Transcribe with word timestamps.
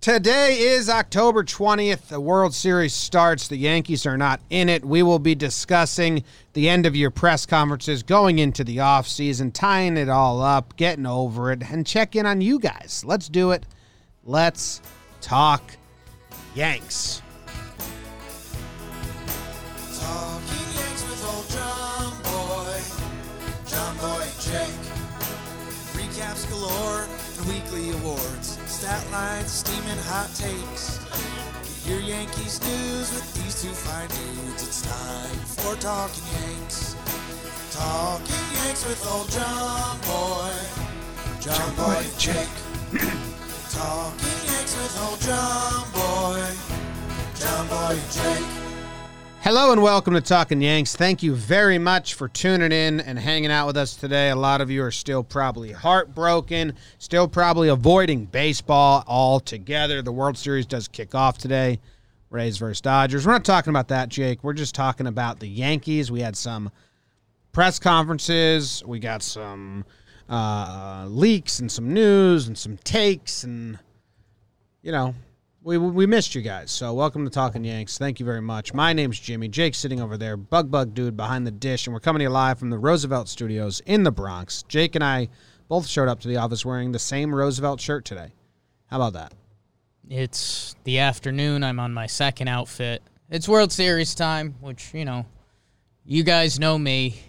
Today 0.00 0.60
is 0.60 0.88
October 0.88 1.44
20th. 1.44 2.08
The 2.08 2.22
World 2.22 2.54
Series 2.54 2.94
starts. 2.94 3.48
The 3.48 3.58
Yankees 3.58 4.06
are 4.06 4.16
not 4.16 4.40
in 4.48 4.70
it. 4.70 4.82
We 4.82 5.02
will 5.02 5.18
be 5.18 5.34
discussing 5.34 6.24
the 6.54 6.70
end 6.70 6.86
of 6.86 6.96
your 6.96 7.10
press 7.10 7.44
conferences, 7.44 8.02
going 8.02 8.38
into 8.38 8.64
the 8.64 8.78
offseason, 8.78 9.52
tying 9.52 9.98
it 9.98 10.08
all 10.08 10.40
up, 10.40 10.74
getting 10.78 11.04
over 11.04 11.52
it, 11.52 11.62
and 11.70 11.86
check 11.86 12.16
in 12.16 12.24
on 12.24 12.40
you 12.40 12.58
guys. 12.58 13.02
Let's 13.04 13.28
do 13.28 13.50
it. 13.50 13.66
Let's 14.24 14.80
talk 15.20 15.76
Yanks. 16.54 17.20
Talking 19.98 20.66
Yanks 20.78 21.04
with 21.10 21.26
old 21.28 21.46
John 21.50 22.22
Boy, 22.22 22.80
John 23.68 23.98
Boy 23.98 24.24
Jake. 24.40 24.80
Recaps 25.92 26.48
galore 26.48 27.06
and 27.36 27.46
weekly 27.46 27.90
awards, 27.90 28.56
stat 28.80 29.04
lines, 29.12 29.52
steaming 29.52 30.02
hot 30.08 30.32
takes. 30.34 30.96
Get 31.04 31.90
your 31.92 32.00
Yankees 32.00 32.62
news 32.64 33.12
with 33.12 33.28
these 33.34 33.60
two 33.60 33.68
fine 33.68 34.08
dudes. 34.08 34.62
It's 34.62 34.80
time 34.80 35.36
for 35.52 35.76
Talking 35.76 36.24
Yanks. 36.32 36.96
Talking 37.76 38.46
Yanks 38.56 38.86
with 38.86 39.06
old 39.12 39.28
John 39.28 40.00
Boy, 40.08 40.56
John 41.44 41.68
Boy 41.76 42.06
Jake. 42.16 42.56
Talking 43.68 44.40
Yanks 44.48 44.72
with 44.72 44.96
old 45.04 45.20
John 45.28 45.84
Boy, 45.92 46.40
John 47.36 47.68
Boy 47.68 48.00
Jake. 48.08 48.69
Hello 49.42 49.72
and 49.72 49.82
welcome 49.82 50.12
to 50.12 50.20
Talking 50.20 50.60
Yanks. 50.60 50.94
Thank 50.94 51.22
you 51.22 51.34
very 51.34 51.78
much 51.78 52.12
for 52.12 52.28
tuning 52.28 52.72
in 52.72 53.00
and 53.00 53.18
hanging 53.18 53.50
out 53.50 53.66
with 53.66 53.76
us 53.78 53.96
today. 53.96 54.28
A 54.28 54.36
lot 54.36 54.60
of 54.60 54.70
you 54.70 54.82
are 54.82 54.90
still 54.90 55.24
probably 55.24 55.72
heartbroken, 55.72 56.74
still 56.98 57.26
probably 57.26 57.68
avoiding 57.68 58.26
baseball 58.26 59.02
altogether. 59.06 60.02
The 60.02 60.12
World 60.12 60.36
Series 60.36 60.66
does 60.66 60.88
kick 60.88 61.14
off 61.14 61.38
today. 61.38 61.80
Rays 62.28 62.58
versus 62.58 62.82
Dodgers. 62.82 63.26
We're 63.26 63.32
not 63.32 63.46
talking 63.46 63.70
about 63.70 63.88
that, 63.88 64.10
Jake. 64.10 64.44
We're 64.44 64.52
just 64.52 64.74
talking 64.74 65.06
about 65.06 65.40
the 65.40 65.48
Yankees. 65.48 66.12
We 66.12 66.20
had 66.20 66.36
some 66.36 66.70
press 67.52 67.78
conferences. 67.78 68.84
We 68.86 68.98
got 68.98 69.22
some 69.22 69.86
uh, 70.28 71.06
leaks 71.08 71.60
and 71.60 71.72
some 71.72 71.94
news 71.94 72.46
and 72.46 72.58
some 72.58 72.76
takes 72.76 73.42
and 73.42 73.78
you 74.82 74.92
know 74.92 75.14
we 75.62 75.76
we 75.76 76.06
missed 76.06 76.34
you 76.34 76.40
guys. 76.40 76.70
So 76.70 76.94
welcome 76.94 77.24
to 77.24 77.30
Talking 77.30 77.64
Yanks. 77.64 77.98
Thank 77.98 78.18
you 78.18 78.26
very 78.26 78.40
much. 78.40 78.72
My 78.72 78.92
name's 78.92 79.20
Jimmy. 79.20 79.48
Jake's 79.48 79.78
sitting 79.78 80.00
over 80.00 80.16
there. 80.16 80.36
Bug 80.36 80.70
Bug 80.70 80.94
Dude 80.94 81.16
behind 81.16 81.46
the 81.46 81.50
dish, 81.50 81.86
and 81.86 81.92
we're 81.92 82.00
coming 82.00 82.20
to 82.20 82.24
you 82.24 82.30
live 82.30 82.58
from 82.58 82.70
the 82.70 82.78
Roosevelt 82.78 83.28
Studios 83.28 83.80
in 83.84 84.02
the 84.02 84.10
Bronx. 84.10 84.62
Jake 84.68 84.94
and 84.94 85.04
I 85.04 85.28
both 85.68 85.86
showed 85.86 86.08
up 86.08 86.20
to 86.20 86.28
the 86.28 86.38
office 86.38 86.64
wearing 86.64 86.92
the 86.92 86.98
same 86.98 87.34
Roosevelt 87.34 87.80
shirt 87.80 88.04
today. 88.04 88.32
How 88.86 88.96
about 88.96 89.12
that? 89.12 89.34
It's 90.08 90.74
the 90.84 90.98
afternoon. 90.98 91.62
I'm 91.62 91.78
on 91.78 91.92
my 91.92 92.06
second 92.06 92.48
outfit. 92.48 93.02
It's 93.28 93.48
World 93.48 93.70
Series 93.70 94.14
time, 94.14 94.56
which, 94.60 94.92
you 94.94 95.04
know, 95.04 95.26
you 96.04 96.24
guys 96.24 96.58
know 96.58 96.78
me. 96.78 97.20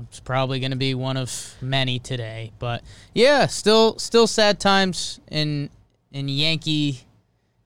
It's 0.00 0.20
probably 0.20 0.58
going 0.60 0.70
to 0.70 0.76
be 0.76 0.94
one 0.94 1.18
of 1.18 1.54
many 1.60 1.98
today, 1.98 2.52
but 2.58 2.82
yeah, 3.14 3.46
still 3.46 3.98
still 3.98 4.26
sad 4.26 4.58
times 4.58 5.20
in 5.30 5.68
in 6.12 6.28
Yankee 6.28 7.04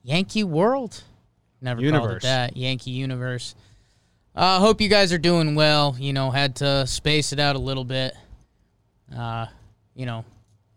Yankee 0.07 0.45
world. 0.45 1.03
Never 1.59 1.81
called 1.91 2.11
it 2.11 2.21
that. 2.21 2.55
Yankee 2.55 2.91
universe. 2.91 3.55
Uh 4.33 4.59
hope 4.59 4.79
you 4.79 4.87
guys 4.87 5.11
are 5.11 5.17
doing 5.17 5.53
well. 5.53 5.97
You 5.99 6.13
know, 6.13 6.31
had 6.31 6.55
to 6.57 6.87
space 6.87 7.33
it 7.33 7.39
out 7.39 7.57
a 7.57 7.59
little 7.59 7.83
bit. 7.83 8.13
Uh, 9.13 9.47
you 9.95 10.05
know, 10.05 10.23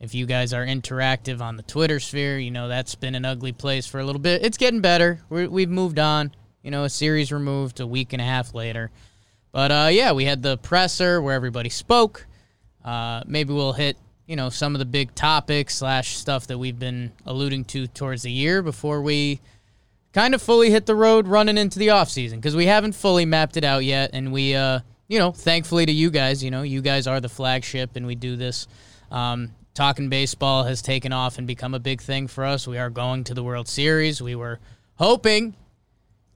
if 0.00 0.16
you 0.16 0.26
guys 0.26 0.52
are 0.52 0.66
interactive 0.66 1.40
on 1.40 1.56
the 1.56 1.62
Twitter 1.62 2.00
sphere, 2.00 2.40
you 2.40 2.50
know 2.50 2.66
that's 2.66 2.96
been 2.96 3.14
an 3.14 3.24
ugly 3.24 3.52
place 3.52 3.86
for 3.86 4.00
a 4.00 4.04
little 4.04 4.20
bit. 4.20 4.44
It's 4.44 4.58
getting 4.58 4.80
better. 4.80 5.20
We're, 5.28 5.48
we've 5.48 5.70
moved 5.70 6.00
on. 6.00 6.34
You 6.62 6.72
know, 6.72 6.82
a 6.82 6.90
series 6.90 7.30
removed 7.30 7.78
a 7.78 7.86
week 7.86 8.12
and 8.12 8.20
a 8.20 8.24
half 8.24 8.52
later. 8.52 8.90
But 9.52 9.70
uh, 9.70 9.88
yeah, 9.92 10.10
we 10.10 10.24
had 10.24 10.42
the 10.42 10.56
presser 10.58 11.22
where 11.22 11.34
everybody 11.34 11.68
spoke. 11.68 12.26
Uh, 12.84 13.22
maybe 13.26 13.52
we'll 13.52 13.74
hit 13.74 13.96
you 14.30 14.36
know 14.36 14.48
some 14.48 14.76
of 14.76 14.78
the 14.78 14.84
big 14.84 15.12
topics 15.16 15.74
slash 15.74 16.16
stuff 16.16 16.46
that 16.46 16.56
we've 16.56 16.78
been 16.78 17.10
alluding 17.26 17.64
to 17.64 17.88
towards 17.88 18.22
the 18.22 18.30
year 18.30 18.62
before 18.62 19.02
we 19.02 19.40
kind 20.12 20.36
of 20.36 20.40
fully 20.40 20.70
hit 20.70 20.86
the 20.86 20.94
road 20.94 21.26
running 21.26 21.58
into 21.58 21.80
the 21.80 21.88
offseason 21.88 22.36
because 22.36 22.54
we 22.54 22.66
haven't 22.66 22.92
fully 22.92 23.24
mapped 23.24 23.56
it 23.56 23.64
out 23.64 23.84
yet. 23.84 24.10
And 24.12 24.32
we 24.32 24.54
uh 24.54 24.80
you 25.08 25.18
know 25.18 25.32
thankfully 25.32 25.84
to 25.84 25.90
you 25.90 26.10
guys 26.10 26.44
you 26.44 26.52
know 26.52 26.62
you 26.62 26.80
guys 26.80 27.08
are 27.08 27.20
the 27.20 27.28
flagship 27.28 27.96
and 27.96 28.06
we 28.06 28.14
do 28.14 28.36
this 28.36 28.68
um 29.10 29.50
talking 29.74 30.08
baseball 30.08 30.62
has 30.62 30.80
taken 30.80 31.12
off 31.12 31.36
and 31.38 31.46
become 31.48 31.74
a 31.74 31.80
big 31.80 32.00
thing 32.00 32.28
for 32.28 32.44
us. 32.44 32.68
We 32.68 32.78
are 32.78 32.90
going 32.90 33.24
to 33.24 33.34
the 33.34 33.42
world 33.42 33.66
series. 33.66 34.22
We 34.22 34.36
were 34.36 34.60
hoping 34.94 35.56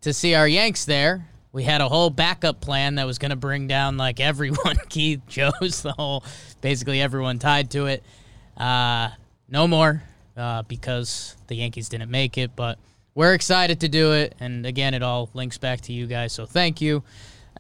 to 0.00 0.12
see 0.12 0.34
our 0.34 0.48
yanks 0.48 0.84
there 0.84 1.28
we 1.54 1.62
had 1.62 1.80
a 1.80 1.88
whole 1.88 2.10
backup 2.10 2.60
plan 2.60 2.96
that 2.96 3.06
was 3.06 3.18
going 3.18 3.30
to 3.30 3.36
bring 3.36 3.68
down 3.68 3.96
like 3.96 4.18
everyone. 4.18 4.76
Keith 4.90 5.22
joe's 5.26 5.82
the 5.82 5.92
whole 5.92 6.22
basically 6.60 7.00
everyone 7.00 7.38
tied 7.38 7.70
to 7.70 7.86
it. 7.86 8.02
Uh 8.58 9.08
no 9.48 9.68
more 9.68 10.02
uh, 10.36 10.62
because 10.62 11.36
the 11.46 11.54
yankees 11.54 11.88
didn't 11.88 12.10
make 12.10 12.36
it 12.36 12.54
but 12.56 12.78
we're 13.14 13.34
excited 13.34 13.80
to 13.80 13.88
do 13.88 14.12
it. 14.12 14.34
And 14.40 14.66
again 14.66 14.92
it 14.92 15.02
all 15.02 15.30
links 15.32 15.56
back 15.56 15.80
to 15.82 15.92
you 15.92 16.06
guys 16.06 16.32
so 16.32 16.44
thank 16.44 16.80
you. 16.80 17.02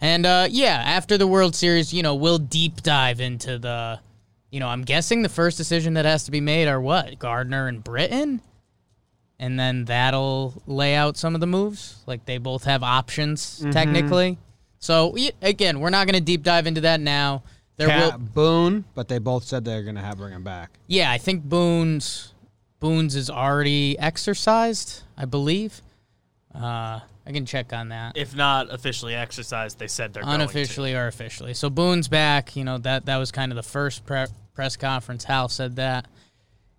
And 0.00 0.26
uh, 0.26 0.48
yeah 0.50 0.82
after 0.84 1.16
the 1.16 1.26
world 1.26 1.54
series 1.54 1.94
you 1.94 2.02
know 2.02 2.16
we'll 2.16 2.38
deep 2.38 2.82
dive 2.82 3.20
into 3.20 3.58
the 3.58 4.00
you 4.50 4.58
know 4.60 4.68
i'm 4.68 4.82
guessing 4.82 5.22
the 5.22 5.28
first 5.28 5.56
decision 5.56 5.94
that 5.94 6.04
has 6.04 6.24
to 6.24 6.32
be 6.32 6.40
made 6.40 6.66
are 6.66 6.80
what? 6.80 7.18
Gardner 7.20 7.68
and 7.68 7.82
Britton 7.82 8.40
and 9.38 9.58
then 9.58 9.84
that'll 9.84 10.62
lay 10.66 10.94
out 10.94 11.16
some 11.16 11.34
of 11.34 11.40
the 11.40 11.46
moves 11.46 12.02
like 12.06 12.24
they 12.24 12.38
both 12.38 12.64
have 12.64 12.82
options 12.82 13.64
technically 13.72 14.38
so 14.78 15.16
again 15.42 15.80
we're 15.80 15.90
not 15.90 16.06
going 16.06 16.14
to 16.14 16.20
deep 16.20 16.42
dive 16.42 16.66
into 16.66 16.82
that 16.82 17.00
now 17.00 17.42
there 17.76 17.88
Cat, 17.88 18.12
will 18.12 18.18
Boone, 18.18 18.84
but 18.94 19.08
they 19.08 19.18
both 19.18 19.44
said 19.44 19.64
they're 19.64 19.82
going 19.82 19.96
to 19.96 20.00
have 20.00 20.18
bring 20.18 20.32
him 20.32 20.44
back. 20.44 20.70
yeah, 20.86 21.10
I 21.10 21.18
think 21.18 21.42
Boone's 21.42 22.32
Boone's 22.78 23.16
is 23.16 23.30
already 23.30 23.98
exercised, 23.98 25.02
I 25.16 25.24
believe. 25.24 25.82
Uh, 26.54 27.00
I 27.26 27.32
can 27.32 27.46
check 27.46 27.72
on 27.72 27.88
that. 27.88 28.16
if 28.16 28.36
not 28.36 28.72
officially 28.72 29.14
exercised, 29.14 29.78
they 29.78 29.88
said 29.88 30.12
they're 30.12 30.22
Unofficially 30.24 30.94
or 30.94 31.06
officially. 31.06 31.54
So 31.54 31.68
Boone's 31.68 32.06
back. 32.06 32.54
You 32.54 32.64
know 32.64 32.78
that 32.78 33.06
that 33.06 33.16
was 33.16 33.32
kind 33.32 33.50
of 33.50 33.56
the 33.56 33.62
first 33.62 34.06
pre- 34.06 34.26
press 34.54 34.76
conference. 34.76 35.24
Hal 35.24 35.48
said 35.48 35.76
that, 35.76 36.06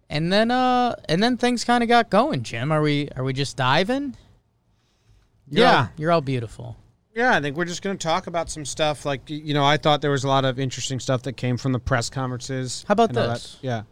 and 0.09 0.31
then 0.31 0.51
uh, 0.51 0.95
and 1.09 1.21
then 1.21 1.37
things 1.37 1.63
kind 1.63 1.83
of 1.83 1.89
got 1.89 2.09
going. 2.09 2.43
Jim, 2.43 2.71
are 2.71 2.81
we 2.81 3.09
are 3.15 3.23
we 3.23 3.33
just 3.33 3.57
diving? 3.57 4.15
You're 5.49 5.65
Yeah. 5.65 5.77
all, 5.77 5.89
you're 5.97 6.11
all 6.11 6.21
beautiful. 6.21 6.77
Yeah, 7.13 7.33
I 7.35 7.39
think 7.41 7.55
we're 7.55 7.65
just 7.65 7.81
going 7.81 7.97
to 7.97 8.03
talk 8.07 8.27
about 8.27 8.49
some 8.49 8.65
stuff. 8.65 9.05
Like, 9.05 9.29
you 9.29 9.53
know, 9.53 9.63
I 9.63 9.77
thought 9.77 10.01
there 10.01 10.11
was 10.11 10.25
a 10.25 10.27
lot 10.27 10.43
of 10.43 10.59
interesting 10.59 10.99
stuff 10.99 11.21
that 11.23 11.37
came 11.37 11.55
from 11.55 11.71
the 11.71 11.79
press 11.79 12.09
conferences. 12.09 12.83
How 12.87 12.91
about 12.93 13.13
this? 13.13 13.53
that- 13.53 13.57
yeah. 13.65 13.83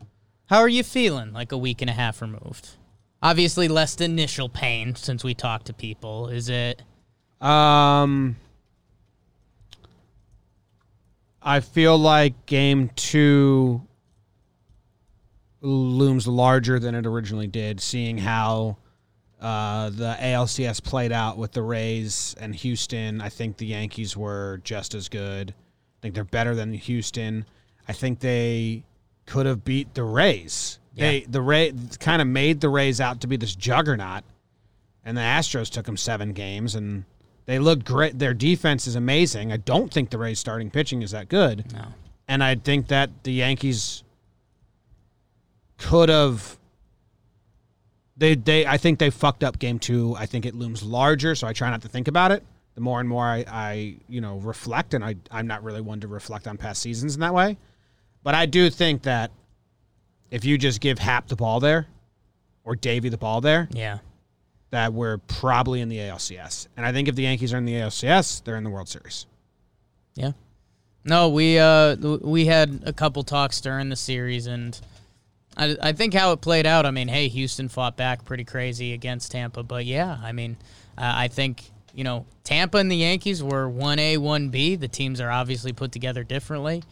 How 0.48 0.60
are 0.60 0.68
you 0.68 0.84
feeling? 0.84 1.32
Like 1.32 1.52
a 1.54 1.58
week 1.58 1.82
and 1.82 1.90
a 1.90 1.94
half 1.94 2.22
removed. 2.22 2.72
Obviously, 3.22 3.70
less 3.70 3.96
initial 4.02 4.50
pain 4.50 4.96
since 4.96 5.24
we 5.24 5.34
talked 5.34 5.68
to 5.68 5.74
people. 5.74 6.28
Is 6.28 6.50
it? 6.50 6.82
Um, 7.40 8.36
I 11.42 11.62
feel 11.62 11.98
like 11.98 12.46
game 12.46 12.90
two 12.96 13.82
looms 15.64 16.28
larger 16.28 16.78
than 16.80 16.94
it 16.94 17.06
originally 17.06 17.48
did, 17.48 17.80
seeing 17.82 18.18
how 18.18 18.78
uh, 19.42 19.90
the 19.90 20.16
ALCS 20.20 20.84
played 20.84 21.12
out 21.12 21.38
with 21.38 21.54
the 21.54 21.62
Rays 21.62 22.36
and 22.40 22.54
Houston. 22.56 23.22
I 23.22 23.30
think 23.30 23.58
the 23.58 23.66
Yankees 23.68 24.16
were 24.16 24.60
just 24.64 24.94
as 24.94 25.10
good. 25.10 25.52
I 25.52 26.00
think 26.02 26.16
they're 26.16 26.24
better 26.26 26.54
than 26.54 26.74
Houston. 26.74 27.46
I 27.88 27.94
think 27.94 28.20
they 28.20 28.84
could 29.26 29.46
have 29.46 29.64
beat 29.64 29.94
the 29.94 30.04
Rays. 30.04 30.80
They 30.96 31.22
the 31.22 31.42
Ray 31.42 31.74
kind 32.00 32.22
of 32.22 32.28
made 32.28 32.62
the 32.62 32.70
Rays 32.70 33.02
out 33.02 33.22
to 33.22 33.28
be 33.28 33.36
this 33.36 33.56
juggernaut, 33.56 34.24
and 35.04 35.18
the 35.18 35.22
Astros 35.22 35.70
took 35.72 35.86
them 35.88 35.98
seven 35.98 36.34
games, 36.34 36.76
and 36.76 37.06
they 37.46 37.58
looked 37.58 37.84
great. 37.86 38.20
Their 38.20 38.36
defense 38.36 38.86
is 38.86 38.96
amazing. 38.96 39.52
I 39.52 39.58
don't 39.58 39.92
think 39.92 40.12
the 40.12 40.20
Rays' 40.20 40.38
starting 40.40 40.70
pitching 40.70 41.02
is 41.02 41.10
that 41.12 41.30
good, 41.30 41.74
No. 41.74 41.86
and 42.28 42.44
I 42.44 42.56
think 42.56 42.90
that 42.90 43.10
the 43.24 43.32
Yankees 43.34 44.03
could 45.84 46.10
have. 46.10 46.58
They 48.18 48.36
they 48.36 48.66
I 48.66 48.78
think 48.78 49.00
they 49.00 49.10
fucked 49.10 49.44
up 49.44 49.60
game 49.60 49.80
two. 49.80 50.16
I 50.18 50.26
think 50.26 50.46
it 50.46 50.54
looms 50.56 50.84
larger, 50.84 51.36
so 51.36 51.48
I 51.48 51.54
try 51.54 51.70
not 51.70 51.82
to 51.82 51.88
think 51.90 52.08
about 52.08 52.32
it. 52.32 52.44
The 52.76 52.82
more 52.82 53.00
and 53.00 53.08
more 53.10 53.26
I, 53.26 53.44
I 53.48 53.96
you 54.08 54.22
know 54.22 54.38
reflect, 54.38 54.94
and 54.94 55.04
I 55.04 55.16
I'm 55.32 55.48
not 55.48 55.64
really 55.64 55.82
one 55.82 56.00
to 56.02 56.08
reflect 56.08 56.48
on 56.48 56.58
past 56.58 56.82
seasons 56.82 57.16
in 57.16 57.22
that 57.22 57.34
way, 57.34 57.58
but 58.24 58.36
I 58.36 58.46
do 58.46 58.70
think 58.70 59.04
that 59.04 59.32
if 60.32 60.46
you 60.46 60.58
just 60.58 60.80
give 60.82 61.00
Happ 61.00 61.28
the 61.28 61.36
ball 61.36 61.60
there, 61.60 61.88
or 62.64 62.76
Deivi 62.76 63.10
the 63.12 63.18
ball 63.18 63.42
there, 63.42 63.68
Yeah. 63.72 64.00
that 64.72 64.94
we're 64.94 65.18
probably 65.20 65.82
in 65.82 65.90
the 65.90 65.98
ALCS. 66.00 66.68
And 66.78 66.86
I 66.86 66.92
think 66.92 67.08
if 67.08 67.16
the 67.16 67.24
Yankees 67.24 67.54
are 67.54 67.58
in 67.58 67.66
the 67.66 67.74
ALCS, 67.76 68.44
they're 68.44 68.58
in 68.58 68.64
the 68.64 68.72
World 68.72 68.90
Series. 68.90 69.26
Yeah. 70.16 70.32
No, 71.04 71.30
we 71.30 71.58
uh 71.60 71.96
we 71.96 72.46
had 72.46 72.82
a 72.86 72.94
couple 72.94 73.24
talks 73.24 73.60
during 73.62 73.90
the 73.90 73.96
series 73.96 74.48
and 74.48 74.80
I, 75.56 75.76
I 75.82 75.92
think 75.94 76.14
how 76.14 76.32
it 76.32 76.42
played 76.42 76.66
out. 76.66 76.86
I 76.86 76.92
mean, 76.92 77.08
hey, 77.08 77.28
Houston 77.28 77.70
fought 77.70 77.96
back 77.96 78.26
pretty 78.26 78.44
crazy 78.44 78.94
against 78.94 79.32
Tampa, 79.32 79.64
but 79.64 79.86
yeah, 79.86 80.18
I 80.24 80.32
mean, 80.32 80.58
uh, 80.98 81.02
I 81.16 81.28
think 81.28 81.64
you 81.94 82.04
know 82.04 82.26
Tampa 82.44 82.78
and 82.80 82.92
the 82.92 82.98
Yankees 82.98 83.44
were 83.44 83.70
one 83.70 84.00
A, 84.00 84.18
one 84.18 84.50
B. 84.50 84.76
The 84.76 84.88
teams 84.88 85.22
are 85.22 85.30
obviously 85.30 85.74
put 85.74 85.92
together 85.92 86.24
differently. 86.24 86.84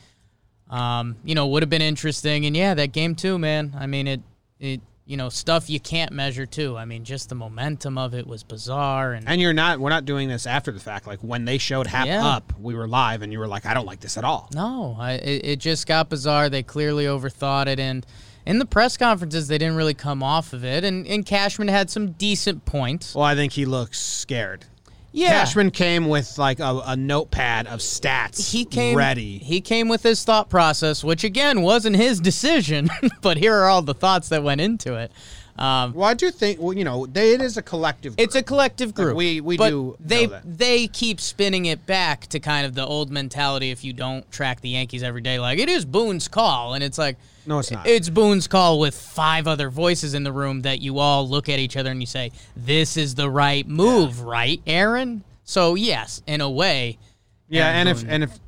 Um, 0.70 1.18
you 1.26 1.36
know, 1.36 1.48
would 1.48 1.64
have 1.64 1.70
been 1.70 1.82
interesting, 1.82 2.46
and 2.46 2.56
yeah, 2.56 2.74
that 2.76 2.92
game 2.94 3.16
too, 3.16 3.38
man. 3.38 3.76
I 3.78 3.88
mean, 3.88 4.08
it 4.08 4.22
it 4.60 4.80
you 5.06 5.18
know 5.18 5.28
stuff 5.28 5.70
you 5.70 5.80
can't 5.80 6.12
measure 6.14 6.46
too. 6.46 6.78
I 6.78 6.86
mean, 6.86 7.04
just 7.04 7.28
the 7.28 7.36
momentum 7.36 7.98
of 7.98 8.14
it 8.14 8.26
was 8.26 8.44
bizarre, 8.44 9.12
and, 9.14 9.28
And 9.28 9.42
you're 9.42 9.52
not. 9.54 9.80
We're 9.80 9.90
not 9.90 10.06
doing 10.06 10.30
this 10.30 10.46
after 10.48 10.72
the 10.72 10.80
fact. 10.80 11.08
Like 11.08 11.20
when 11.20 11.44
they 11.46 11.58
showed 11.58 11.88
Happ 11.88 12.06
Yeah. 12.08 12.26
up, 12.26 12.54
we 12.60 12.74
were 12.76 12.88
live, 12.88 13.22
and 13.22 13.34
you 13.34 13.40
were 13.40 13.48
like, 13.48 13.66
"I 13.66 13.74
don't 13.74 13.86
like 13.88 14.00
this 14.00 14.18
at 14.18 14.24
all." 14.24 14.50
No, 14.54 14.96
I, 14.98 15.14
it, 15.14 15.46
it 15.46 15.60
just 15.60 15.88
got 15.88 16.08
bizarre. 16.10 16.48
They 16.48 16.64
clearly 16.64 17.06
overthought 17.06 17.68
it, 17.68 17.80
and 17.80 18.06
in 18.46 18.60
the 18.60 18.66
press 18.66 18.98
conferences, 18.98 19.48
they 19.48 19.58
didn't 19.58 19.76
really 19.76 19.94
come 19.94 20.24
off 20.24 20.54
of 20.54 20.64
it. 20.66 20.84
And, 20.84 21.06
and 21.08 21.26
Cashman 21.26 21.68
had 21.68 21.90
some 21.90 22.12
decent 22.12 22.66
points. 22.66 23.16
Well, 23.16 23.26
I 23.26 23.36
think 23.36 23.54
he 23.54 23.66
looks 23.66 24.00
scared. 24.00 24.66
Yeah, 25.14 25.32
Cashman 25.42 25.72
came 25.72 26.08
with 26.08 26.38
like 26.38 26.60
a, 26.62 26.82
a 26.86 26.96
notepad 26.96 27.68
of 27.68 27.80
stats. 27.80 28.50
he 28.52 28.64
came 28.64 28.96
ready. 28.96 29.40
He 29.40 29.60
came 29.60 29.90
with 29.90 30.04
his 30.04 30.24
thought 30.24 30.50
process, 30.50 31.04
which 31.04 31.26
again 31.26 31.62
wasn't 31.64 31.98
his 31.98 32.22
decision, 32.22 32.90
but 33.22 33.36
here 33.36 33.54
are 33.54 33.68
all 33.68 33.82
the 33.82 33.94
thoughts 33.94 34.30
that 34.30 34.42
went 34.42 34.62
into 34.62 34.96
it. 34.96 35.12
Um, 35.60 35.94
well, 35.94 36.08
I 36.08 36.14
do 36.14 36.32
think. 36.32 36.62
Well, 36.62 36.72
you 36.72 36.86
know, 36.86 37.06
they, 37.06 37.34
it 37.34 37.42
is 37.42 37.58
a 37.58 37.62
collective. 37.62 38.16
It's 38.18 38.36
a 38.36 38.42
collective 38.42 38.94
group. 38.96 39.18
we- 39.18 39.42
we 39.42 39.58
but 39.58 39.70
do 39.70 39.98
They 40.00 40.28
they 40.46 40.88
keep 40.88 41.20
spinning 41.20 41.66
it 41.66 41.86
back 41.86 42.28
to 42.28 42.40
kind 42.40 42.66
of 42.66 42.74
the 42.74 42.86
old 42.86 43.12
mentality. 43.12 43.70
If 43.70 43.84
you 43.84 43.92
don't 43.92 44.30
track 44.32 44.62
the 44.62 44.70
Yankees 44.70 45.04
every 45.04 45.22
day, 45.22 45.40
like 45.40 45.60
it 45.60 45.68
is 45.68 45.84
Boone's 45.84 46.30
call, 46.30 46.74
and 46.74 46.82
it's 46.84 46.98
like 46.98 47.18
No, 47.46 47.60
it's 47.60 47.72
not. 47.72 47.88
It's 47.88 48.10
Boone's 48.10 48.48
call 48.48 48.80
with 48.80 48.96
five 48.96 49.48
other 49.48 49.70
voices 49.70 50.14
in 50.14 50.24
the 50.24 50.32
room 50.32 50.62
that 50.62 50.82
you 50.82 51.00
all 51.00 51.28
look 51.28 51.50
at 51.50 51.60
each 51.60 51.76
other 51.76 51.90
and 51.92 52.00
you 52.00 52.06
say, 52.06 52.32
"This 52.56 52.98
is 52.98 53.16
the 53.16 53.30
right 53.30 53.68
move, 53.68 54.22
right, 54.22 54.62
Aaron?" 54.68 55.24
So 55.44 55.76
yes, 55.76 56.22
in 56.28 56.42
a 56.42 56.50
way, 56.50 56.98
Yeah, 57.50 57.68
Aaron 57.68 57.76
and 57.76 57.90
if 57.90 58.06
and 58.08 58.24
if 58.24 58.40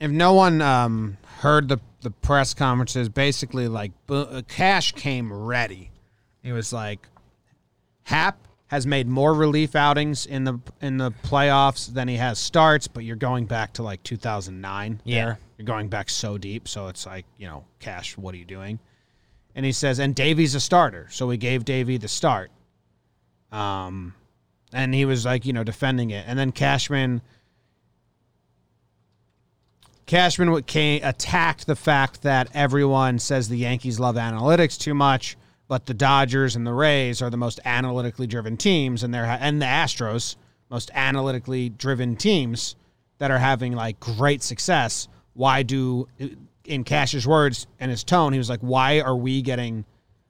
if 0.00 0.10
no 0.10 0.32
one 0.34 0.62
um, 0.62 1.16
heard 1.40 1.68
the 1.68 1.78
the 2.02 2.10
press 2.10 2.54
conferences, 2.54 3.08
basically 3.08 3.68
like 3.68 3.92
Bo- 4.06 4.22
uh, 4.22 4.42
Cash 4.48 4.92
came 4.92 5.32
ready. 5.32 5.90
He 6.42 6.52
was 6.52 6.72
like, 6.72 7.06
Happ 8.04 8.36
has 8.66 8.86
made 8.86 9.06
more 9.06 9.34
relief 9.34 9.76
outings 9.76 10.26
in 10.26 10.44
the 10.44 10.58
in 10.80 10.96
the 10.96 11.10
playoffs 11.10 11.92
than 11.92 12.08
he 12.08 12.16
has 12.16 12.38
starts, 12.38 12.88
but 12.88 13.04
you're 13.04 13.16
going 13.16 13.44
back 13.46 13.72
to 13.74 13.82
like 13.82 14.02
2009. 14.02 15.00
Yeah. 15.04 15.24
there. 15.24 15.38
You're 15.62 15.76
going 15.76 15.86
back 15.86 16.10
so 16.10 16.38
deep. 16.38 16.66
So 16.66 16.88
it's 16.88 17.06
like 17.06 17.24
you 17.38 17.46
know, 17.46 17.62
Cash, 17.78 18.18
what 18.18 18.34
are 18.34 18.38
you 18.38 18.44
doing? 18.44 18.80
And 19.54 19.64
he 19.64 19.70
says, 19.70 20.00
and 20.00 20.12
Deivi's 20.16 20.56
a 20.56 20.60
starter, 20.60 21.06
so 21.12 21.28
we 21.28 21.36
gave 21.36 21.64
Deivi 21.64 22.00
the 22.00 22.08
start. 22.08 22.50
Um, 23.52 24.12
and 24.72 24.92
he 24.92 25.04
was 25.04 25.24
like, 25.24 25.46
you 25.46 25.52
know, 25.52 25.62
defending 25.62 26.10
it, 26.10 26.24
and 26.26 26.36
then 26.36 26.50
Cashman. 26.50 27.22
Cashman 30.06 30.64
came, 30.64 31.00
attacked 31.04 31.68
the 31.68 31.76
fact 31.76 32.22
that 32.22 32.48
everyone 32.52 33.20
says 33.20 33.48
the 33.48 33.56
Yankees 33.56 34.00
love 34.00 34.16
analytics 34.16 34.76
too 34.76 34.94
much, 34.94 35.36
but 35.68 35.86
the 35.86 35.94
Dodgers 35.94 36.56
and 36.56 36.66
the 36.66 36.72
Rays 36.72 37.22
are 37.22 37.30
the 37.30 37.36
most 37.36 37.60
analytically 37.64 38.26
driven 38.26 38.56
teams, 38.56 39.04
and 39.04 39.14
they're 39.14 39.26
and 39.26 39.62
the 39.62 39.66
Astros 39.66 40.34
most 40.70 40.90
analytically 40.92 41.68
driven 41.68 42.16
teams 42.16 42.74
that 43.18 43.30
are 43.30 43.38
having 43.38 43.74
like 43.74 44.00
great 44.00 44.42
success. 44.42 45.06
Why 45.34 45.62
do, 45.62 46.08
in 46.64 46.84
Cash's 46.84 47.26
words 47.26 47.66
and 47.80 47.90
his 47.90 48.04
tone, 48.04 48.32
he 48.32 48.38
was 48.38 48.48
like, 48.50 48.60
"Why 48.60 49.00
are 49.00 49.16
we 49.16 49.42
getting 49.42 49.84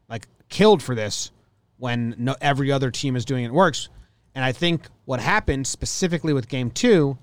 like 0.08 0.28
killed 0.48 0.82
for 0.82 0.94
this 0.94 1.32
when 1.78 2.14
no, 2.18 2.36
every 2.40 2.70
other 2.70 2.90
team 2.90 3.16
is 3.16 3.24
doing 3.24 3.44
it 3.44 3.52
works?" 3.52 3.88
And 4.34 4.44
I 4.44 4.52
think 4.52 4.82
what 5.04 5.20
happened 5.20 5.66
specifically 5.66 6.32
with 6.32 6.48
Game 6.48 6.70
Two 6.70 7.18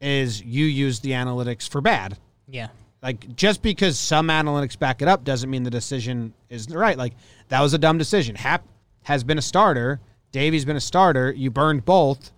is 0.00 0.40
you 0.42 0.64
use 0.64 1.00
the 1.00 1.10
analytics 1.10 1.68
for 1.68 1.80
bad. 1.80 2.16
yeah, 2.46 2.68
Like 3.02 3.34
just 3.34 3.62
because 3.62 3.98
some 3.98 4.28
analytics 4.28 4.78
back 4.78 5.02
it 5.02 5.08
up 5.08 5.24
doesn't 5.24 5.50
mean 5.50 5.64
the 5.64 5.70
decision 5.70 6.32
is 6.48 6.70
right. 6.70 6.96
Like 6.96 7.14
that 7.48 7.60
was 7.60 7.74
a 7.74 7.78
dumb 7.78 7.98
decision. 7.98 8.36
Happ 8.36 8.64
has 9.02 9.24
been 9.24 9.38
a 9.38 9.42
starter. 9.42 10.00
Deivi's 10.32 10.64
been 10.64 10.76
a 10.76 10.80
starter. 10.80 11.32
You 11.32 11.50
burned 11.50 11.84
both. 11.84 12.30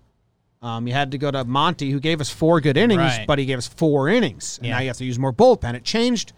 Um, 0.61 0.87
you 0.87 0.93
had 0.93 1.11
to 1.11 1.17
go 1.17 1.31
to 1.31 1.43
Monty, 1.43 1.89
who 1.89 1.99
gave 1.99 2.21
us 2.21 2.29
four 2.29 2.61
good 2.61 2.77
innings, 2.77 2.99
Right. 2.99 3.25
but 3.27 3.39
he 3.39 3.45
gave 3.45 3.57
us 3.57 3.67
four 3.67 4.09
innings, 4.09 4.57
and 4.59 4.67
Yeah. 4.67 4.73
now 4.75 4.79
you 4.81 4.87
have 4.87 4.97
to 4.97 5.05
use 5.05 5.17
more 5.17 5.33
bullpen. 5.33 5.73
It 5.73 5.83
changed 5.83 6.33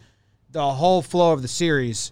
the 0.52 0.74
whole 0.76 1.02
flow 1.02 1.34
of 1.34 1.42
the 1.42 1.48
series. 1.50 2.12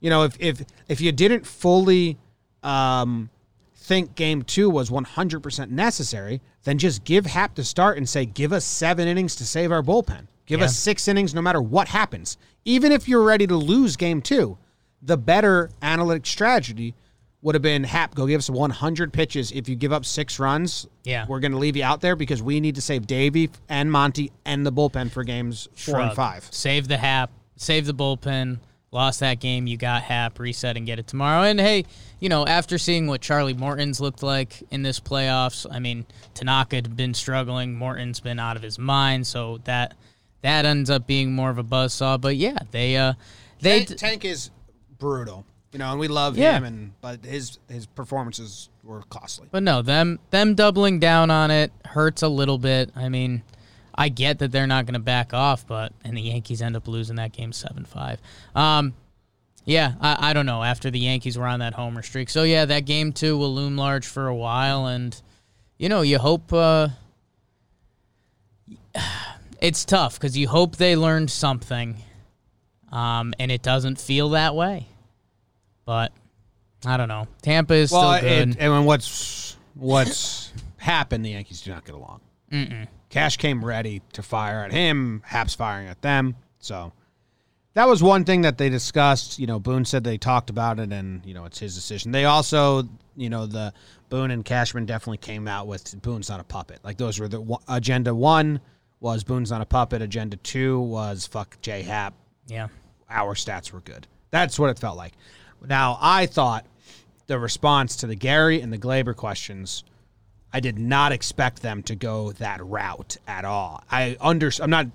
You 0.00 0.08
know, 0.08 0.22
if 0.24 0.36
if 0.40 0.62
if 0.88 1.00
you 1.00 1.12
didn't 1.12 1.46
fully 1.46 2.16
um, 2.62 3.28
think 3.76 4.14
Game 4.14 4.42
Two 4.42 4.70
was 4.70 4.90
one 4.90 5.04
hundred 5.04 5.40
percent 5.40 5.70
necessary, 5.70 6.40
then 6.64 6.78
just 6.78 7.04
give 7.04 7.26
Happ 7.26 7.54
to 7.56 7.64
start 7.64 7.98
and 7.98 8.08
say, 8.08 8.24
give 8.24 8.52
us 8.52 8.64
seven 8.64 9.06
innings 9.06 9.34
to 9.36 9.44
save 9.44 9.70
our 9.72 9.82
bullpen. 9.82 10.28
Give 10.46 10.60
Yeah. 10.60 10.66
us 10.66 10.78
six 10.78 11.06
innings 11.06 11.34
no 11.34 11.42
matter 11.42 11.60
what 11.60 11.88
happens. 11.88 12.36
Even 12.64 12.92
if 12.92 13.08
you're 13.08 13.22
ready 13.24 13.46
to 13.46 13.56
lose 13.56 13.96
Game 13.96 14.22
Two, 14.22 14.56
the 15.02 15.16
better 15.18 15.70
analytic 15.82 16.24
strategy 16.24 16.94
would 17.42 17.54
have 17.54 17.62
been 17.62 17.82
Happ, 17.84 18.14
go 18.14 18.26
give 18.26 18.38
us 18.38 18.48
100 18.48 19.12
pitches. 19.12 19.50
If 19.52 19.68
you 19.68 19.74
give 19.76 19.92
up 19.92 20.04
six 20.04 20.38
runs, 20.38 20.86
Yeah. 21.04 21.26
we're 21.28 21.40
going 21.40 21.52
to 21.52 21.58
leave 21.58 21.76
you 21.76 21.82
out 21.84 22.00
there 22.00 22.14
because 22.16 22.40
we 22.42 22.60
need 22.60 22.76
to 22.76 22.80
save 22.80 23.02
Deivi 23.02 23.50
and 23.68 23.90
Monty 23.90 24.30
and 24.44 24.64
the 24.64 24.72
bullpen 24.72 25.10
for 25.10 25.24
games 25.24 25.68
four 25.74 26.00
and 26.00 26.12
five. 26.14 26.46
Save 26.52 26.86
the 26.88 26.96
Happ, 26.96 27.30
save 27.56 27.86
the 27.86 27.94
bullpen. 27.94 28.58
Lost 28.94 29.20
that 29.20 29.40
game, 29.40 29.66
you 29.66 29.78
got 29.78 30.02
Happ, 30.02 30.38
reset 30.38 30.76
and 30.76 30.84
get 30.84 30.98
it 30.98 31.06
tomorrow. 31.06 31.44
And 31.44 31.58
hey, 31.58 31.86
you 32.20 32.28
know, 32.28 32.46
after 32.46 32.76
seeing 32.76 33.06
what 33.06 33.22
Charlie 33.22 33.54
Morton's 33.54 34.02
looked 34.02 34.22
like 34.22 34.62
in 34.70 34.82
this 34.82 35.00
playoffs, 35.00 35.66
I 35.70 35.78
mean, 35.78 36.04
Tanaka 36.34 36.76
had 36.76 36.94
been 36.94 37.14
struggling, 37.14 37.74
Morton's 37.74 38.20
been 38.20 38.38
out 38.38 38.54
of 38.56 38.62
his 38.62 38.78
mind, 38.78 39.26
so 39.26 39.60
that 39.64 39.94
that 40.42 40.66
ends 40.66 40.90
up 40.90 41.06
being 41.06 41.32
more 41.32 41.48
of 41.48 41.56
a 41.56 41.64
buzzsaw. 41.64 42.20
But 42.20 42.36
yeah, 42.36 42.58
they 42.70 42.98
uh 42.98 43.14
they 43.60 43.86
Tank, 43.86 43.98
Tank 43.98 44.24
is 44.26 44.50
brutal, 44.98 45.46
you 45.72 45.78
know, 45.78 45.90
and 45.90 45.98
we 45.98 46.08
love 46.08 46.36
Yeah. 46.36 46.56
him, 46.58 46.64
and 46.64 46.92
but 47.00 47.24
his 47.24 47.58
his 47.68 47.86
performances 47.86 48.68
were 48.84 49.02
costly. 49.10 49.48
But 49.50 49.62
no, 49.62 49.82
them 49.82 50.18
them 50.30 50.54
doubling 50.54 50.98
down 51.00 51.30
on 51.30 51.50
it 51.50 51.72
hurts 51.86 52.22
a 52.22 52.28
little 52.28 52.58
bit. 52.58 52.90
I 52.94 53.08
mean, 53.08 53.42
I 53.94 54.08
get 54.08 54.38
that 54.40 54.52
they're 54.52 54.66
not 54.66 54.84
going 54.86 54.94
to 54.94 55.00
back 55.00 55.32
off, 55.34 55.66
but 55.66 55.92
and 56.04 56.16
the 56.16 56.20
Yankees 56.22 56.60
end 56.62 56.76
up 56.76 56.86
losing 56.88 57.16
that 57.16 57.32
game 57.32 57.52
seven 57.52 57.84
five. 57.84 58.20
Um, 58.54 58.94
yeah, 59.64 59.94
I, 60.00 60.30
I 60.30 60.32
don't 60.32 60.46
know. 60.46 60.62
After 60.62 60.90
the 60.90 60.98
Yankees 60.98 61.38
were 61.38 61.46
on 61.46 61.60
that 61.60 61.74
homer 61.74 62.02
streak, 62.02 62.28
so 62.30 62.42
yeah, 62.42 62.64
that 62.66 62.84
game 62.84 63.12
two 63.12 63.38
will 63.38 63.54
loom 63.54 63.76
large 63.76 64.06
for 64.06 64.26
a 64.28 64.34
while, 64.34 64.86
and 64.86 65.20
you 65.78 65.88
know 65.88 66.02
you 66.02 66.18
hope. 66.18 66.52
Uh, 66.52 66.88
it's 69.60 69.84
tough 69.84 70.14
because 70.18 70.36
you 70.36 70.48
hope 70.48 70.76
they 70.76 70.96
learned 70.96 71.30
something, 71.30 71.96
um, 72.90 73.32
and 73.38 73.50
it 73.50 73.62
doesn't 73.62 74.00
feel 74.00 74.30
that 74.30 74.54
way. 74.54 74.88
But 75.84 76.12
I 76.86 76.96
don't 76.96 77.08
know. 77.08 77.26
Tampa 77.42 77.74
is 77.74 77.92
Well, 77.92 78.16
still 78.18 78.28
good. 78.28 78.48
it, 78.50 78.56
and 78.60 78.86
what's 78.86 79.56
what's 79.74 80.52
happened? 80.76 81.24
The 81.24 81.30
Yankees 81.30 81.60
do 81.62 81.70
not 81.72 81.84
get 81.84 81.94
along. 81.94 82.20
Mm-mm. 82.50 82.86
Cash 83.08 83.36
came 83.36 83.64
ready 83.64 84.02
to 84.14 84.22
fire 84.22 84.64
at 84.64 84.72
him. 84.72 85.22
Happ's 85.24 85.54
firing 85.54 85.88
at 85.88 86.00
them. 86.02 86.34
So 86.58 86.92
that 87.74 87.88
was 87.88 88.02
one 88.02 88.24
thing 88.24 88.42
that 88.42 88.58
they 88.58 88.68
discussed. 88.68 89.38
You 89.38 89.46
know, 89.46 89.58
Boone 89.58 89.84
said 89.84 90.04
they 90.04 90.18
talked 90.18 90.50
about 90.50 90.78
it, 90.78 90.92
and 90.92 91.24
you 91.24 91.34
know 91.34 91.44
it's 91.44 91.58
his 91.58 91.74
decision. 91.74 92.12
They 92.12 92.24
also, 92.24 92.84
you 93.16 93.30
know, 93.30 93.46
the 93.46 93.72
Boone 94.08 94.30
and 94.30 94.44
Cashman 94.44 94.86
definitely 94.86 95.18
came 95.18 95.48
out 95.48 95.66
with 95.66 96.00
Boone's 96.02 96.28
not 96.28 96.40
a 96.40 96.44
puppet. 96.44 96.80
Like 96.84 96.96
those 96.98 97.18
were 97.18 97.28
the 97.28 97.58
agenda 97.68 98.14
one 98.14 98.60
was 99.00 99.24
Boone's 99.24 99.50
not 99.50 99.60
a 99.60 99.66
puppet. 99.66 100.00
Agenda 100.02 100.36
two 100.38 100.80
was 100.80 101.26
fuck 101.26 101.60
J 101.60 101.82
Happ. 101.82 102.14
Yeah. 102.46 102.68
Our 103.10 103.34
stats 103.34 103.72
were 103.72 103.80
good. 103.80 104.06
That's 104.30 104.58
what 104.58 104.70
it 104.70 104.78
felt 104.78 104.96
like. 104.96 105.12
Now 105.66 105.98
I 106.00 106.26
thought 106.26 106.66
the 107.26 107.38
response 107.38 107.96
to 107.96 108.06
the 108.06 108.14
Gary 108.14 108.60
and 108.60 108.72
the 108.72 108.78
Gleyber 108.78 109.16
questions. 109.16 109.84
I 110.52 110.60
did 110.60 110.78
not 110.78 111.12
expect 111.12 111.62
them 111.62 111.82
to 111.84 111.94
go 111.94 112.32
that 112.32 112.64
route 112.64 113.16
at 113.26 113.44
all. 113.44 113.82
I 113.90 114.16
under 114.20 114.50
I'm 114.60 114.70
not 114.70 114.86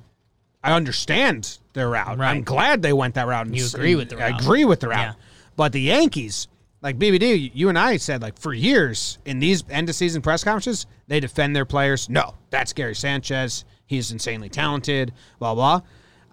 I 0.63 0.73
understand 0.73 1.59
their 1.73 1.89
route. 1.89 2.19
I'm 2.19 2.43
glad 2.43 2.81
they 2.81 2.93
went 2.93 3.15
that 3.15 3.27
route. 3.27 3.47
and 3.47 3.57
You 3.57 3.65
agree 3.65 3.95
with 3.95 4.09
the 4.09 4.17
route. 4.17 4.33
I 4.33 4.37
agree 4.37 4.65
with 4.65 4.79
the 4.81 4.89
route. 4.89 4.99
Yeah. 4.99 5.13
But 5.55 5.71
the 5.71 5.81
Yankees, 5.81 6.47
like 6.81 6.99
BBD, 6.99 7.51
you 7.53 7.69
and 7.69 7.79
I 7.79 7.97
said 7.97 8.21
like 8.21 8.37
for 8.37 8.53
years 8.53 9.17
in 9.25 9.39
these 9.39 9.63
end 9.69 9.89
of 9.89 9.95
season 9.95 10.21
press 10.21 10.43
conferences, 10.43 10.85
they 11.07 11.19
defend 11.19 11.55
their 11.55 11.65
players. 11.65 12.09
No, 12.09 12.35
that's 12.49 12.73
Gary 12.73 12.95
Sanchez. 12.95 13.65
He's 13.85 14.11
insanely 14.11 14.49
talented. 14.49 15.13
Blah 15.39 15.55
blah. 15.55 15.81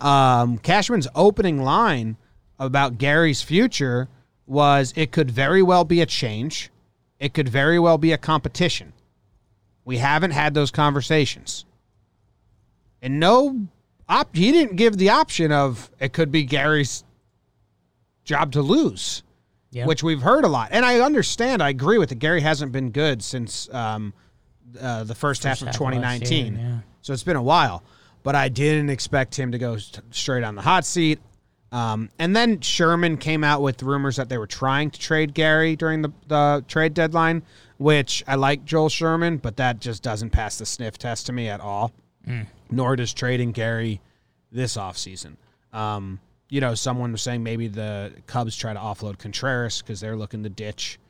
Um, 0.01 0.59
Cashman's 0.59 1.09
opening 1.15 1.63
line 1.63 2.17
about 2.59 2.99
Gary's 2.99 3.41
future 3.41 4.09
was 4.47 4.93
it 4.97 5.13
could 5.13 5.31
very 5.31 5.63
well 5.63 5.85
be 5.85 6.01
a 6.01 6.07
change. 6.07 6.71
It 7.19 7.33
could 7.35 7.49
very 7.49 7.79
well 7.79 7.99
be 7.99 8.13
a 8.13 8.19
competition. 8.19 8.93
We 9.85 9.99
haven't 9.99 10.33
had 10.33 10.55
those 10.55 10.71
conversations. 10.71 11.65
And 13.03 13.21
no 13.21 13.67
op 14.09 14.35
he 14.35 14.53
didn't 14.53 14.77
give 14.77 14.97
the 14.97 15.11
option 15.11 15.53
of 15.53 15.91
it 15.99 16.13
could 16.13 16.31
be 16.31 16.43
Gary's 16.45 17.05
job 18.25 18.53
to 18.53 18.63
lose, 18.63 19.23
Yeah. 19.71 19.87
which 19.87 20.03
we've 20.03 20.23
heard 20.23 20.45
a 20.45 20.49
lot. 20.49 20.71
And 20.73 20.85
I 20.85 21.01
understand. 21.01 21.63
I 21.63 21.69
agree 21.69 21.99
with 21.99 22.13
it. 22.13 22.19
Gary 22.19 22.41
hasn't 22.41 22.73
been 22.73 22.91
good 22.91 23.23
since 23.23 23.73
um, 23.73 24.15
uh, 24.81 25.05
the 25.05 25.15
first, 25.15 25.45
half 25.45 25.61
of 25.61 25.67
half 25.69 25.75
of 25.77 25.81
last 25.81 25.95
2019. 25.95 26.57
year, 26.57 26.65
yeah. 26.65 26.79
So 27.03 27.13
it's 27.13 27.23
been 27.23 27.37
a 27.37 27.43
while. 27.43 27.83
But 28.23 28.35
I 28.35 28.49
didn't 28.49 28.89
expect 28.89 29.39
him 29.39 29.53
to 29.53 29.59
go 29.59 29.77
st- 29.77 30.03
straight 30.15 30.45
on 30.45 30.55
the 30.55 30.63
hot 30.63 30.87
seat. 30.87 31.21
Um, 31.75 32.09
and 32.21 32.37
then 32.37 32.61
Sherman 32.61 33.17
came 33.17 33.43
out 33.43 33.61
with 33.61 33.83
rumors 33.83 34.15
that 34.15 34.29
they 34.29 34.39
were 34.39 34.47
trying 34.47 34.93
to 34.93 35.01
trade 35.01 35.35
Gary 35.35 35.75
during 35.75 36.03
the, 36.03 36.13
the 36.29 36.65
trade 36.69 36.95
deadline, 36.95 37.43
which 37.79 38.23
I 38.29 38.37
like 38.37 38.65
Joel 38.65 38.89
Sherman, 38.89 39.39
but 39.39 39.57
that 39.57 39.81
just 39.81 40.01
doesn't 40.01 40.31
pass 40.31 40.57
the 40.57 40.67
sniff 40.67 40.99
test 40.99 41.27
to 41.27 41.33
me 41.33 41.49
at 41.49 41.61
all. 41.61 41.93
Nor 42.71 42.95
does 42.95 43.13
trading 43.13 43.51
Gary 43.51 44.01
this 44.53 44.77
offseason. 44.77 45.35
Um, 45.73 46.21
you 46.49 46.61
know, 46.61 46.77
someone 46.77 47.11
was 47.11 47.23
saying 47.23 47.43
maybe 47.43 47.67
the 47.67 48.13
Cubs 48.29 48.57
try 48.57 48.73
to 48.73 48.79
offload 48.79 49.19
Contreras 49.19 49.83
because 49.83 49.99
they're 49.99 50.17
looking 50.17 50.45
to 50.45 50.49
ditch 50.49 51.01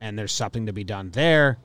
and 0.00 0.18
there's 0.18 0.32
something 0.32 0.66
to 0.66 0.72
be 0.72 0.82
done 0.82 1.10
there. 1.10 1.56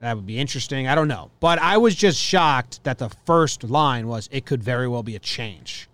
That 0.00 0.16
would 0.16 0.26
be 0.26 0.38
interesting. 0.38 0.88
I 0.88 0.96
don't 0.96 1.06
know. 1.06 1.30
But 1.38 1.60
I 1.60 1.76
was 1.76 1.94
just 1.94 2.18
shocked 2.18 2.82
that 2.82 2.98
the 2.98 3.10
first 3.26 3.62
line 3.62 4.08
was 4.08 4.28
it 4.32 4.44
could 4.44 4.60
very 4.60 4.88
well 4.88 5.04
be 5.04 5.14
a 5.14 5.20
change. 5.20 5.88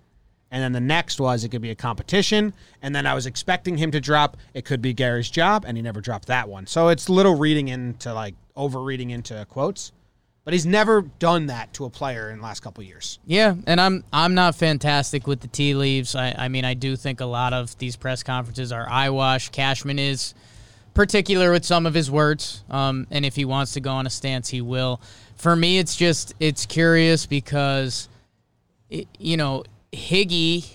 And 0.50 0.62
then 0.62 0.72
the 0.72 0.80
next 0.80 1.20
was 1.20 1.44
it 1.44 1.50
could 1.50 1.62
be 1.62 1.70
a 1.70 1.74
competition. 1.74 2.54
And 2.80 2.94
then 2.94 3.06
I 3.06 3.14
was 3.14 3.26
expecting 3.26 3.76
him 3.76 3.90
to 3.90 4.00
drop 4.00 4.36
it 4.54 4.64
could 4.64 4.80
be 4.80 4.94
Gary's 4.94 5.30
job, 5.30 5.64
and 5.66 5.76
he 5.76 5.82
never 5.82 6.00
dropped 6.00 6.28
that 6.28 6.48
one. 6.48 6.66
So 6.66 6.88
it's 6.88 7.08
little 7.08 7.36
reading 7.36 7.68
into 7.68 8.14
like 8.14 8.34
over 8.56 8.82
reading 8.82 9.10
into 9.10 9.44
quotes. 9.50 9.92
But 10.44 10.54
he's 10.54 10.64
never 10.64 11.02
done 11.02 11.48
that 11.48 11.74
to 11.74 11.84
a 11.84 11.90
player 11.90 12.30
in 12.30 12.38
the 12.38 12.42
last 12.42 12.60
couple 12.60 12.82
years. 12.82 13.18
Yeah, 13.26 13.54
and 13.66 13.78
I'm 13.78 14.02
I'm 14.10 14.34
not 14.34 14.54
fantastic 14.54 15.26
with 15.26 15.40
the 15.40 15.48
tea 15.48 15.74
leaves. 15.74 16.14
I, 16.14 16.34
I 16.38 16.48
mean, 16.48 16.64
I 16.64 16.72
do 16.72 16.96
think 16.96 17.20
a 17.20 17.26
lot 17.26 17.52
of 17.52 17.76
these 17.76 17.96
press 17.96 18.22
conferences 18.22 18.72
are 18.72 18.88
eyewash. 18.88 19.50
Cashman 19.50 19.98
is 19.98 20.32
particular 20.94 21.52
with 21.52 21.66
some 21.66 21.84
of 21.84 21.92
his 21.92 22.10
words, 22.10 22.64
um, 22.70 23.06
and 23.10 23.26
if 23.26 23.36
he 23.36 23.44
wants 23.44 23.74
to 23.74 23.80
go 23.80 23.90
on 23.90 24.06
a 24.06 24.10
stance, 24.10 24.48
he 24.48 24.62
will. 24.62 25.02
For 25.36 25.54
me, 25.54 25.78
it's 25.78 25.94
just 25.94 26.32
it's 26.40 26.64
curious 26.64 27.26
because, 27.26 28.08
it, 28.88 29.06
you 29.18 29.36
know, 29.36 29.64
Higgy 29.92 30.68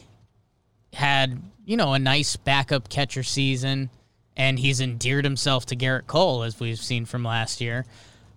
had 0.93 1.41
you 1.65 1.77
know 1.77 1.93
a 1.93 1.99
nice 1.99 2.35
backup 2.35 2.89
catcher 2.89 3.23
season, 3.23 3.89
and 4.35 4.59
he's 4.59 4.81
endeared 4.81 5.25
himself 5.25 5.65
to 5.67 5.75
Gerrit 5.75 6.07
Cole 6.07 6.43
as 6.43 6.59
we've 6.59 6.79
seen 6.79 7.05
from 7.05 7.23
last 7.23 7.61
year. 7.61 7.85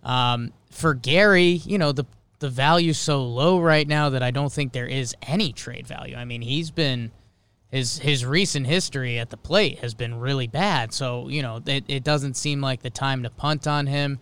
Um, 0.03 0.53
for 0.71 0.95
Gary, 0.95 1.61
you 1.65 1.79
know 1.79 1.93
the 1.93 2.05
the 2.39 2.51
value's 2.51 2.99
so 2.99 3.25
low 3.25 3.59
right 3.59 3.89
now 3.89 4.11
that 4.11 4.23
I 4.23 4.31
don't 4.31 4.53
think 4.53 4.73
there 4.73 4.87
is 4.87 5.15
any 5.23 5.53
trade 5.53 5.87
value. 5.87 6.17
I 6.17 6.25
mean, 6.25 6.43
he's 6.43 6.71
been 6.71 7.11
his 7.71 7.99
his 7.99 8.25
recent 8.25 8.67
history 8.67 9.19
at 9.19 9.31
the 9.31 9.37
plate 9.37 9.79
has 9.81 9.95
been 9.95 10.19
really 10.21 10.47
bad. 10.47 10.93
So 10.93 11.29
you 11.29 11.43
know 11.43 11.63
it, 11.67 11.85
it 11.89 12.05
doesn't 12.05 12.35
seem 12.35 12.61
like 12.61 12.83
the 12.83 12.91
time 12.91 13.23
to 13.23 13.31
punt 13.31 13.67
on 13.67 13.87
him. 13.87 14.19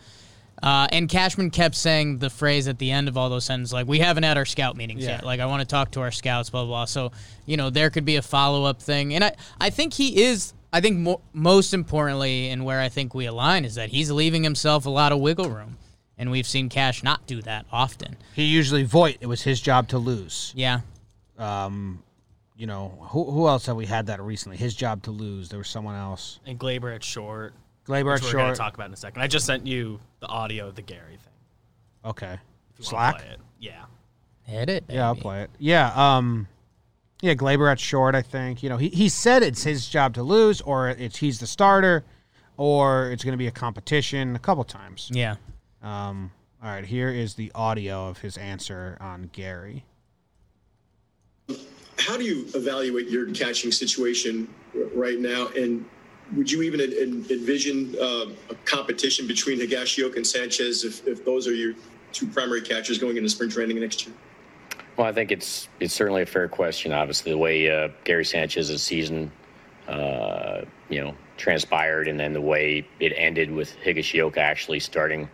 Uh, 0.64 0.86
and 0.92 1.10
Cashman 1.10 1.50
kept 1.50 1.74
saying 1.74 2.18
the 2.18 2.30
phrase 2.30 2.68
at 2.68 2.78
the 2.78 2.90
end 2.90 3.06
of 3.06 3.18
all 3.18 3.28
those 3.28 3.44
sentences, 3.44 3.72
like, 3.74 3.86
we 3.86 3.98
haven't 3.98 4.22
had 4.22 4.38
our 4.38 4.46
scout 4.46 4.76
meetings 4.76 5.04
Yeah. 5.04 5.16
yet. 5.16 5.24
Like, 5.24 5.38
I 5.40 5.44
want 5.46 5.60
to 5.60 5.66
talk 5.66 5.90
to 5.92 6.00
our 6.00 6.10
scouts, 6.10 6.48
blah, 6.48 6.62
blah, 6.62 6.68
blah. 6.70 6.84
So, 6.86 7.12
you 7.44 7.58
know, 7.58 7.68
there 7.68 7.90
could 7.90 8.06
be 8.06 8.16
a 8.16 8.22
follow 8.22 8.64
up 8.64 8.80
thing. 8.80 9.14
And 9.14 9.22
I, 9.22 9.32
I 9.60 9.68
think 9.68 9.92
he 9.92 10.22
is, 10.24 10.54
I 10.72 10.80
think 10.80 10.96
mo- 10.98 11.20
most 11.34 11.74
importantly, 11.74 12.48
and 12.48 12.64
where 12.64 12.80
I 12.80 12.88
think 12.88 13.14
we 13.14 13.26
align, 13.26 13.66
is 13.66 13.74
that 13.74 13.90
he's 13.90 14.10
leaving 14.10 14.42
himself 14.42 14.86
a 14.86 14.90
lot 14.90 15.12
of 15.12 15.18
wiggle 15.20 15.50
room. 15.50 15.76
And 16.16 16.30
we've 16.30 16.46
seen 16.46 16.70
Cash 16.70 17.02
not 17.02 17.26
do 17.26 17.42
that 17.42 17.66
often. 17.70 18.16
He 18.32 18.44
usually 18.44 18.84
Voit. 18.84 19.18
It 19.20 19.26
was 19.26 19.42
his 19.42 19.60
job 19.60 19.88
to 19.88 19.98
lose. 19.98 20.52
Yeah. 20.56 20.80
Um, 21.38 22.02
you 22.56 22.66
know 22.68 22.96
who 23.10 23.28
who 23.30 23.48
else 23.48 23.66
have 23.66 23.74
we 23.76 23.86
had 23.86 24.06
that 24.06 24.22
recently? 24.22 24.56
His 24.56 24.74
job 24.76 25.02
to 25.02 25.10
lose. 25.10 25.48
There 25.48 25.58
was 25.58 25.68
someone 25.68 25.96
else. 25.96 26.38
And 26.46 26.56
Gleyber 26.58 26.94
at 26.94 27.02
short. 27.02 27.52
Gleyber 27.86 28.14
Which 28.14 28.22
at 28.22 28.26
we're 28.26 28.32
going 28.32 28.44
short. 28.46 28.54
to 28.56 28.58
talk 28.60 28.74
about 28.74 28.86
in 28.86 28.92
a 28.94 28.96
second. 28.96 29.20
I 29.22 29.26
just 29.26 29.44
sent 29.46 29.66
you 29.66 30.00
the 30.20 30.26
audio 30.26 30.68
of 30.68 30.74
the 30.74 30.82
Gary 30.82 31.16
thing. 31.16 31.32
Okay. 32.04 32.32
If 32.32 32.38
you 32.90 32.94
wanna 32.96 33.12
Slack. 33.12 33.18
play 33.18 33.30
it. 33.32 33.40
Yeah. 33.60 33.84
Hit 34.42 34.68
it. 34.70 34.84
Yeah, 34.88 35.06
I'll 35.06 35.14
baby. 35.14 35.22
play 35.22 35.42
it. 35.42 35.50
Yeah, 35.58 35.92
um, 36.16 36.48
yeah, 37.22 37.34
Gleyber 37.34 37.70
at 37.70 37.80
short. 37.80 38.14
I 38.14 38.20
think 38.22 38.62
you 38.62 38.68
know 38.68 38.76
he 38.76 38.88
he 38.90 39.08
said 39.08 39.42
it's 39.42 39.62
his 39.62 39.88
job 39.88 40.12
to 40.14 40.22
lose, 40.22 40.60
or 40.60 40.90
it's 40.90 41.16
he's 41.16 41.40
the 41.40 41.46
starter, 41.46 42.04
or 42.58 43.10
it's 43.10 43.24
going 43.24 43.32
to 43.32 43.38
be 43.38 43.46
a 43.46 43.50
competition 43.52 44.36
a 44.36 44.38
couple 44.38 44.62
times. 44.64 45.08
Yeah. 45.12 45.36
Um, 45.82 46.30
all 46.62 46.68
right, 46.70 46.84
here 46.84 47.08
is 47.08 47.34
the 47.34 47.50
audio 47.54 48.06
of 48.08 48.18
his 48.18 48.36
answer 48.36 48.98
on 49.00 49.30
Gary. 49.32 49.84
How 51.98 52.16
do 52.18 52.24
you 52.24 52.46
evaluate 52.54 53.08
your 53.08 53.30
catching 53.32 53.72
situation 53.72 54.52
r- 54.74 54.82
right 54.94 55.18
now? 55.18 55.48
And 55.56 55.86
would 56.36 56.50
you 56.50 56.62
even 56.62 56.80
en- 56.80 56.92
en- 56.92 57.26
envision 57.30 57.94
uh, 58.00 58.26
a 58.50 58.54
competition 58.64 59.26
between 59.26 59.58
Higashioka 59.58 60.16
and 60.16 60.26
Sanchez 60.26 60.84
if, 60.84 61.06
if 61.06 61.24
those 61.24 61.46
are 61.46 61.54
your 61.54 61.74
two 62.12 62.26
primary 62.26 62.62
catchers 62.62 62.98
going 62.98 63.16
into 63.16 63.28
spring 63.28 63.50
training 63.50 63.78
next 63.80 64.06
year? 64.06 64.14
Well, 64.96 65.06
I 65.06 65.12
think 65.12 65.32
it's 65.32 65.68
it's 65.80 65.92
certainly 65.92 66.22
a 66.22 66.26
fair 66.26 66.48
question. 66.48 66.92
Obviously, 66.92 67.32
the 67.32 67.38
way 67.38 67.68
uh, 67.68 67.88
Gary 68.04 68.24
Sanchez's 68.24 68.82
season, 68.82 69.30
uh, 69.88 70.62
you 70.88 71.00
know, 71.00 71.14
transpired, 71.36 72.06
and 72.06 72.18
then 72.18 72.32
the 72.32 72.40
way 72.40 72.86
it 73.00 73.12
ended 73.16 73.50
with 73.50 73.76
Higashioka 73.84 74.38
actually 74.38 74.78
starting, 74.78 75.28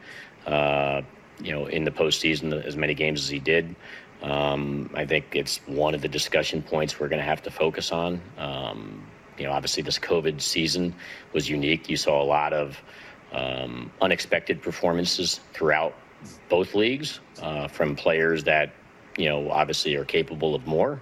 uh, 0.46 1.02
you 1.42 1.52
know, 1.52 1.66
in 1.66 1.84
the 1.84 1.90
postseason 1.90 2.64
as 2.64 2.76
many 2.76 2.94
games 2.94 3.20
as 3.20 3.28
he 3.28 3.38
did. 3.38 3.74
Um, 4.22 4.90
I 4.94 5.04
think 5.04 5.26
it's 5.32 5.58
one 5.66 5.94
of 5.94 6.02
the 6.02 6.08
discussion 6.08 6.62
points 6.62 6.98
we're 6.98 7.08
going 7.08 7.20
to 7.20 7.24
have 7.24 7.42
to 7.42 7.50
focus 7.50 7.92
on. 7.92 8.20
Um, 8.38 9.06
you 9.40 9.46
know, 9.46 9.52
obviously 9.52 9.82
this 9.82 9.98
COVID 9.98 10.38
season 10.38 10.94
was 11.32 11.48
unique. 11.48 11.88
You 11.88 11.96
saw 11.96 12.22
a 12.22 12.24
lot 12.24 12.52
of 12.52 12.78
um, 13.32 13.90
unexpected 14.02 14.60
performances 14.60 15.40
throughout 15.54 15.94
both 16.50 16.74
leagues 16.74 17.20
uh, 17.40 17.66
from 17.66 17.96
players 17.96 18.44
that 18.44 18.74
you 19.16 19.30
know 19.30 19.50
obviously 19.50 19.96
are 19.96 20.04
capable 20.04 20.54
of 20.54 20.66
more. 20.66 21.00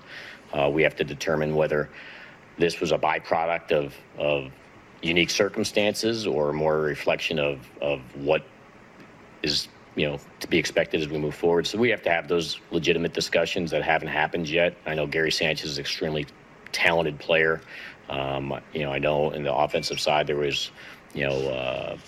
Uh, 0.53 0.71
we 0.73 0.85
have 0.85 0.95
to 0.97 1.05
determine 1.05 1.57
whether 1.57 1.89
this 2.59 2.81
was 2.81 2.93
a 2.93 2.99
byproduct 2.99 3.73
of 3.73 3.93
of 4.17 4.53
unique 5.03 5.31
circumstances 5.31 6.25
or 6.25 6.53
more 6.53 6.77
a 6.77 6.81
reflection 6.81 7.41
of 7.41 7.69
of 7.83 8.01
what 8.15 8.45
is 9.43 9.67
you 9.97 10.09
know 10.09 10.21
to 10.39 10.47
be 10.47 10.59
expected 10.59 11.01
as 11.01 11.09
we 11.09 11.19
move 11.19 11.35
forward. 11.35 11.67
So 11.67 11.77
we 11.77 11.91
have 11.91 12.03
to 12.03 12.11
have 12.11 12.29
those 12.29 12.61
legitimate 12.71 13.15
discussions 13.15 13.73
that 13.73 13.83
haven't 13.83 14.09
happened 14.09 14.49
yet. 14.49 14.77
I 14.87 14.95
know 14.95 15.09
Gary 15.09 15.33
Sanchez 15.33 15.71
is 15.71 15.79
an 15.79 15.81
extremely 15.81 16.25
talented 16.73 17.19
player. 17.19 17.61
Um, 18.09 18.61
you 18.73 18.85
know, 18.85 18.93
I 18.93 18.99
know 18.99 19.31
in 19.31 19.43
the 19.43 19.55
offensive 19.55 20.01
side 20.01 20.27
there 20.27 20.37
was, 20.37 20.71
you 21.15 21.27
know, 21.27 21.37
uh, 21.49 21.99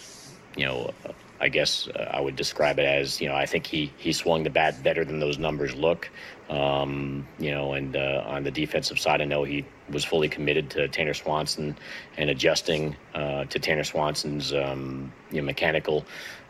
you 0.56 0.66
know, 0.66 0.92
I 1.40 1.48
guess 1.48 1.88
uh, 1.88 2.10
I 2.12 2.20
would 2.20 2.36
describe 2.36 2.78
it 2.78 2.84
as, 2.84 3.20
you 3.20 3.28
know, 3.28 3.34
I 3.34 3.46
think 3.46 3.66
he 3.66 3.92
he 3.96 4.12
swung 4.12 4.42
the 4.42 4.50
bat 4.50 4.82
better 4.82 5.04
than 5.04 5.20
those 5.20 5.38
numbers 5.38 5.74
look. 5.74 6.10
Um, 6.50 7.28
you 7.38 7.52
know, 7.52 7.74
and 7.74 7.94
uh, 7.94 8.24
on 8.26 8.42
the 8.42 8.50
defensive 8.50 8.98
side, 8.98 9.20
I 9.22 9.24
know 9.24 9.44
he 9.44 9.64
was 9.88 10.04
fully 10.04 10.28
committed 10.28 10.68
to 10.70 10.88
Tanner 10.88 11.14
Swanson 11.14 11.76
and 12.16 12.28
adjusting 12.28 12.96
uh, 13.14 13.44
to 13.44 13.58
Tanner 13.60 13.84
Swanson's 13.84 14.52
um, 14.52 15.12
you 15.30 15.40
know 15.40 15.46
mechanical 15.46 16.04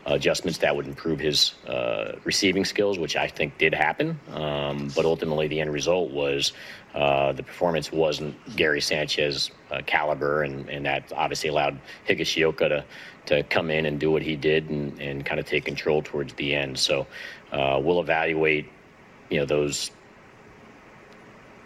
adjustments 0.05 0.57
that 0.57 0.75
would 0.75 0.87
improve 0.87 1.19
his 1.19 1.53
uh, 1.67 2.13
receiving 2.23 2.65
skills, 2.65 2.97
which 2.97 3.15
I 3.15 3.27
think 3.27 3.59
did 3.59 3.75
happen. 3.75 4.19
Um, 4.31 4.91
but 4.95 5.05
ultimately, 5.05 5.47
the 5.47 5.61
end 5.61 5.71
result 5.71 6.09
was 6.09 6.53
uh, 6.95 7.33
the 7.33 7.43
performance 7.43 7.91
wasn't 7.91 8.35
Gary 8.55 8.81
Sanchez 8.81 9.51
uh, 9.69 9.81
caliber, 9.85 10.41
and, 10.41 10.67
and 10.69 10.85
that 10.85 11.11
obviously 11.15 11.49
allowed 11.49 11.79
Higashioka 12.07 12.69
to 12.69 12.85
to 13.27 13.43
come 13.43 13.69
in 13.69 13.85
and 13.85 13.99
do 13.99 14.09
what 14.09 14.23
he 14.23 14.35
did 14.35 14.67
and, 14.71 14.99
and 14.99 15.25
kind 15.25 15.39
of 15.39 15.45
take 15.45 15.63
control 15.63 16.01
towards 16.01 16.33
the 16.33 16.55
end. 16.55 16.79
So 16.79 17.05
uh, 17.51 17.79
we'll 17.81 17.99
evaluate, 17.99 18.67
you 19.31 19.39
know, 19.39 19.45
those 19.45 19.91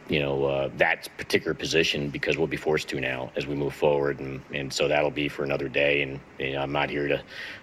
you 0.08 0.20
know 0.20 0.46
uh, 0.46 0.70
that 0.78 1.10
particular 1.18 1.56
position 1.56 2.10
because 2.10 2.38
we'll 2.38 2.48
be 2.48 2.58
forced 2.58 2.88
to 2.90 3.02
now 3.02 3.32
as 3.36 3.48
we 3.48 3.56
move 3.56 3.74
forward. 3.74 4.20
And, 4.20 4.40
and 4.54 4.72
so 4.72 4.88
that'll 4.88 5.12
be 5.12 5.28
for 5.28 5.44
another 5.44 5.68
day. 5.68 6.04
And 6.04 6.20
you 6.40 6.54
know, 6.54 6.62
I'm 6.62 6.72
not 6.72 6.90
here 6.90 7.08
to 7.08 7.22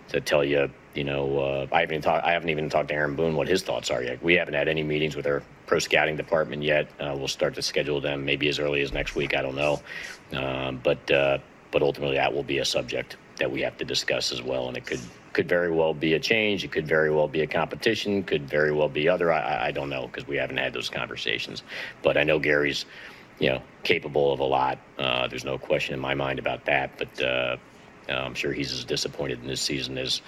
to 0.08 0.20
tell 0.20 0.44
you 0.44 0.68
you 0.94 1.04
know 1.04 1.38
uh, 1.38 1.66
I 1.72 1.80
haven't 1.80 1.94
even 1.94 2.02
talked 2.02 2.26
I 2.26 2.32
haven't 2.32 2.50
even 2.50 2.68
talked 2.68 2.88
to 2.88 2.94
Aaron 2.94 3.14
Boone 3.14 3.36
what 3.36 3.48
his 3.48 3.62
thoughts 3.62 3.90
are 3.90 4.02
yet. 4.02 4.22
We 4.22 4.34
haven't 4.34 4.54
had 4.54 4.68
any 4.68 4.82
meetings 4.82 5.16
with 5.16 5.26
our 5.26 5.42
pro 5.66 5.78
scouting 5.78 6.16
department 6.16 6.62
yet. 6.62 6.88
Uh, 7.00 7.14
we'll 7.16 7.28
start 7.28 7.54
to 7.54 7.62
schedule 7.62 8.00
them 8.00 8.24
maybe 8.24 8.48
as 8.48 8.58
early 8.58 8.82
as 8.82 8.92
next 8.92 9.14
week. 9.14 9.36
I 9.36 9.42
don't 9.42 9.56
know. 9.56 9.80
Um, 10.32 10.80
but 10.82 11.10
uh, 11.10 11.38
but 11.70 11.82
ultimately 11.82 12.16
that 12.16 12.34
will 12.34 12.42
be 12.42 12.58
a 12.58 12.64
subject 12.64 13.16
that 13.38 13.50
we 13.50 13.60
have 13.60 13.76
to 13.78 13.84
discuss 13.84 14.32
as 14.32 14.42
well. 14.42 14.68
And 14.68 14.76
it 14.76 14.84
could 14.84 15.00
could 15.32 15.48
very 15.48 15.70
well 15.70 15.94
be 15.94 16.14
a 16.14 16.20
change. 16.20 16.64
It 16.64 16.72
could 16.72 16.86
very 16.86 17.10
well 17.10 17.28
be 17.28 17.40
a 17.42 17.46
competition. 17.46 18.22
Could 18.22 18.48
very 18.48 18.72
well 18.72 18.88
be 18.88 19.08
other. 19.08 19.32
I- 19.32 19.68
I, 19.68 19.70
don't 19.70 19.88
know 19.90 20.06
because 20.06 20.26
we 20.26 20.36
haven't 20.36 20.58
had 20.58 20.72
those 20.72 20.88
conversations. 20.88 21.62
But 22.02 22.16
I 22.16 22.24
know 22.24 22.38
Gary's, 22.38 22.84
you 23.38 23.50
know, 23.50 23.62
capable 23.82 24.32
of 24.32 24.40
a 24.40 24.44
lot. 24.44 24.78
Uh, 24.98 25.26
there's 25.28 25.44
no 25.44 25.58
question 25.58 25.94
in 25.94 26.00
my 26.00 26.14
mind 26.14 26.38
about 26.38 26.64
that. 26.66 26.90
But 26.98 27.22
uh, 27.22 27.56
Uh, 28.08 28.14
I'm 28.14 28.34
sure 28.34 28.52
he's 28.52 28.72
as 28.72 28.84
disappointed 28.84 29.40
in 29.42 29.46
this 29.46 29.60
season 29.60 29.96
as 29.98 30.22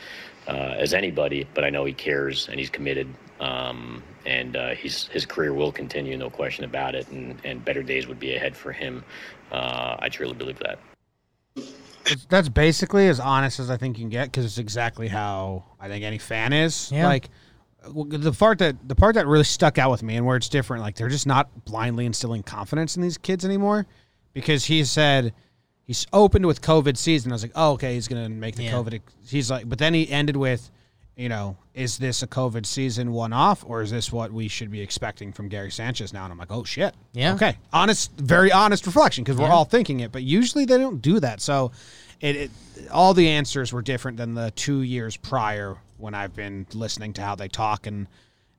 uh, 0.46 0.74
as 0.78 0.94
anybody, 0.94 1.46
but 1.54 1.64
I 1.64 1.70
know 1.70 1.84
he 1.84 1.92
cares 1.92 2.48
and 2.48 2.58
he's 2.58 2.70
committed. 2.70 3.08
Um, 3.40 4.02
and 4.26 4.56
uh, 4.56 4.74
he's, 4.74 5.06
his 5.08 5.26
career 5.26 5.52
will 5.52 5.72
continue, 5.72 6.16
no 6.16 6.30
question 6.30 6.64
about 6.64 6.94
it. 6.94 7.08
And, 7.08 7.38
and 7.44 7.64
better 7.64 7.82
days 7.82 8.06
would 8.06 8.20
be 8.20 8.36
ahead 8.36 8.56
for 8.56 8.70
him. 8.70 9.02
Uh, 9.50 9.96
I 9.98 10.08
truly 10.08 10.34
believe 10.34 10.58
that. 10.60 10.78
That's 12.28 12.48
basically 12.48 13.08
as 13.08 13.20
honest 13.20 13.60
as 13.60 13.70
I 13.70 13.76
think 13.76 13.98
you 13.98 14.02
can 14.02 14.10
get 14.10 14.26
because 14.26 14.44
it's 14.44 14.58
exactly 14.58 15.08
how 15.08 15.64
I 15.80 15.88
think 15.88 16.04
any 16.04 16.18
fan 16.18 16.52
is. 16.52 16.90
Yeah. 16.92 17.06
Like 17.06 17.30
the 17.86 18.32
part 18.32 18.58
that 18.58 18.76
the 18.88 18.94
part 18.94 19.14
that 19.14 19.26
really 19.26 19.44
stuck 19.44 19.78
out 19.78 19.90
with 19.90 20.02
me 20.02 20.16
and 20.16 20.26
where 20.26 20.36
it's 20.36 20.48
different, 20.48 20.82
like 20.82 20.96
they're 20.96 21.08
just 21.08 21.26
not 21.26 21.64
blindly 21.64 22.06
instilling 22.06 22.42
confidence 22.42 22.96
in 22.96 23.02
these 23.02 23.18
kids 23.18 23.44
anymore. 23.44 23.86
Because 24.32 24.64
he 24.64 24.84
said 24.84 25.32
he's 25.84 26.06
opened 26.12 26.46
with 26.46 26.60
COVID 26.60 26.96
season. 26.96 27.30
I 27.30 27.34
was 27.34 27.42
like, 27.42 27.52
oh, 27.54 27.72
okay, 27.72 27.94
he's 27.94 28.08
gonna 28.08 28.28
make 28.28 28.56
the 28.56 28.64
Yeah. 28.64 28.72
COVID. 28.72 29.00
He's 29.26 29.50
like, 29.50 29.68
but 29.68 29.78
then 29.78 29.94
he 29.94 30.08
ended 30.10 30.36
with, 30.36 30.70
you 31.16 31.28
know, 31.28 31.56
is 31.74 31.98
this 31.98 32.22
a 32.22 32.26
COVID 32.26 32.66
season 32.66 33.12
one 33.12 33.32
off 33.32 33.64
or 33.66 33.82
is 33.82 33.90
this 33.90 34.10
what 34.12 34.32
we 34.32 34.48
should 34.48 34.70
be 34.70 34.80
expecting 34.80 35.32
from 35.32 35.48
Gary 35.48 35.70
Sanchez 35.70 36.12
now? 36.12 36.24
And 36.24 36.32
I'm 36.32 36.38
like, 36.38 36.50
oh 36.50 36.64
shit. 36.64 36.94
Yeah. 37.12 37.34
Okay. 37.34 37.56
Honest, 37.72 38.10
very 38.16 38.50
honest 38.50 38.84
reflection 38.86 39.22
because 39.24 39.38
we're 39.38 39.46
Yeah. 39.46 39.52
all 39.54 39.64
thinking 39.64 40.00
it, 40.00 40.10
but 40.12 40.22
usually 40.22 40.64
they 40.64 40.76
don't 40.78 41.00
do 41.00 41.20
that. 41.20 41.40
So 41.40 41.70
it, 42.20 42.36
it 42.36 42.50
all 42.90 43.14
the 43.14 43.28
answers 43.28 43.72
were 43.72 43.82
different 43.82 44.16
than 44.16 44.34
the 44.34 44.50
two 44.56 44.82
years 44.82 45.16
prior 45.16 45.76
when 45.98 46.14
I've 46.14 46.34
been 46.34 46.66
listening 46.74 47.12
to 47.14 47.22
how 47.22 47.34
they 47.36 47.48
talk 47.48 47.86
and 47.86 48.08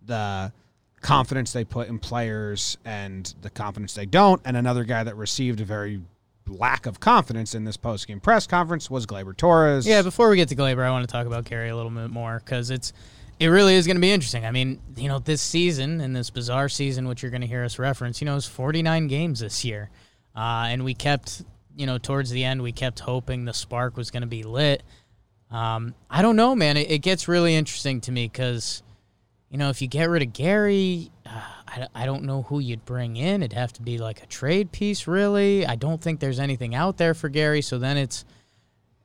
the 0.05 0.51
confidence 1.01 1.51
they 1.53 1.63
put 1.65 1.87
in 1.89 1.99
players 1.99 2.77
and 2.85 3.33
the 3.41 3.49
confidence 3.49 3.93
they 3.93 4.05
don't. 4.05 4.41
And 4.45 4.55
another 4.57 4.83
guy 4.85 5.03
that 5.03 5.15
received 5.17 5.59
a 5.61 5.65
very 5.65 6.01
lack 6.47 6.85
of 6.85 6.99
confidence 6.99 7.55
in 7.55 7.63
this 7.63 7.77
post 7.77 8.07
game 8.07 8.19
press 8.19 8.47
conference 8.47 8.89
was 8.89 9.05
Gleyber 9.05 9.35
Torres. 9.35 9.87
Yeah, 9.87 10.01
before 10.01 10.29
we 10.29 10.35
get 10.35 10.49
to 10.49 10.55
Gleyber, 10.55 10.83
I 10.83 10.91
want 10.91 11.07
to 11.07 11.11
talk 11.11 11.27
about 11.27 11.45
Gary 11.45 11.69
a 11.69 11.75
little 11.75 11.91
bit 11.91 12.09
more 12.09 12.41
because 12.43 12.69
it's 12.69 12.93
it 13.39 13.47
really 13.47 13.75
is 13.75 13.85
going 13.85 13.97
to 13.97 14.01
be 14.01 14.11
interesting. 14.11 14.45
I 14.45 14.51
mean, 14.51 14.79
you 14.95 15.09
know, 15.09 15.19
this 15.19 15.41
season 15.41 15.99
and 16.01 16.15
this 16.15 16.29
bizarre 16.29 16.69
season, 16.69 17.07
which 17.07 17.21
you're 17.21 17.31
going 17.31 17.41
to 17.41 17.47
hear 17.47 17.63
us 17.63 17.77
reference, 17.77 18.21
you 18.21 18.25
know, 18.25 18.35
is 18.35 18.45
49 18.45 19.07
games 19.07 19.39
this 19.39 19.65
year, 19.65 19.89
uh, 20.35 20.67
and 20.69 20.85
we 20.85 20.93
kept, 20.93 21.43
you 21.75 21.85
know, 21.85 21.97
towards 21.97 22.29
the 22.29 22.43
end, 22.43 22.61
we 22.61 22.71
kept 22.71 22.99
hoping 23.01 23.45
the 23.45 23.53
spark 23.53 23.97
was 23.97 24.11
going 24.11 24.21
to 24.21 24.27
be 24.27 24.43
lit. 24.43 24.83
Um, 25.51 25.95
I 26.09 26.21
don't 26.21 26.35
know, 26.35 26.55
man. 26.55 26.77
It, 26.77 26.89
it 26.89 26.99
gets 26.99 27.27
really 27.27 27.55
interesting 27.55 28.01
to 28.01 28.11
me 28.11 28.27
because, 28.27 28.83
you 29.55 29.59
know, 29.59 29.69
if 29.69 29.81
you 29.81 29.87
get 29.87 30.09
rid 30.09 30.21
of 30.21 30.33
Gary, 30.33 31.09
uh, 31.25 31.41
I, 31.65 31.87
I 31.95 32.05
don't 32.05 32.23
know 32.23 32.41
who 32.41 32.59
you'd 32.59 32.83
bring 32.83 33.15
in. 33.15 33.41
It'd 33.41 33.57
have 33.57 33.71
to 33.71 33.81
be 33.81 33.97
like 33.97 34.21
a 34.21 34.25
trade 34.25 34.73
piece, 34.73 35.07
really. 35.07 35.65
I 35.65 35.77
don't 35.77 36.01
think 36.01 36.19
there's 36.19 36.41
anything 36.41 36.75
out 36.75 36.97
there 36.97 37.13
for 37.13 37.29
Gary. 37.29 37.61
So 37.61 37.79
then 37.79 37.95
it's, 37.95 38.25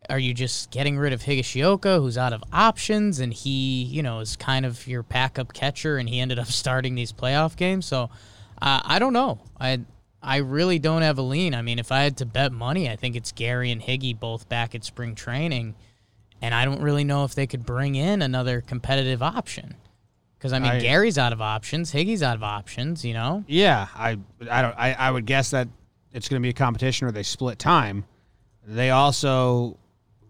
are 0.09 0.19
you 0.19 0.35
just 0.35 0.73
getting 0.73 0.99
rid 0.99 1.12
of 1.12 1.23
Higashioka, 1.23 2.00
who's 2.00 2.19
out 2.19 2.33
of 2.33 2.42
options, 2.52 3.21
and 3.21 3.33
he, 3.33 3.85
you 3.85 4.02
know, 4.02 4.19
is 4.19 4.35
kind 4.35 4.66
of 4.66 4.88
your 4.88 5.04
backup 5.04 5.52
catcher, 5.52 5.99
and 5.99 6.09
he 6.09 6.19
ended 6.19 6.40
up 6.40 6.47
starting 6.49 6.97
these 6.97 7.12
playoff 7.12 7.54
games? 7.54 7.87
So 7.87 8.11
uh, 8.61 8.80
I 8.85 8.99
don't 8.99 9.12
know. 9.12 9.38
I 9.61 9.83
I 10.21 10.38
really 10.38 10.80
don't 10.80 11.02
have 11.02 11.19
a 11.19 11.23
lean. 11.23 11.54
I 11.54 11.62
mean, 11.62 11.78
if 11.78 11.92
I 11.92 12.00
had 12.00 12.16
to 12.16 12.26
bet 12.26 12.50
money, 12.50 12.90
I 12.90 12.97
think 12.97 13.14
it's 13.14 13.30
Gary 13.30 13.71
and 13.71 13.80
Higgy 13.80 14.19
both 14.19 14.49
back 14.49 14.75
at 14.75 14.83
spring 14.83 15.14
training, 15.14 15.76
and 16.42 16.52
I 16.52 16.64
don't 16.64 16.83
really 16.83 17.04
know 17.04 17.23
if 17.23 17.37
they 17.37 17.47
could 17.47 17.64
bring 17.64 17.95
in 17.95 18.21
another 18.21 18.61
competitive 18.61 19.23
option. 19.23 19.76
Because 20.40 20.54
I 20.54 20.59
mean, 20.59 20.70
I- 20.73 20.80
Gary's 20.80 21.18
out 21.18 21.35
of 21.35 21.42
options, 21.42 21.92
Higgy's 21.92 22.23
out 22.23 22.35
of 22.35 22.42
options. 22.42 23.04
You 23.04 23.12
know, 23.12 23.44
Yeah, 23.47 23.88
I 23.94 24.18
I 24.50 24.62
don't 24.62 24.75
I, 24.78 24.94
I 24.99 25.11
would 25.11 25.26
guess 25.26 25.50
that 25.50 25.68
it's 26.12 26.30
going 26.30 26.40
to 26.40 26.42
be 26.42 26.49
a 26.49 26.54
competition 26.54 27.06
or 27.06 27.12
they 27.12 27.23
split 27.23 27.59
time. 27.59 28.04
They 28.66 28.88
also 28.88 29.76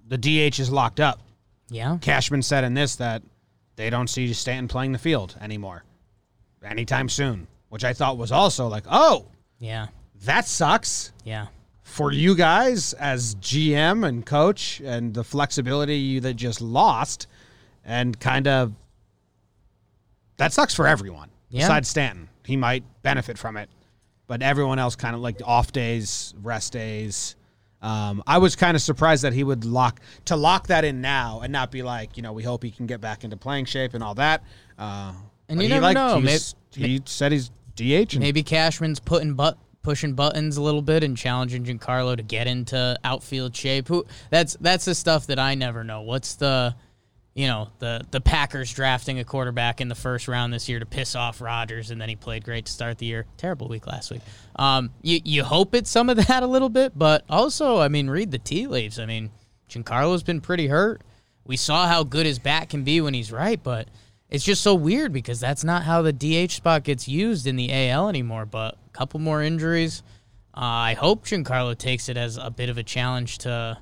the 0.09 0.19
DH 0.19 0.59
is 0.59 0.69
locked 0.73 0.99
up. 0.99 1.21
yeah, 1.69 1.97
Cashman 2.01 2.43
said 2.43 2.65
in 2.65 2.75
this 2.75 2.97
that 2.97 3.23
they 3.77 3.89
don't 3.89 4.09
see 4.09 4.33
Stanton 4.33 4.67
playing 4.67 4.91
the 4.91 4.99
field 4.99 5.37
anymore 5.41 5.85
anytime 6.65 7.09
soon, 7.09 7.47
which 7.69 7.85
I 7.85 7.93
thought 7.93 8.19
was 8.19 8.33
also 8.33 8.67
like, 8.67 8.85
oh, 8.91 9.27
yeah, 9.61 9.87
that 10.25 10.47
sucks 10.49 11.13
yeah, 11.25 11.47
for 11.83 12.11
you 12.13 12.35
guys 12.35 12.95
as 12.95 13.37
GM 13.37 14.07
and 14.07 14.27
coach 14.27 14.81
and 14.85 15.15
the 15.15 15.23
flexibility 15.23 15.97
you 15.97 16.21
that 16.23 16.35
just 16.35 16.61
lost 16.61 17.29
and 17.85 18.19
kind 18.19 18.49
of 18.49 18.73
that 20.41 20.53
sucks 20.53 20.75
for 20.75 20.87
everyone. 20.89 21.31
Yeah. 21.49 21.61
Besides 21.63 21.89
Stanton, 21.89 22.29
he 22.45 22.57
might 22.57 22.83
benefit 23.03 23.39
from 23.39 23.57
it, 23.57 23.69
but 24.27 24.43
everyone 24.43 24.79
else 24.79 24.97
kind 24.97 25.15
of 25.15 25.21
like 25.21 25.41
off 25.45 25.73
days, 25.73 26.35
rest 26.43 26.73
days. 26.73 27.37
Um, 27.83 28.23
I 28.27 28.39
was 28.39 28.57
kind 28.57 28.75
of 28.77 28.83
surprised 28.83 29.25
that 29.25 29.33
he 29.33 29.43
would 29.43 29.65
lock 29.65 30.01
to 30.27 30.37
lock 30.37 30.67
that 30.67 30.85
in 30.85 31.01
now 31.01 31.41
and 31.41 31.51
not 31.53 31.71
be 31.71 31.83
like, 31.83 32.17
you 32.17 32.23
know, 32.23 32.33
we 32.33 32.43
hope 32.43 32.63
he 32.63 32.71
can 32.71 32.87
get 32.87 33.01
back 33.01 33.25
into 33.25 33.37
playing 33.37 33.65
shape 33.65 33.95
and 33.95 34.03
all 34.05 34.15
that. 34.17 34.43
Uh, 34.79 35.13
And 35.49 35.61
you 35.63 35.69
he, 35.69 35.75
never 35.75 35.93
know. 35.95 36.21
he's- 36.21 36.55
he 36.75 37.01
said 37.07 37.33
he's 37.33 37.51
DH. 37.77 38.19
Maybe 38.19 38.43
Cashman's 38.43 39.01
putting 39.01 39.35
but 39.35 39.57
pushing 39.83 40.13
buttons 40.13 40.59
a 40.59 40.63
little 40.63 40.83
bit 40.83 41.03
and 41.03 41.17
challenging 41.17 41.65
Giancarlo 41.65 42.17
to 42.17 42.23
get 42.23 42.47
into 42.47 42.97
outfield 43.03 43.57
shape. 43.57 43.89
Who 43.89 44.05
that's 44.29 44.57
that's 44.61 44.85
the 44.85 44.95
stuff 44.95 45.27
that 45.29 45.39
I 45.39 45.55
never 45.55 45.83
know. 45.83 46.03
What's 46.03 46.35
the 46.35 46.77
you 47.41 47.47
know, 47.47 47.71
the 47.79 48.05
the 48.11 48.21
Packers 48.21 48.71
drafting 48.71 49.19
a 49.19 49.25
quarterback 49.25 49.81
in 49.81 49.89
the 49.89 49.95
first 49.95 50.29
round 50.29 50.53
this 50.53 50.69
year 50.69 50.79
to 50.79 50.85
piss 50.85 51.17
off 51.17 51.41
Rodgers 51.41 51.91
and 51.91 51.99
then 51.99 52.11
he 52.11 52.15
played 52.15 52.45
great 52.45 52.67
to 52.67 52.73
start 52.73 52.99
the 52.99 53.07
year. 53.07 53.25
Terrible 53.39 53.67
week 53.67 53.87
last 53.87 54.11
week. 54.11 54.21
Um 54.57 54.91
you 55.01 55.21
you 55.25 55.43
hope 55.43 55.75
it's 55.75 55.89
some 55.89 56.11
of 56.11 56.19
that 56.27 56.43
a 56.43 56.47
little 56.47 56.69
bit, 56.69 56.93
but 56.99 57.25
also, 57.31 57.79
I 57.81 57.89
mean, 57.89 58.11
read 58.11 58.31
the 58.31 58.39
tea 58.39 58.67
leaves. 58.67 58.99
I 58.99 59.07
mean, 59.07 59.31
Giancarlo's 59.71 60.23
been 60.23 60.43
pretty 60.43 60.67
hurt. 60.67 61.01
We 61.47 61.57
saw 61.57 61.89
how 61.89 62.05
good 62.05 62.27
his 62.27 62.39
bat 62.39 62.69
can 62.69 62.85
be 62.85 63.01
when 63.01 63.15
he's 63.15 63.33
right, 63.33 63.61
but 63.63 63.89
it's 64.29 64.45
just 64.45 64.61
so 64.63 64.75
weird 64.75 65.11
because 65.11 65.41
that's 65.41 65.65
not 65.65 65.85
how 65.85 66.03
the 66.03 66.13
DH 66.13 66.51
spot 66.53 66.85
gets 66.85 67.09
used 67.09 67.47
in 67.47 67.57
the 67.57 67.73
AL 67.73 68.11
anymore. 68.11 68.45
But 68.45 68.75
a 68.75 68.91
couple 68.93 69.19
more 69.19 69.43
injuries. 69.43 70.03
Uh, 70.55 70.93
I 70.93 70.95
hope 70.95 71.25
Giancarlo 71.25 71.77
takes 71.79 72.11
it 72.11 72.19
as 72.19 72.37
a 72.37 72.51
bit 72.51 72.69
of 72.69 72.77
a 72.77 72.83
challenge 72.83 73.39
to. 73.39 73.79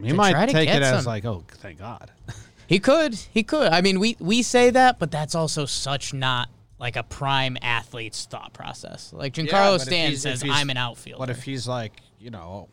he 0.00 0.08
to 0.08 0.14
might 0.14 0.48
take 0.48 0.70
it 0.70 0.82
as 0.82 1.04
some. 1.04 1.04
like, 1.04 1.26
oh, 1.26 1.44
thank 1.58 1.78
God. 1.78 2.10
He 2.72 2.78
could. 2.78 3.14
He 3.14 3.42
could. 3.42 3.70
I 3.70 3.82
mean, 3.82 4.00
we 4.00 4.16
we 4.18 4.40
say 4.40 4.70
that, 4.70 4.98
but 4.98 5.10
that's 5.10 5.34
also 5.34 5.66
such 5.66 6.14
not 6.14 6.48
like 6.78 6.96
a 6.96 7.02
prime 7.02 7.58
athlete's 7.60 8.24
thought 8.24 8.54
process. 8.54 9.12
Like 9.12 9.36
Yeah, 9.36 9.44
Giancarlo 9.44 9.72
but 9.72 9.74
if 9.74 9.82
Stanton 9.82 10.18
says, 10.18 10.42
"I'm 10.48 10.70
an 10.70 10.78
outfielder." 10.78 11.20
What 11.20 11.28
if 11.28 11.42
he's 11.42 11.68
like, 11.68 11.92
you 12.18 12.30
know, 12.30 12.70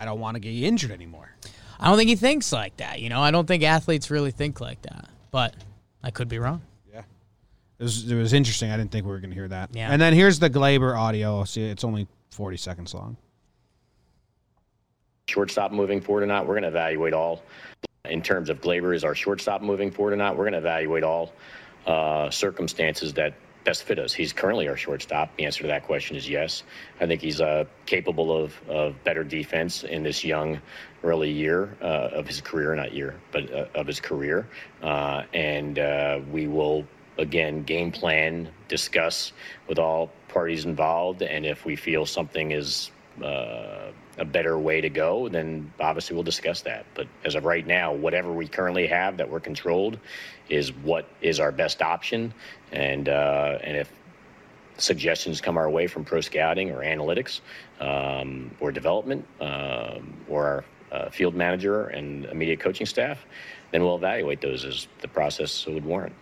I 0.00 0.06
don't 0.06 0.18
want 0.18 0.34
to 0.34 0.40
get 0.40 0.50
injured 0.50 0.90
anymore? 0.90 1.30
I 1.78 1.86
don't 1.86 1.96
think 1.96 2.08
he 2.08 2.16
thinks 2.16 2.52
like 2.52 2.78
that. 2.78 3.00
You 3.00 3.10
know, 3.10 3.20
I 3.20 3.30
don't 3.30 3.46
think 3.46 3.62
athletes 3.62 4.10
really 4.10 4.32
think 4.32 4.60
like 4.60 4.82
that. 4.82 5.08
But 5.30 5.54
I 6.02 6.10
could 6.10 6.28
be 6.28 6.40
wrong. 6.40 6.62
Yeah. 6.92 7.02
It 7.78 7.84
was, 7.84 8.10
it 8.10 8.16
was 8.16 8.32
interesting. 8.32 8.72
I 8.72 8.76
didn't 8.76 8.90
think 8.90 9.06
we 9.06 9.12
were 9.12 9.20
going 9.20 9.30
to 9.30 9.36
hear 9.36 9.48
that. 9.48 9.70
Yeah. 9.72 9.88
And 9.88 10.02
then 10.02 10.14
here's 10.14 10.40
the 10.40 10.50
Gleyber 10.50 10.98
audio. 10.98 11.44
See, 11.44 11.62
it's 11.62 11.84
only 11.84 12.08
40 12.32 12.56
seconds 12.56 12.92
long. 12.92 13.16
shortstop 15.28 15.70
moving 15.70 16.00
forward 16.00 16.24
or 16.24 16.26
not. 16.26 16.44
We're 16.48 16.54
going 16.54 16.64
to 16.64 16.68
evaluate 16.70 17.14
all 17.14 17.42
in 18.10 18.20
terms 18.20 18.50
of 18.50 18.60
Gleyber 18.60 18.94
is 18.94 19.04
our 19.04 19.14
shortstop 19.14 19.62
moving 19.62 19.90
forward 19.90 20.12
or 20.12 20.16
not. 20.16 20.36
We're 20.36 20.44
going 20.44 20.54
to 20.54 20.58
evaluate 20.58 21.04
all 21.04 21.32
uh, 21.86 22.30
circumstances 22.30 23.12
that 23.14 23.34
best 23.64 23.84
fit 23.84 24.00
us. 24.00 24.12
He's 24.12 24.32
currently 24.32 24.66
our 24.66 24.76
shortstop. 24.76 25.36
The 25.36 25.44
answer 25.44 25.62
to 25.62 25.68
that 25.68 25.84
question 25.84 26.16
is 26.16 26.28
yes. 26.28 26.64
I 27.00 27.06
think 27.06 27.20
he's 27.20 27.40
uh, 27.40 27.64
capable 27.86 28.36
of, 28.36 28.60
of 28.68 29.02
better 29.04 29.22
defense 29.22 29.84
in 29.84 30.02
this 30.02 30.24
young, 30.24 30.60
early 31.04 31.30
year 31.30 31.76
uh, 31.80 32.10
of 32.12 32.26
his 32.26 32.40
career, 32.40 32.74
not 32.74 32.92
year, 32.92 33.14
but 33.30 33.52
uh, 33.52 33.66
of 33.76 33.86
his 33.86 34.00
career. 34.00 34.48
Uh, 34.82 35.22
and 35.32 35.78
uh, 35.78 36.20
we 36.32 36.48
will 36.48 36.84
again 37.18 37.62
game 37.62 37.92
plan, 37.92 38.48
discuss 38.66 39.32
with 39.68 39.78
all 39.78 40.10
parties 40.26 40.64
involved, 40.64 41.22
and 41.22 41.46
if 41.46 41.64
we 41.64 41.76
feel 41.76 42.04
something 42.04 42.50
is 42.50 42.90
uh, 43.22 43.92
a 44.18 44.24
better 44.24 44.58
way 44.58 44.80
to 44.80 44.90
go, 44.90 45.28
then 45.28 45.72
obviously 45.80 46.14
we'll 46.14 46.22
discuss 46.22 46.60
that. 46.62 46.84
But 46.94 47.08
as 47.24 47.34
of 47.34 47.44
right 47.44 47.66
now, 47.66 47.92
whatever 47.92 48.32
we 48.32 48.46
currently 48.46 48.86
have 48.86 49.16
that 49.16 49.28
we're 49.28 49.40
controlled 49.40 49.98
is 50.48 50.72
what 50.72 51.08
is 51.20 51.40
our 51.40 51.52
best 51.52 51.80
option. 51.80 52.34
And 52.72 53.08
uh, 53.08 53.58
and 53.62 53.76
if 53.76 53.90
suggestions 54.78 55.40
come 55.40 55.56
our 55.56 55.70
way 55.70 55.86
from 55.86 56.04
pro 56.04 56.20
scouting 56.20 56.70
or 56.70 56.82
analytics 56.82 57.40
um, 57.80 58.50
or 58.60 58.72
development 58.72 59.26
um, 59.40 60.14
or 60.28 60.46
our 60.46 60.64
uh, 60.92 61.10
field 61.10 61.34
manager 61.34 61.86
and 61.86 62.26
immediate 62.26 62.60
coaching 62.60 62.86
staff, 62.86 63.24
then 63.70 63.82
we'll 63.82 63.96
evaluate 63.96 64.40
those 64.40 64.64
as 64.64 64.88
the 65.00 65.08
process 65.08 65.66
would 65.66 65.84
warrant. 65.84 66.14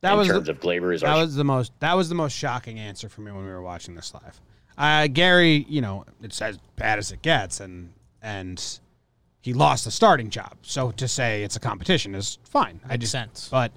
That 0.00 0.12
in 0.12 0.18
was 0.18 0.28
terms 0.28 0.46
the, 0.46 0.52
of 0.52 0.60
Gleyber 0.60 0.94
is 0.94 1.00
that 1.02 1.10
our 1.10 1.22
was 1.22 1.36
the 1.36 1.44
most 1.44 1.72
that 1.80 1.94
was 1.94 2.08
the 2.08 2.14
most 2.14 2.36
shocking 2.36 2.78
answer 2.78 3.08
for 3.08 3.20
me 3.20 3.30
when 3.32 3.44
we 3.44 3.50
were 3.50 3.62
watching 3.62 3.94
this 3.94 4.12
live. 4.12 4.40
Uh, 4.76 5.06
Gary, 5.06 5.64
you 5.68 5.80
know, 5.80 6.04
it's 6.22 6.42
as 6.42 6.58
bad 6.76 6.98
as 6.98 7.12
it 7.12 7.22
gets, 7.22 7.60
and 7.60 7.92
and 8.22 8.80
he 9.40 9.52
lost 9.52 9.84
the 9.84 9.90
starting 9.90 10.30
job. 10.30 10.54
So 10.62 10.90
to 10.92 11.06
say 11.06 11.44
it's 11.44 11.56
a 11.56 11.60
competition 11.60 12.14
is 12.14 12.38
fine. 12.44 12.80
I 12.88 12.96
just 12.96 13.12
sense. 13.12 13.48
But 13.50 13.72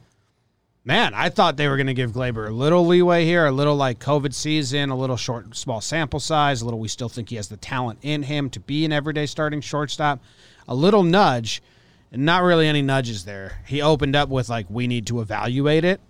man, 0.86 1.14
I 1.14 1.30
thought 1.30 1.58
they 1.58 1.68
were 1.68 1.76
going 1.76 1.88
to 1.88 1.94
give 1.94 2.14
Gleyber 2.14 2.48
a 2.48 2.52
little 2.52 2.86
leeway 2.88 3.26
here, 3.26 3.46
a 3.46 3.52
little 3.52 3.76
like 3.76 4.00
COVID 4.00 4.34
season, 4.34 4.90
a 4.90 4.98
little 4.98 5.18
short, 5.18 5.56
small 5.56 5.82
sample 5.82 6.20
size, 6.20 6.62
a 6.62 6.66
little. 6.66 6.80
We 6.80 6.88
still 6.88 7.10
think 7.10 7.30
he 7.30 7.36
has 7.36 7.50
the 7.50 7.58
talent 7.58 8.00
in 8.02 8.24
him 8.24 8.50
to 8.52 8.60
be 8.60 8.86
an 8.86 8.92
everyday 8.94 9.26
starting 9.26 9.62
shortstop. 9.62 10.22
a 10.70 10.76
little 10.76 11.04
nudge, 11.04 11.62
and 12.12 12.26
not 12.26 12.44
really 12.44 12.68
any 12.68 12.82
nudges 12.82 13.24
there. 13.24 13.60
He 13.66 13.82
opened 13.82 14.16
up 14.18 14.28
with 14.28 14.50
like, 14.50 14.66
"We 14.70 14.86
need 14.88 15.08
to 15.08 15.22
evaluate 15.22 15.86
it," 15.86 16.02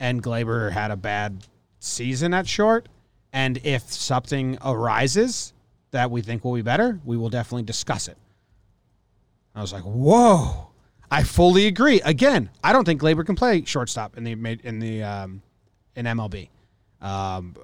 and 0.00 0.22
Gleyber 0.22 0.72
had 0.72 0.90
a 0.90 0.96
bad 0.96 1.44
season 1.78 2.32
at 2.32 2.46
short. 2.46 2.88
And 3.32 3.58
if 3.64 3.82
something 3.92 4.58
arises 4.64 5.52
that 5.90 6.10
we 6.10 6.22
think 6.22 6.44
will 6.44 6.54
be 6.54 6.62
better, 6.62 7.00
we 7.04 7.16
will 7.16 7.30
definitely 7.30 7.64
discuss 7.64 8.08
it. 8.08 8.16
I 9.54 9.60
was 9.60 9.72
like, 9.72 9.82
"Whoa!" 9.82 10.68
I 11.10 11.22
fully 11.22 11.66
agree. 11.66 12.00
Again, 12.02 12.50
I 12.62 12.72
don't 12.72 12.84
think 12.84 13.00
Gleyber 13.00 13.24
can 13.24 13.34
play 13.34 13.64
shortstop 13.64 14.16
in 14.16 14.24
the 14.24 14.32
in 14.62 14.78
the 14.78 15.02
um, 15.02 15.42
in 15.96 16.06
MLB. 16.06 16.48
Um, 17.00 17.56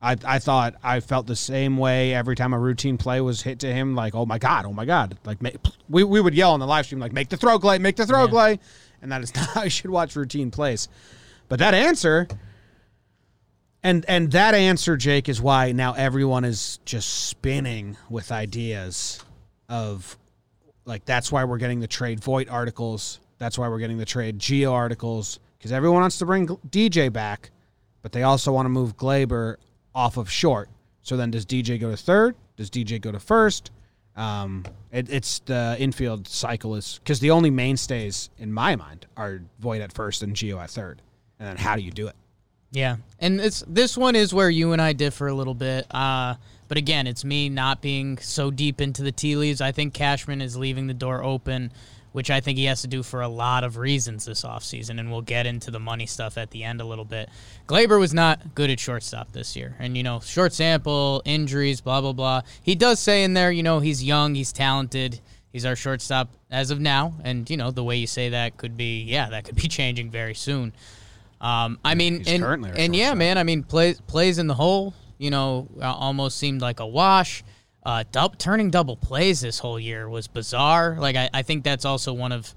I 0.00 0.16
I 0.24 0.38
thought 0.38 0.74
I 0.82 1.00
felt 1.00 1.26
the 1.26 1.36
same 1.36 1.76
way 1.76 2.14
every 2.14 2.34
time 2.34 2.52
a 2.52 2.58
routine 2.58 2.98
play 2.98 3.20
was 3.20 3.42
hit 3.42 3.60
to 3.60 3.72
him. 3.72 3.94
Like, 3.94 4.14
oh 4.14 4.26
my 4.26 4.38
god, 4.38 4.66
oh 4.66 4.72
my 4.72 4.84
god! 4.84 5.18
Like 5.24 5.40
ma- 5.42 5.50
we 5.88 6.02
we 6.04 6.20
would 6.20 6.34
yell 6.34 6.52
on 6.52 6.60
the 6.60 6.66
live 6.66 6.86
stream 6.86 7.00
like, 7.00 7.12
make 7.12 7.28
the 7.28 7.36
throw 7.36 7.58
glay, 7.58 7.78
make 7.78 7.96
the 7.96 8.06
throw 8.06 8.26
glay, 8.26 8.58
and 9.00 9.12
that 9.12 9.22
is 9.22 9.34
not 9.36 9.48
how 9.50 9.62
you 9.64 9.70
should 9.70 9.90
watch 9.90 10.16
routine 10.16 10.50
plays. 10.50 10.88
But 11.48 11.60
that 11.60 11.74
answer, 11.74 12.26
and 13.82 14.04
and 14.08 14.30
that 14.32 14.54
answer, 14.54 14.96
Jake, 14.96 15.28
is 15.28 15.40
why 15.40 15.72
now 15.72 15.92
everyone 15.94 16.44
is 16.44 16.78
just 16.84 17.26
spinning 17.26 17.96
with 18.08 18.30
ideas 18.30 19.22
of 19.68 20.16
like 20.84 21.04
that's 21.04 21.32
why 21.32 21.44
we're 21.44 21.58
getting 21.58 21.80
the 21.80 21.88
trade 21.88 22.20
Voit 22.20 22.48
articles. 22.48 23.20
That's 23.38 23.58
why 23.58 23.68
we're 23.68 23.80
getting 23.80 23.98
the 23.98 24.04
trade 24.04 24.38
Gio 24.38 24.72
articles 24.72 25.40
because 25.58 25.72
everyone 25.72 26.00
wants 26.00 26.18
to 26.18 26.26
bring 26.26 26.46
DJ 26.46 27.12
back, 27.12 27.50
but 28.02 28.12
they 28.12 28.22
also 28.22 28.52
want 28.52 28.66
to 28.66 28.70
move 28.70 28.96
Gleyber 28.96 29.56
off 29.94 30.16
of 30.16 30.30
short. 30.30 30.68
So 31.02 31.16
then, 31.16 31.30
does 31.32 31.44
DJ 31.44 31.80
go 31.80 31.90
to 31.90 31.96
third? 31.96 32.36
Does 32.56 32.70
DJ 32.70 33.00
go 33.00 33.10
to 33.10 33.18
first? 33.18 33.72
Um, 34.14 34.64
it, 34.92 35.10
it's 35.10 35.40
the 35.40 35.74
infield 35.78 36.28
cycle 36.28 36.76
is 36.76 37.00
because 37.02 37.18
the 37.18 37.30
only 37.30 37.50
mainstays 37.50 38.30
in 38.38 38.52
my 38.52 38.76
mind 38.76 39.06
are 39.16 39.40
Voit 39.58 39.80
at 39.80 39.92
first 39.92 40.22
and 40.22 40.34
Gio 40.34 40.62
at 40.62 40.70
third. 40.70 41.02
And 41.40 41.48
then 41.48 41.56
how 41.56 41.74
do 41.74 41.82
you 41.82 41.90
do 41.90 42.06
it? 42.06 42.14
Yeah, 42.72 42.96
and 43.18 43.38
it's 43.38 43.62
this 43.68 43.96
one 43.98 44.16
is 44.16 44.32
where 44.32 44.48
you 44.48 44.72
and 44.72 44.80
I 44.80 44.94
differ 44.94 45.26
a 45.28 45.34
little 45.34 45.54
bit. 45.54 45.86
Uh, 45.94 46.34
but 46.68 46.78
again, 46.78 47.06
it's 47.06 47.22
me 47.22 47.50
not 47.50 47.82
being 47.82 48.16
so 48.16 48.50
deep 48.50 48.80
into 48.80 49.02
the 49.02 49.12
tea 49.12 49.36
leaves. 49.36 49.60
I 49.60 49.72
think 49.72 49.92
Cashman 49.92 50.40
is 50.40 50.56
leaving 50.56 50.86
the 50.86 50.94
door 50.94 51.22
open, 51.22 51.70
which 52.12 52.30
I 52.30 52.40
think 52.40 52.56
he 52.56 52.64
has 52.64 52.80
to 52.80 52.88
do 52.88 53.02
for 53.02 53.20
a 53.20 53.28
lot 53.28 53.62
of 53.62 53.76
reasons 53.76 54.24
this 54.24 54.42
offseason, 54.42 54.98
and 54.98 55.10
we'll 55.10 55.20
get 55.20 55.44
into 55.44 55.70
the 55.70 55.78
money 55.78 56.06
stuff 56.06 56.38
at 56.38 56.50
the 56.50 56.64
end 56.64 56.80
a 56.80 56.86
little 56.86 57.04
bit. 57.04 57.28
Gleyber 57.68 58.00
was 58.00 58.14
not 58.14 58.54
good 58.54 58.70
at 58.70 58.80
shortstop 58.80 59.32
this 59.32 59.54
year, 59.54 59.76
and 59.78 59.94
you 59.94 60.02
know, 60.02 60.20
short 60.20 60.54
sample, 60.54 61.20
injuries, 61.26 61.82
blah 61.82 62.00
blah 62.00 62.14
blah. 62.14 62.40
He 62.62 62.74
does 62.74 62.98
say 62.98 63.22
in 63.22 63.34
there, 63.34 63.52
you 63.52 63.62
know, 63.62 63.80
he's 63.80 64.02
young, 64.02 64.34
he's 64.34 64.52
talented. 64.52 65.20
He's 65.52 65.66
our 65.66 65.76
shortstop 65.76 66.30
as 66.50 66.70
of 66.70 66.80
now, 66.80 67.12
and 67.22 67.48
you 67.50 67.58
know 67.58 67.70
the 67.70 67.84
way 67.84 67.96
you 67.96 68.06
say 68.06 68.30
that 68.30 68.56
could 68.56 68.78
be, 68.78 69.02
yeah, 69.02 69.28
that 69.28 69.44
could 69.44 69.56
be 69.56 69.68
changing 69.68 70.10
very 70.10 70.34
soon. 70.34 70.72
Um, 71.42 71.80
I 71.84 71.96
mean, 71.96 72.18
He's 72.18 72.28
and, 72.40 72.66
and 72.66 72.96
yeah, 72.96 73.14
man. 73.14 73.36
I 73.36 73.42
mean, 73.42 73.64
plays 73.64 74.00
plays 74.00 74.38
in 74.38 74.46
the 74.46 74.54
hole. 74.54 74.94
You 75.18 75.30
know, 75.30 75.68
uh, 75.80 75.92
almost 75.92 76.38
seemed 76.38 76.62
like 76.62 76.80
a 76.80 76.86
wash. 76.86 77.42
Uh, 77.84 78.04
dub, 78.12 78.38
turning 78.38 78.70
double 78.70 78.96
plays 78.96 79.40
this 79.40 79.58
whole 79.58 79.78
year 79.78 80.08
was 80.08 80.28
bizarre. 80.28 80.96
Like 80.98 81.16
I, 81.16 81.28
I 81.34 81.42
think 81.42 81.64
that's 81.64 81.84
also 81.84 82.12
one 82.12 82.30
of, 82.30 82.54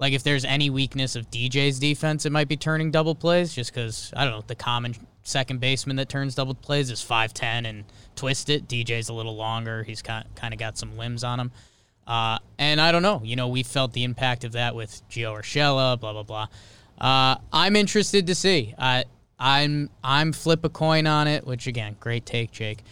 like 0.00 0.12
if 0.12 0.24
there's 0.24 0.44
any 0.44 0.68
weakness 0.68 1.14
of 1.14 1.30
DJ's 1.30 1.78
defense, 1.78 2.26
it 2.26 2.32
might 2.32 2.48
be 2.48 2.56
turning 2.56 2.90
double 2.90 3.14
plays. 3.14 3.54
Just 3.54 3.72
because 3.72 4.12
I 4.16 4.24
don't 4.24 4.32
know 4.32 4.44
the 4.44 4.56
common 4.56 4.96
second 5.22 5.60
baseman 5.60 5.96
that 5.96 6.08
turns 6.08 6.34
double 6.34 6.54
plays 6.54 6.90
is 6.90 7.00
five 7.00 7.32
ten 7.32 7.66
and 7.66 7.84
twist 8.16 8.50
it. 8.50 8.66
DJ's 8.66 9.08
a 9.08 9.12
little 9.12 9.36
longer. 9.36 9.84
He's 9.84 10.02
kind 10.02 10.26
kind 10.34 10.52
of 10.52 10.58
got 10.58 10.76
some 10.76 10.96
limbs 10.96 11.22
on 11.22 11.38
him. 11.38 11.52
Uh, 12.04 12.38
and 12.58 12.80
I 12.80 12.90
don't 12.90 13.02
know. 13.02 13.22
You 13.24 13.36
know, 13.36 13.48
we 13.48 13.62
felt 13.62 13.92
the 13.92 14.02
impact 14.02 14.42
of 14.42 14.52
that 14.52 14.74
with 14.74 15.02
Gio 15.08 15.38
Urshela, 15.38 15.98
blah 16.00 16.12
blah 16.12 16.24
blah. 16.24 16.48
Uh, 17.00 17.36
I'm 17.52 17.76
interested 17.76 18.26
to 18.28 18.34
see. 18.34 18.74
I 18.78 19.04
I'm 19.38 19.90
I'm 20.02 20.32
flip 20.32 20.64
a 20.64 20.68
coin 20.68 21.06
on 21.06 21.26
it, 21.26 21.46
which 21.46 21.66
again, 21.66 21.96
great 22.00 22.24
take, 22.24 22.52
Jake. 22.52 22.82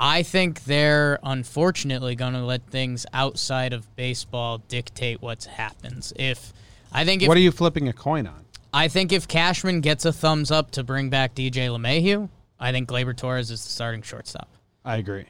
I 0.00 0.22
think 0.22 0.64
they're 0.64 1.18
unfortunately 1.24 2.14
going 2.14 2.34
to 2.34 2.44
let 2.44 2.64
things 2.66 3.04
outside 3.12 3.72
of 3.72 3.94
baseball 3.96 4.58
dictate 4.68 5.20
what 5.20 5.44
happens. 5.44 6.12
If 6.16 6.52
I 6.92 7.04
think 7.04 7.22
if 7.22 7.28
what 7.28 7.36
are 7.36 7.40
you 7.40 7.50
flipping 7.50 7.88
a 7.88 7.92
coin 7.92 8.26
on? 8.26 8.44
I 8.72 8.88
think 8.88 9.12
if 9.12 9.26
Cashman 9.26 9.80
gets 9.80 10.04
a 10.04 10.12
thumbs 10.12 10.50
up 10.50 10.70
to 10.72 10.84
bring 10.84 11.10
back 11.10 11.34
DJ 11.34 11.68
LeMahieu, 11.68 12.28
I 12.60 12.70
think 12.70 12.88
Gleyber 12.88 13.16
Torres 13.16 13.50
is 13.50 13.64
the 13.64 13.70
starting 13.70 14.02
shortstop. 14.02 14.48
I 14.84 14.96
agree. 14.96 15.24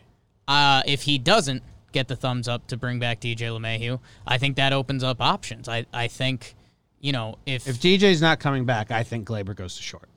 Uh, 0.46 0.82
if 0.86 1.02
he 1.02 1.18
doesn't 1.18 1.62
get 1.92 2.08
the 2.08 2.16
thumbs 2.16 2.48
up 2.48 2.66
to 2.68 2.76
bring 2.76 2.98
back 2.98 3.20
DJ 3.20 3.36
LeMahieu, 3.36 4.00
I 4.26 4.38
think 4.38 4.56
that 4.56 4.72
opens 4.72 5.04
up 5.04 5.20
options. 5.20 5.68
I, 5.68 5.86
I 5.92 6.08
think, 6.08 6.54
you 7.00 7.12
know, 7.12 7.36
if, 7.46 7.68
If 7.68 7.78
DJ's 7.80 8.20
not 8.20 8.40
coming 8.40 8.64
back, 8.64 8.90
I 8.90 9.02
think 9.02 9.26
Gleyber 9.26 9.54
goes 9.54 9.76
to 9.76 9.82
short. 9.82 10.08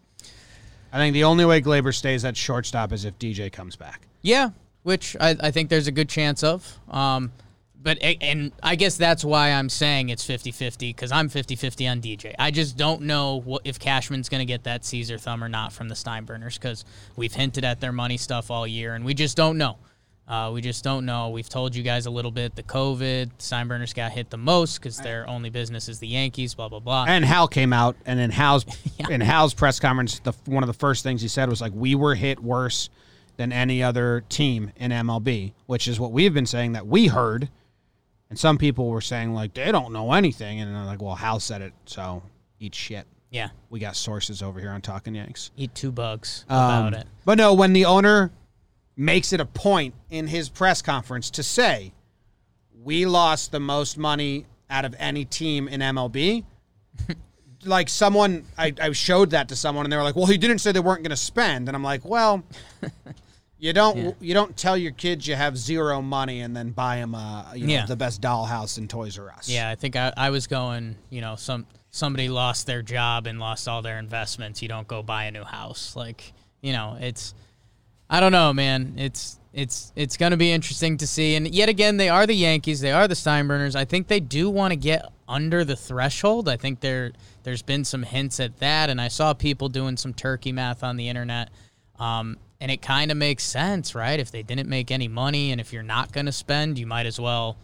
I 0.94 0.98
think 0.98 1.14
the 1.14 1.24
only 1.24 1.46
way 1.46 1.62
Gleyber 1.62 1.94
stays 1.94 2.26
at 2.26 2.36
shortstop 2.36 2.92
is 2.92 3.06
if 3.06 3.18
DJ 3.18 3.52
comes 3.52 3.76
back. 3.76 4.08
yeah, 4.22 4.50
which 4.84 5.16
I, 5.20 5.38
I 5.40 5.52
think 5.52 5.70
there's 5.70 5.88
a 5.88 5.92
good 5.92 6.10
chance 6.10 6.44
of. 6.44 6.80
Um, 6.90 7.32
but 7.84 7.98
and 8.02 8.52
I 8.62 8.76
guess 8.76 8.98
that's 8.98 9.24
why 9.26 9.52
I'm 9.52 9.70
saying 9.70 10.10
it's 10.10 10.26
50-50 10.26 10.80
because 10.80 11.12
I'm 11.12 11.30
50-50 11.30 11.90
on 11.90 12.02
DJ. 12.02 12.36
I 12.38 12.52
just 12.52 12.78
don't 12.78 13.04
know 13.04 13.42
what, 13.42 13.62
if 13.66 13.80
Cashman's 13.80 14.30
going 14.30 14.40
to 14.40 14.46
get 14.46 14.66
that 14.66 14.86
Caesar 14.86 15.18
thumb 15.18 15.44
or 15.44 15.50
not 15.50 15.74
from 15.74 15.88
the 15.90 15.96
Steinbrenners 15.96 16.56
because 16.56 16.86
we've 17.16 17.34
hinted 17.34 17.64
at 17.64 17.80
their 17.80 17.92
money 17.92 18.18
stuff 18.18 18.52
all 18.52 18.68
year 18.68 18.94
and 18.94 19.04
we 19.04 19.14
just 19.14 19.36
don't 19.36 19.58
know. 19.58 19.78
Uh, 20.28 20.50
we 20.54 20.62
just 20.62 20.84
don't 20.84 21.06
know. 21.06 21.30
We've 21.30 21.50
told 21.50 21.76
you 21.76 21.84
guys 21.84 22.06
a 22.06 22.10
little 22.12 22.32
bit. 22.32 22.56
The 22.56 22.64
COVID, 22.64 23.32
Steinbrenners 23.40 23.94
got 23.94 24.12
hit 24.12 24.30
the 24.30 24.38
most 24.38 24.78
because 24.80 24.98
their 24.98 25.28
only 25.28 25.50
business 25.50 25.90
is 25.90 26.00
the 26.00 26.08
Yankees. 26.08 26.54
Blah 26.56 26.70
blah 26.70 26.80
blah. 26.80 27.06
And 27.08 27.26
Hal 27.26 27.48
came 27.50 27.74
out, 27.74 27.98
and 28.06 28.20
in 28.20 28.32
Hal's 28.32 28.66
in 29.10 29.20
Hal's 29.20 29.54
press 29.54 29.80
conference, 29.80 30.20
the 30.20 30.34
one 30.46 30.64
of 30.64 30.68
the 30.68 30.74
first 30.74 31.04
things 31.04 31.22
he 31.22 31.28
said 31.28 31.50
was 31.50 31.60
like, 31.60 31.74
"We 31.76 31.96
were 31.96 32.16
hit 32.16 32.42
worse 32.42 32.90
than 33.38 33.52
any 33.52 33.84
other 33.84 34.24
team 34.30 34.72
in 34.78 34.92
MLB," 34.92 35.52
which 35.66 35.88
is 35.88 36.00
what 36.00 36.12
we've 36.14 36.34
been 36.34 36.46
saying 36.46 36.74
that 36.74 36.88
we 36.88 37.08
heard, 37.08 37.50
and 38.30 38.40
some 38.40 38.58
people 38.58 38.88
were 38.90 39.02
saying 39.02 39.34
like 39.34 39.54
they 39.54 39.70
don't 39.72 39.92
know 39.92 40.14
anything, 40.14 40.62
and 40.62 40.78
I'm 40.78 40.86
like, 40.86 41.02
"Well, 41.02 41.16
Hal 41.16 41.42
said 41.42 41.62
it, 41.62 41.74
so 41.86 42.24
eat 42.60 42.74
shit." 42.76 43.06
yeah, 43.32 43.50
We 43.70 43.80
got 43.80 43.96
sources 43.96 44.42
over 44.44 44.60
here 44.60 44.72
on 44.72 44.82
Talking 44.82 45.16
Yanks. 45.16 45.52
eat 45.58 45.74
two 45.74 45.90
bugs 45.92 46.44
Um, 46.50 46.58
about 46.88 46.94
it. 46.94 47.08
But 47.26 47.38
no, 47.38 47.54
when 47.54 47.72
the 47.72 47.86
owner 47.86 48.30
makes 48.96 49.34
it 49.34 49.40
a 49.40 49.46
point 49.46 49.94
in 50.10 50.28
his 50.28 50.50
press 50.50 50.82
conference 50.82 51.30
to 51.32 51.44
say, 51.44 51.92
we 52.84 53.06
lost 53.06 53.52
the 53.52 53.60
most 53.60 53.98
money 53.98 54.46
out 54.70 54.86
of 54.86 54.96
any 55.00 55.26
team 55.26 55.68
in 55.68 55.80
MLB. 55.82 56.44
like 57.66 57.90
someone, 57.90 58.46
I, 58.58 58.74
I 58.82 58.92
showed 58.92 59.32
that 59.32 59.50
to 59.50 59.56
someone, 59.56 59.86
and 59.86 59.92
they 59.94 59.98
were 59.98 60.04
like, 60.04 60.16
"Well, 60.16 60.26
he 60.26 60.38
didn't 60.38 60.60
say 60.60 60.72
they 60.72 60.80
weren't 60.80 61.04
going 61.04 61.12
to 61.12 61.16
spend." 61.16 61.68
And 61.70 61.76
I'm 61.76 61.84
like, 61.84 62.04
"Well, 62.04 62.44
you 63.60 63.72
don't 63.74 63.98
Yeah. 63.98 64.12
you 64.20 64.34
don't 64.34 64.56
tell 64.58 64.76
your 64.78 64.92
kids 64.92 65.28
you 65.28 65.36
have 65.36 65.58
zero 65.58 66.02
money 66.02 66.42
and 66.42 66.56
then 66.56 66.72
buy 66.72 66.98
them 66.98 67.14
uh, 67.14 67.54
you 67.54 67.68
know, 67.68 67.74
Yeah. 67.74 67.86
the 67.86 67.96
best 67.96 68.22
dollhouse 68.22 68.78
in 68.78 68.88
Toys 68.88 69.18
R 69.20 69.30
Us." 69.30 69.48
Yeah, 69.50 69.70
I 69.70 69.76
think 69.76 69.96
I, 69.96 70.12
I 70.18 70.30
was 70.32 70.48
going, 70.48 70.96
you 71.10 71.22
know, 71.22 71.36
some 71.36 71.66
somebody 71.92 72.30
lost 72.30 72.66
their 72.66 72.82
job 72.82 73.28
and 73.28 73.40
lost 73.40 73.68
all 73.68 73.82
their 73.82 74.00
investments. 74.00 74.62
You 74.62 74.68
don't 74.68 74.88
go 74.88 75.04
buy 75.04 75.26
a 75.26 75.32
new 75.32 75.44
house. 75.44 75.96
Like, 75.96 76.34
you 76.62 76.74
know, 76.74 76.98
it's 77.00 77.34
I 78.12 78.20
don't 78.20 78.34
know, 78.34 78.52
man. 78.52 78.96
It's 78.98 79.40
it's 79.54 79.94
it's 79.96 80.18
going 80.18 80.32
to 80.32 80.38
be 80.38 80.52
interesting 80.52 80.98
to 80.98 81.08
see. 81.08 81.36
And 81.36 81.48
yet 81.56 81.70
again, 81.70 81.96
they 81.96 82.10
are 82.10 82.28
the 82.28 82.36
Yankees. 82.36 82.82
They 82.82 82.92
are 82.92 83.08
the 83.08 83.16
Steinbrenners. 83.16 83.74
I 83.74 83.86
think 83.86 84.08
they 84.08 84.20
do 84.20 84.50
want 84.50 84.74
to 84.74 84.76
get 84.76 85.06
under 85.30 85.64
the 85.64 85.78
threshold. 85.78 86.50
I 86.50 86.58
think 86.58 86.82
there 86.82 87.14
there's 87.44 87.62
been 87.62 87.86
some 87.86 88.04
hints 88.04 88.42
at 88.42 88.60
that, 88.60 88.90
and 88.90 89.00
I 89.00 89.08
saw 89.08 89.34
people 89.34 89.70
doing 89.70 89.96
some 89.96 90.14
turkey 90.14 90.52
math 90.52 90.84
on 90.84 90.98
the 90.98 91.08
internet. 91.08 91.52
Um, 92.00 92.38
and 92.60 92.70
it 92.70 92.82
kind 92.82 93.12
of 93.12 93.18
makes 93.18 93.44
sense, 93.44 93.96
right? 93.96 94.20
If 94.20 94.30
they 94.30 94.44
didn't 94.44 94.68
make 94.68 94.92
any 94.92 95.08
money, 95.08 95.52
and 95.52 95.62
if 95.62 95.72
you're 95.72 95.82
not 95.82 96.12
going 96.12 96.26
to 96.26 96.32
spend, 96.34 96.78
you 96.78 96.86
might 96.86 97.06
as 97.06 97.20
well 97.20 97.58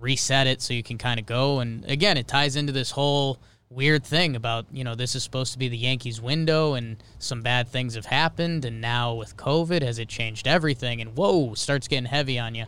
reset 0.00 0.46
it 0.46 0.62
so 0.62 0.72
you 0.72 0.82
can 0.82 0.98
kind 0.98 1.20
of 1.20 1.26
go. 1.26 1.60
And 1.60 1.84
again, 1.84 2.16
it 2.16 2.26
ties 2.26 2.56
into 2.56 2.72
this 2.72 2.90
whole 2.90 3.38
weird 3.74 4.04
thing 4.04 4.36
about, 4.36 4.66
you 4.72 4.84
know, 4.84 4.94
this 4.94 5.14
is 5.14 5.22
supposed 5.22 5.52
to 5.52 5.58
be 5.58 5.68
the 5.68 5.76
Yankees 5.76 6.20
window 6.20 6.74
and 6.74 7.02
some 7.18 7.42
bad 7.42 7.68
things 7.68 7.94
have 7.94 8.06
happened. 8.06 8.64
And 8.64 8.80
now 8.80 9.14
with 9.14 9.36
COVID, 9.36 9.82
has 9.82 9.98
it 9.98 10.08
changed 10.08 10.46
everything? 10.46 11.00
And 11.00 11.16
whoa, 11.16 11.54
starts 11.54 11.88
getting 11.88 12.06
heavy 12.06 12.38
on 12.38 12.54
you. 12.54 12.66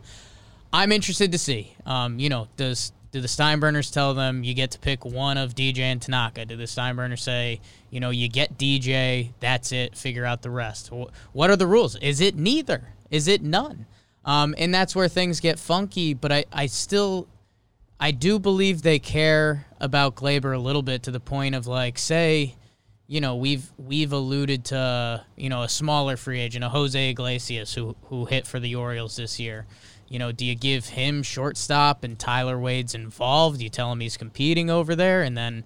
I'm 0.73 0.93
interested 0.93 1.31
to 1.33 1.39
see. 1.39 1.77
Um, 1.87 2.19
you 2.19 2.29
know, 2.29 2.49
does 2.57 2.93
do 3.13 3.21
the 3.21 3.29
Steinbrenners 3.29 3.93
tell 3.93 4.13
them 4.13 4.43
you 4.43 4.55
get 4.55 4.73
to 4.73 4.79
pick 4.81 5.05
one 5.05 5.39
of 5.39 5.55
DJ 5.55 5.79
and 5.81 6.03
Tanaka? 6.03 6.45
Do 6.47 6.57
the 6.57 6.65
Steinbrenners 6.65 7.21
say, 7.21 7.61
you 7.91 8.01
know, 8.01 8.11
you 8.11 8.29
get 8.29 8.59
DJ, 8.59 9.31
that's 9.39 9.71
it, 9.71 9.97
figure 9.97 10.25
out 10.25 10.43
the 10.43 10.51
rest? 10.51 10.91
What 11.33 11.51
are 11.51 11.57
the 11.57 11.67
rules? 11.67 11.95
Is 11.97 12.21
it 12.21 12.35
neither? 12.35 12.89
Is 13.11 13.29
it 13.29 13.41
none? 13.41 13.87
Um, 14.25 14.55
and 14.59 14.75
that's 14.75 14.97
where 14.97 15.07
things 15.07 15.39
get 15.39 15.61
funky. 15.61 16.13
But 16.15 16.33
I, 16.33 16.45
I 16.53 16.67
still, 16.67 17.29
I 18.05 18.11
do 18.11 18.39
believe 18.39 18.83
they 18.83 18.99
care 18.99 19.65
about 19.81 20.15
Gleyber 20.15 20.55
a 20.55 20.59
little 20.59 20.83
bit 20.83 21.05
to 21.05 21.11
the 21.11 21.21
point 21.21 21.55
of 21.55 21.67
like, 21.67 21.97
say, 21.97 22.55
you 23.07 23.23
know, 23.23 23.37
we've 23.37 23.73
we've 23.79 24.13
alluded 24.13 24.67
to 24.67 25.25
you 25.37 25.49
know 25.49 25.63
a 25.63 25.71
smaller 25.71 26.19
free 26.19 26.39
agent, 26.39 26.67
a 26.67 26.69
Jose 26.69 27.09
Iglesias 27.09 27.73
who 27.73 27.97
who 28.11 28.27
hit 28.27 28.47
for 28.47 28.61
the 28.61 28.75
Orioles 28.75 29.17
this 29.17 29.41
year. 29.41 29.65
You 30.07 30.19
know, 30.19 30.33
do 30.33 30.45
you 30.45 30.55
give 30.55 30.85
him 30.85 31.23
shortstop 31.23 32.05
and 32.05 32.19
Tyler 32.19 32.59
Wade's 32.59 32.95
involved? 32.95 33.57
Do 33.57 33.65
you 33.65 33.71
tell 33.71 33.91
him 33.91 34.01
he's 34.01 34.19
competing 34.19 34.69
over 34.69 34.95
there, 34.95 35.23
and 35.23 35.35
then 35.35 35.65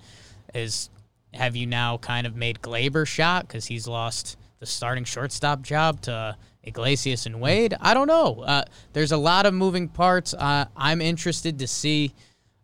is 0.55 0.91
have 1.35 1.57
you 1.57 1.67
now 1.67 1.99
kind 1.99 2.25
of 2.25 2.37
made 2.37 2.61
Gleyber 2.63 3.05
shot 3.05 3.49
because 3.49 3.67
he's 3.67 3.89
lost 3.89 4.37
the 4.61 4.67
starting 4.67 5.03
shortstop 5.03 5.63
job 5.63 6.03
to 6.03 6.37
Iglesias 6.63 7.27
and 7.27 7.41
Wade? 7.41 7.75
I 7.81 7.95
don't 7.95 8.07
know. 8.07 8.43
Uh, 8.43 8.63
there's 8.93 9.11
a 9.11 9.17
lot 9.17 9.45
of 9.45 9.55
moving 9.55 9.89
parts. 9.89 10.35
Uh, 10.35 10.67
I'm 10.77 11.01
interested 11.01 11.59
to 11.59 11.67
see 11.67 12.15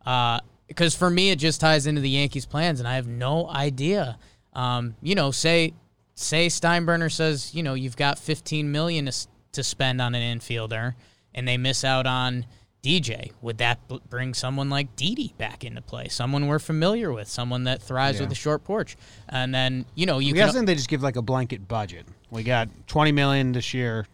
because 0.05 0.95
for 0.95 1.11
me 1.11 1.31
it 1.31 1.39
just 1.39 1.61
ties 1.61 1.87
into 1.87 2.01
the 2.01 2.11
Yankees' 2.11 2.47
plans, 2.47 2.81
and 2.81 2.89
I 2.89 2.97
have 2.97 3.07
no 3.07 3.49
idea. 3.49 4.19
Um, 4.53 4.95
you 5.03 5.15
know, 5.15 5.31
say 5.31 5.75
say 6.15 6.47
Steinbrenner 6.47 7.11
says, 7.11 7.55
you 7.55 7.63
know, 7.63 7.75
you've 7.75 7.97
got 7.97 8.19
15 8.19 8.71
million 8.71 9.07
to, 9.07 9.27
to 9.53 9.65
spend 9.65 10.01
on 10.01 10.15
an 10.15 10.39
infielder, 10.39 10.95
and 11.35 11.49
they 11.49 11.57
miss 11.57 11.85
out 11.85 12.07
on 12.07 12.47
DJ. 12.85 13.33
Would 13.43 13.59
that 13.59 13.81
b- 13.89 14.01
bring 14.11 14.33
someone 14.35 14.71
like 14.71 14.95
Didi 14.95 15.35
back 15.39 15.65
into 15.65 15.81
play? 15.83 16.07
Someone 16.09 16.47
we're 16.47 16.59
familiar 16.61 17.13
with, 17.13 17.27
someone 17.29 17.65
that 17.65 17.83
thrives 17.83 18.19
Yeah. 18.19 18.25
with 18.27 18.33
a 18.33 18.37
short 18.37 18.63
porch, 18.63 18.97
and 19.29 19.53
then 19.55 19.87
you 19.95 20.07
know 20.07 20.19
you 20.21 20.35
can. 20.35 20.45
guys 20.47 20.55
think 20.55 20.67
they 20.67 20.75
just 20.77 20.89
give 20.89 21.03
like 21.03 21.17
a 21.17 21.23
blanket 21.23 21.67
budget? 21.67 22.07
We 22.31 22.43
got 22.43 22.69
twenty 22.87 23.11
million 23.13 23.53
this 23.53 23.75
year. 23.75 24.07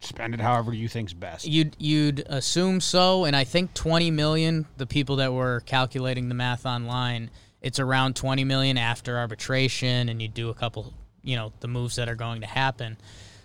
Spend 0.00 0.32
it 0.32 0.40
however 0.40 0.72
you 0.72 0.88
think's 0.88 1.12
best. 1.12 1.46
You'd 1.46 1.76
you'd 1.78 2.20
assume 2.26 2.80
so, 2.80 3.24
and 3.24 3.36
I 3.36 3.44
think 3.44 3.74
20 3.74 4.10
million. 4.10 4.66
The 4.78 4.86
people 4.86 5.16
that 5.16 5.32
were 5.32 5.60
calculating 5.66 6.28
the 6.30 6.34
math 6.34 6.64
online, 6.64 7.30
it's 7.60 7.78
around 7.78 8.16
20 8.16 8.44
million 8.44 8.78
after 8.78 9.18
arbitration, 9.18 10.08
and 10.08 10.22
you 10.22 10.28
do 10.28 10.48
a 10.48 10.54
couple, 10.54 10.94
you 11.22 11.36
know, 11.36 11.52
the 11.60 11.68
moves 11.68 11.96
that 11.96 12.08
are 12.08 12.14
going 12.14 12.40
to 12.40 12.46
happen. 12.46 12.96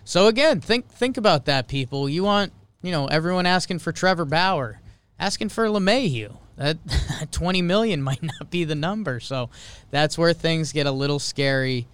So 0.04 0.28
again, 0.28 0.62
think 0.62 0.88
think 0.88 1.18
about 1.18 1.44
that, 1.44 1.68
people. 1.68 2.08
You 2.08 2.24
want, 2.24 2.52
you 2.80 2.90
know, 2.90 3.06
everyone 3.06 3.44
asking 3.44 3.80
for 3.80 3.92
Trevor 3.92 4.24
Bauer, 4.24 4.80
asking 5.18 5.50
for 5.50 5.66
LeMahieu. 5.66 6.36
That 6.56 6.78
20 7.32 7.60
million 7.60 8.00
might 8.02 8.22
not 8.22 8.50
be 8.50 8.64
the 8.64 8.74
number. 8.74 9.20
So 9.20 9.50
that's 9.90 10.16
where 10.16 10.32
things 10.32 10.72
get 10.72 10.86
a 10.86 10.90
little 10.90 11.18
scary 11.18 11.86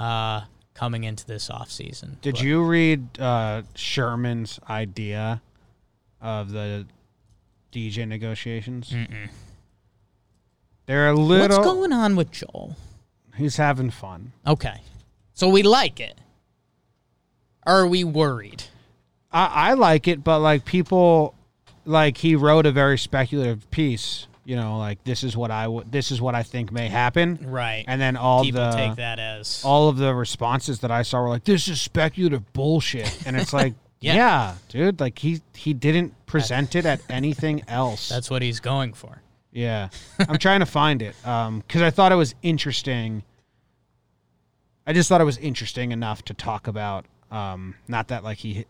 uh, 0.00 0.42
coming 0.74 1.04
into 1.04 1.26
this 1.26 1.48
offseason. 1.48 2.20
Did 2.20 2.34
But- 2.36 2.42
you 2.42 2.62
read 2.64 3.20
uh, 3.20 3.62
Sherman's 3.74 4.58
idea 4.68 5.42
of 6.20 6.50
the 6.50 6.86
DJ 7.72 8.06
negotiations? 8.06 8.90
Mm-mm. 8.90 9.28
They're 10.86 11.08
a 11.10 11.14
little. 11.14 11.46
What's 11.58 11.58
going 11.66 11.92
on 11.92 12.16
with 12.16 12.30
Joel? 12.32 12.76
He's 13.36 13.56
having 13.56 13.90
fun. 13.90 14.32
Okay. 14.46 14.80
So 15.34 15.48
we 15.48 15.62
like 15.62 16.00
it. 16.00 16.18
Are 17.64 17.86
we 17.86 18.04
worried? 18.04 18.64
I, 19.30 19.70
I 19.70 19.74
like 19.74 20.08
it, 20.08 20.22
but 20.24 20.40
like 20.40 20.64
people, 20.64 21.34
like 21.84 22.18
he 22.18 22.34
wrote 22.36 22.66
a 22.66 22.72
very 22.72 22.98
speculative 22.98 23.70
piece. 23.70 24.26
You 24.44 24.56
know, 24.56 24.78
like 24.78 25.04
this 25.04 25.22
is 25.22 25.36
what 25.36 25.50
I 25.52 25.68
would, 25.68 25.92
this 25.92 26.10
is 26.10 26.20
what 26.20 26.34
I 26.34 26.42
think 26.42 26.72
may 26.72 26.88
happen, 26.88 27.38
Right. 27.42 27.84
and 27.86 28.00
then 28.00 28.16
all 28.16 28.42
People 28.42 28.70
the 28.70 28.76
take 28.76 28.96
that 28.96 29.18
as 29.20 29.62
all 29.64 29.88
of 29.88 29.96
the 29.98 30.12
responses 30.14 30.80
that 30.80 30.90
I 30.90 31.02
saw 31.02 31.20
were 31.22 31.28
like, 31.28 31.44
"This 31.44 31.68
is 31.68 31.80
speculative 31.80 32.52
bullshit," 32.52 33.24
and 33.26 33.36
it's 33.36 33.52
like, 33.52 33.74
Yeah. 34.00 34.14
yeah. 34.16 34.54
dude, 34.68 34.98
like 34.98 35.18
he 35.20 35.42
he 35.54 35.72
didn't 35.74 36.26
present 36.26 36.74
it 36.74 36.84
at 36.86 37.00
anything 37.08 37.62
else. 37.68 38.08
that's 38.08 38.30
what 38.30 38.42
he's 38.42 38.58
going 38.58 38.94
for. 38.94 39.22
Yeah, 39.52 39.90
I'm 40.18 40.38
trying 40.38 40.60
to 40.60 40.66
find 40.66 41.02
it 41.02 41.14
because 41.22 41.82
I 41.82 41.90
thought 41.90 42.10
it 42.10 42.16
was 42.16 42.34
interesting. 42.42 43.22
I 44.86 44.92
just 44.92 45.08
thought 45.08 45.20
it 45.20 45.24
was 45.24 45.38
interesting 45.38 45.92
enough 45.92 46.24
to 46.24 46.34
talk 46.34 46.66
about. 46.66 47.06
Um, 47.30 47.76
not 47.86 48.08
that 48.08 48.24
like 48.24 48.38
he 48.38 48.66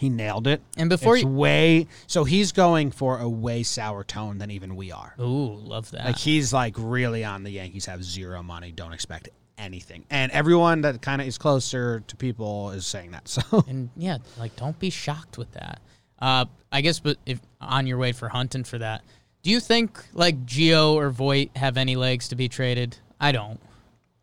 he 0.00 0.08
nailed 0.08 0.46
it. 0.46 0.62
And 0.78 0.88
before 0.88 1.14
it's 1.14 1.24
you 1.24 1.28
way 1.28 1.86
so 2.06 2.24
he's 2.24 2.52
going 2.52 2.90
for 2.90 3.18
a 3.18 3.28
way 3.28 3.62
sour 3.62 4.02
tone 4.02 4.38
than 4.38 4.50
even 4.50 4.74
we 4.74 4.90
are. 4.90 5.14
Ooh, 5.20 5.56
love 5.56 5.90
that. 5.90 6.06
Like 6.06 6.16
he's 6.16 6.54
like 6.54 6.74
really 6.78 7.22
on 7.22 7.42
the 7.44 7.50
Yankees 7.50 7.84
have 7.84 8.02
zero 8.02 8.42
money, 8.42 8.72
don't 8.72 8.94
expect 8.94 9.28
anything, 9.58 10.06
and 10.08 10.32
everyone 10.32 10.80
that 10.80 11.02
kind 11.02 11.20
of 11.20 11.28
is 11.28 11.36
closer 11.36 12.00
to 12.00 12.16
people 12.16 12.70
is 12.70 12.86
saying 12.86 13.10
that. 13.10 13.28
So 13.28 13.62
and 13.68 13.90
yeah, 13.94 14.16
like 14.38 14.56
don't 14.56 14.78
be 14.78 14.88
shocked 14.88 15.36
with 15.36 15.52
that. 15.52 15.80
Uh 16.18 16.46
I 16.72 16.80
guess 16.80 16.98
but 16.98 17.18
if 17.26 17.38
on 17.60 17.86
your 17.86 17.98
way 17.98 18.12
for 18.12 18.30
hunting 18.30 18.64
for 18.64 18.78
that, 18.78 19.02
do 19.42 19.50
you 19.50 19.60
think 19.60 20.02
like 20.14 20.46
Gio 20.46 20.94
or 20.94 21.10
Voit 21.10 21.50
have 21.56 21.76
any 21.76 21.94
legs 21.94 22.28
to 22.28 22.36
be 22.36 22.48
traded? 22.48 22.96
I 23.20 23.32
don't. 23.32 23.60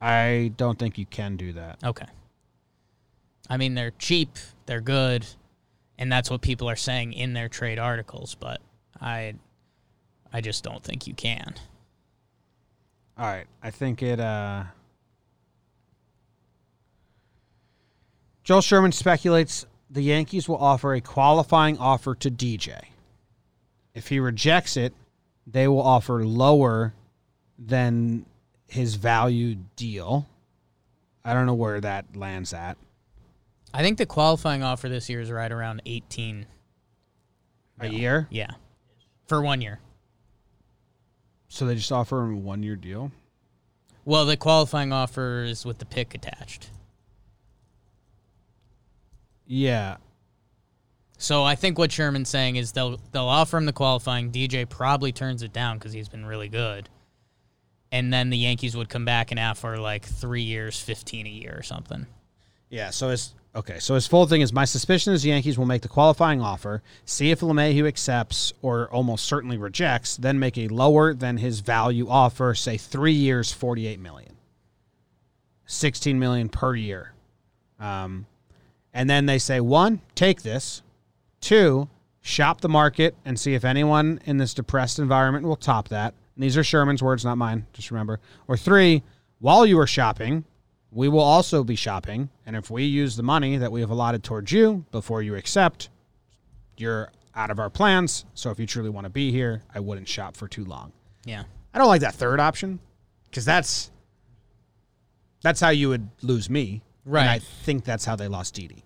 I 0.02 0.54
don't 0.58 0.80
think 0.80 0.98
you 0.98 1.06
can 1.06 1.38
do 1.38 1.54
that. 1.54 1.78
Okay. 1.84 2.08
I 3.48 3.58
mean, 3.58 3.76
they're 3.76 3.94
cheap, 4.00 4.38
they're 4.66 4.82
good, 4.82 5.26
and 5.98 6.12
that's 6.12 6.30
what 6.30 6.42
people 6.42 6.70
are 6.70 6.76
saying 6.76 7.14
in 7.14 7.34
their 7.34 7.50
trade 7.50 7.80
articles, 7.80 8.36
but 8.36 8.62
I 9.02 9.36
I 10.32 10.42
just 10.42 10.64
don't 10.64 10.84
think 10.84 11.08
you 11.08 11.14
can. 11.14 11.56
All 13.18 13.26
right, 13.26 13.48
I 13.64 13.72
think 13.72 14.04
it. 14.04 14.20
uh 14.20 14.64
Joel 18.44 18.62
Sherman 18.62 18.94
speculates 18.94 19.66
the 19.90 20.02
Yankees 20.02 20.48
will 20.48 20.58
offer 20.58 20.94
a 20.94 21.02
qualifying 21.02 21.78
offer 21.78 22.16
to 22.16 22.32
DJ. 22.32 22.80
If 23.94 24.08
he 24.08 24.20
rejects 24.20 24.78
it, 24.78 24.94
they 25.46 25.68
will 25.68 25.82
offer 25.82 26.24
lower 26.24 26.94
than 27.58 28.26
his 28.68 28.96
value 28.96 29.56
deal. 29.76 30.28
I 31.26 31.34
don't 31.34 31.46
know 31.46 31.54
where 31.54 31.82
that 31.82 32.16
lands 32.16 32.54
at. 32.54 32.78
I 33.74 33.82
think 33.82 33.98
the 33.98 34.06
qualifying 34.06 34.64
offer 34.64 34.90
this 34.90 35.10
year 35.10 35.22
is 35.22 35.32
right 35.32 35.52
around 35.52 35.82
18. 35.86 36.46
A 37.80 37.88
year? 37.88 38.28
Yeah. 38.32 38.52
For 39.28 39.42
one 39.42 39.62
year. 39.62 39.80
So 41.48 41.66
they 41.66 41.76
just 41.76 41.92
offer 41.92 42.24
him 42.24 42.34
a 42.34 42.38
one 42.38 42.64
year 42.64 42.76
deal? 42.76 43.12
Well, 44.06 44.26
the 44.26 44.38
qualifying 44.38 44.92
offer 44.92 45.44
is 45.44 45.66
with 45.66 45.80
the 45.80 45.86
pick 45.86 46.16
attached. 46.16 46.72
Yeah. 49.46 49.98
So 51.18 51.44
I 51.44 51.56
think 51.56 51.78
what 51.78 51.92
Sherman's 51.92 52.30
saying 52.30 52.58
is 52.58 52.74
they'll 52.74 53.00
they'll 53.12 53.24
offer 53.24 53.58
him 53.58 53.66
the 53.66 53.74
qualifying. 53.74 54.32
DJ 54.32 54.70
probably 54.70 55.12
turns 55.12 55.42
it 55.42 55.52
down 55.52 55.78
because 55.78 55.94
he's 55.94 56.10
been 56.10 56.26
really 56.26 56.48
good, 56.48 56.90
and 57.92 58.14
then 58.14 58.30
the 58.30 58.38
Yankees 58.38 58.78
would 58.78 58.88
come 58.88 59.04
back 59.04 59.32
and 59.32 59.40
offer 59.40 59.78
like 59.78 60.06
three 60.06 60.44
years, 60.44 60.80
fifteen 60.80 61.26
a 61.26 61.30
year 61.30 61.56
or 61.58 61.64
something. 61.64 62.06
Yeah, 62.70 62.92
so 62.92 63.10
his 63.10 63.34
okay, 63.58 63.80
so 63.80 63.96
his 63.96 64.08
full 64.08 64.26
thing 64.28 64.42
is 64.42 64.54
my 64.54 64.66
suspicion 64.66 65.14
is 65.14 65.24
the 65.24 65.30
Yankees 65.30 65.58
will 65.58 65.66
make 65.66 65.82
the 65.82 65.88
qualifying 65.88 66.42
offer, 66.42 66.82
see 67.04 67.32
if 67.32 67.42
LeMahieu 67.42 67.88
accepts 67.88 68.54
or 68.62 68.88
almost 68.90 69.26
certainly 69.26 69.58
rejects, 69.58 70.16
then 70.16 70.40
make 70.40 70.58
a 70.58 70.68
lower 70.68 71.14
than 71.14 71.38
his 71.38 71.60
value 71.60 72.08
offer, 72.08 72.54
say 72.54 72.78
three 72.78 73.14
years, 73.14 73.52
forty-eight 73.52 74.00
million, 74.00 74.38
sixteen 75.66 76.20
million 76.20 76.48
per 76.48 76.76
year, 76.76 77.14
um, 77.80 78.26
and 78.94 79.10
then 79.10 79.26
they 79.26 79.40
say 79.40 79.60
one, 79.60 80.02
take 80.16 80.44
this, 80.44 80.82
two, 81.42 81.90
shop 82.22 82.62
the 82.62 82.70
market 82.70 83.16
and 83.26 83.40
see 83.40 83.54
if 83.54 83.64
anyone 83.64 84.20
in 84.26 84.38
this 84.38 84.54
depressed 84.54 85.00
environment 85.00 85.46
will 85.46 85.56
top 85.56 85.88
that. 85.90 86.14
And 86.36 86.44
these 86.44 86.58
are 86.58 86.64
Sherman's 86.64 87.02
words, 87.02 87.24
not 87.26 87.38
mine. 87.38 87.66
Just 87.74 87.90
remember. 87.90 88.20
Or 88.48 88.58
three, 88.58 89.02
while 89.40 89.66
you 89.66 89.80
are 89.80 89.88
shopping, 89.88 90.44
we 90.92 91.08
will 91.08 91.20
also 91.20 91.64
be 91.64 91.76
shopping. 91.76 92.30
And 92.46 92.56
if 92.56 92.70
we 92.70 92.84
use 92.84 93.16
the 93.16 93.24
money 93.24 93.58
that 93.58 93.72
we 93.72 93.82
have 93.82 93.90
allotted 93.90 94.24
towards 94.24 94.52
you 94.52 94.86
before 94.92 95.22
you 95.22 95.36
accept, 95.36 95.90
you're 96.78 97.12
out 97.36 97.52
of 97.52 97.60
our 97.60 97.70
plans. 97.70 98.26
So 98.34 98.50
if 98.52 98.60
you 98.60 98.66
truly 98.66 98.90
want 98.90 99.06
to 99.06 99.10
be 99.10 99.32
here, 99.32 99.64
I 99.74 99.80
wouldn't 99.80 100.08
shop 100.08 100.36
for 100.36 100.48
too 100.48 100.66
long. 100.66 100.92
Yeah. 101.26 101.44
I 101.74 101.78
don't 101.78 101.88
like 101.88 102.02
that 102.02 102.16
third 102.16 102.40
option 102.40 102.80
because 103.26 103.46
that's 103.46 103.92
that's 105.42 105.60
how 105.60 105.70
you 105.70 105.90
would 105.90 106.10
lose 106.22 106.50
me. 106.50 106.82
Right. 107.06 107.22
And 107.22 107.30
I 107.30 107.40
think 107.40 107.84
that's 107.84 108.06
how 108.06 108.16
they 108.16 108.28
lost 108.28 108.56
Didi. 108.56 108.84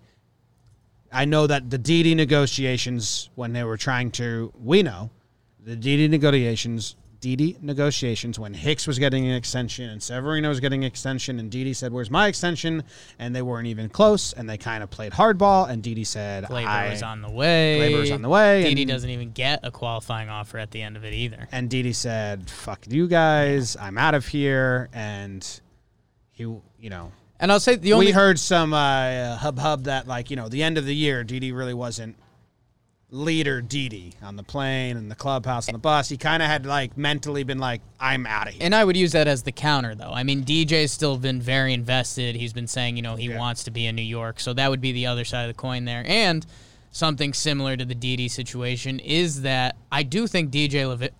I 1.12 1.24
know 1.24 1.46
that 1.46 1.70
the 1.70 1.78
Didi 1.78 2.14
negotiations, 2.14 3.30
when 3.34 3.52
they 3.52 3.64
were 3.64 3.76
trying 3.76 4.10
to, 4.12 4.52
we 4.58 4.82
know 4.82 5.10
the 5.60 5.76
Didi 5.76 6.08
negotiations, 6.08 6.96
Didi 7.22 7.56
negotiations, 7.62 8.36
when 8.36 8.52
Hicks 8.52 8.88
was 8.88 8.98
getting 8.98 9.28
an 9.28 9.34
extension 9.36 9.88
and 9.88 10.02
Severino 10.02 10.48
was 10.48 10.58
getting 10.58 10.82
an 10.82 10.88
extension, 10.88 11.38
and 11.38 11.52
Didi 11.52 11.72
said, 11.72 11.92
"Where's 11.92 12.10
my 12.10 12.26
extension?" 12.26 12.82
and 13.16 13.34
they 13.34 13.42
weren't 13.42 13.68
even 13.68 13.88
close, 13.88 14.32
and 14.32 14.50
they 14.50 14.58
kind 14.58 14.82
of 14.82 14.90
played 14.90 15.12
hardball, 15.12 15.70
and 15.70 15.84
Didi 15.84 16.02
said, 16.02 16.50
"Labor 16.50 16.92
is 16.92 17.00
on 17.04 17.22
the 17.22 17.30
way. 17.30 17.78
Labor 17.78 18.02
is 18.02 18.10
on 18.10 18.22
the 18.22 18.28
way, 18.28 18.64
Didi 18.64 18.82
and- 18.82 18.90
doesn't 18.90 19.08
even 19.08 19.30
get 19.30 19.60
a 19.62 19.70
qualifying 19.70 20.28
offer 20.28 20.58
at 20.58 20.72
the 20.72 20.82
end 20.82 20.96
of 20.96 21.04
it 21.04 21.14
either. 21.14 21.48
And 21.52 21.70
Didi 21.70 21.92
said, 21.92 22.50
"Fuck 22.50 22.86
you 22.88 23.06
guys, 23.06 23.76
I'm 23.76 23.98
out 23.98 24.14
of 24.14 24.26
here." 24.26 24.88
And 24.92 25.48
he, 26.32 26.42
you 26.42 26.90
know, 26.90 27.12
And 27.38 27.52
I'll 27.52 27.60
say 27.60 27.76
the 27.76 27.92
only 27.92 28.06
we 28.06 28.12
heard 28.12 28.40
some 28.40 28.72
uh, 28.72 29.36
hub 29.36 29.60
hub 29.60 29.84
that 29.84 30.08
like 30.08 30.28
you 30.28 30.34
know 30.36 30.48
the 30.48 30.64
end 30.64 30.76
of 30.76 30.86
the 30.86 30.94
year, 30.94 31.22
Didi 31.22 31.52
really 31.52 31.74
wasn't 31.74 32.16
leader 33.12 33.60
Didi 33.60 34.14
on 34.22 34.36
the 34.36 34.42
plane 34.42 34.96
and 34.96 35.10
the 35.10 35.14
clubhouse 35.14 35.68
and 35.68 35.74
the 35.74 35.78
bus. 35.78 36.08
He 36.08 36.16
kind 36.16 36.42
of 36.42 36.48
had 36.48 36.64
like 36.64 36.96
mentally 36.96 37.44
been 37.44 37.58
like, 37.58 37.82
"I'm 38.00 38.26
out 38.26 38.48
of 38.48 38.54
here." 38.54 38.62
And 38.64 38.74
I 38.74 38.84
would 38.84 38.96
use 38.96 39.12
that 39.12 39.28
as 39.28 39.42
the 39.42 39.52
counter, 39.52 39.94
though. 39.94 40.10
I 40.10 40.22
mean, 40.22 40.44
DJ's 40.44 40.90
still 40.92 41.18
been 41.18 41.40
very 41.40 41.74
invested. 41.74 42.34
He's 42.36 42.54
been 42.54 42.66
saying, 42.66 42.96
you 42.96 43.02
know, 43.02 43.14
he 43.16 43.26
Yeah. 43.28 43.38
wants 43.38 43.64
to 43.64 43.70
be 43.70 43.86
in 43.86 43.94
New 43.94 44.02
York. 44.02 44.40
So 44.40 44.54
that 44.54 44.70
would 44.70 44.80
be 44.80 44.92
the 44.92 45.06
other 45.06 45.24
side 45.26 45.42
of 45.42 45.48
the 45.54 45.60
coin 45.60 45.84
there. 45.84 46.02
And 46.06 46.46
something 46.90 47.34
similar 47.34 47.76
to 47.76 47.84
the 47.84 47.94
Didi 47.94 48.28
situation 48.28 48.98
is 48.98 49.42
that 49.42 49.76
I 49.90 50.02
do 50.04 50.26
think 50.26 50.50
DJ 50.50 50.86
Lev- 50.86 51.10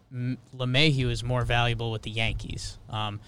LeMahieu 0.56 1.10
is 1.10 1.22
more 1.22 1.44
valuable 1.44 1.92
with 1.92 2.02
the 2.02 2.10
Yankees. 2.10 2.78
Um, 2.88 3.20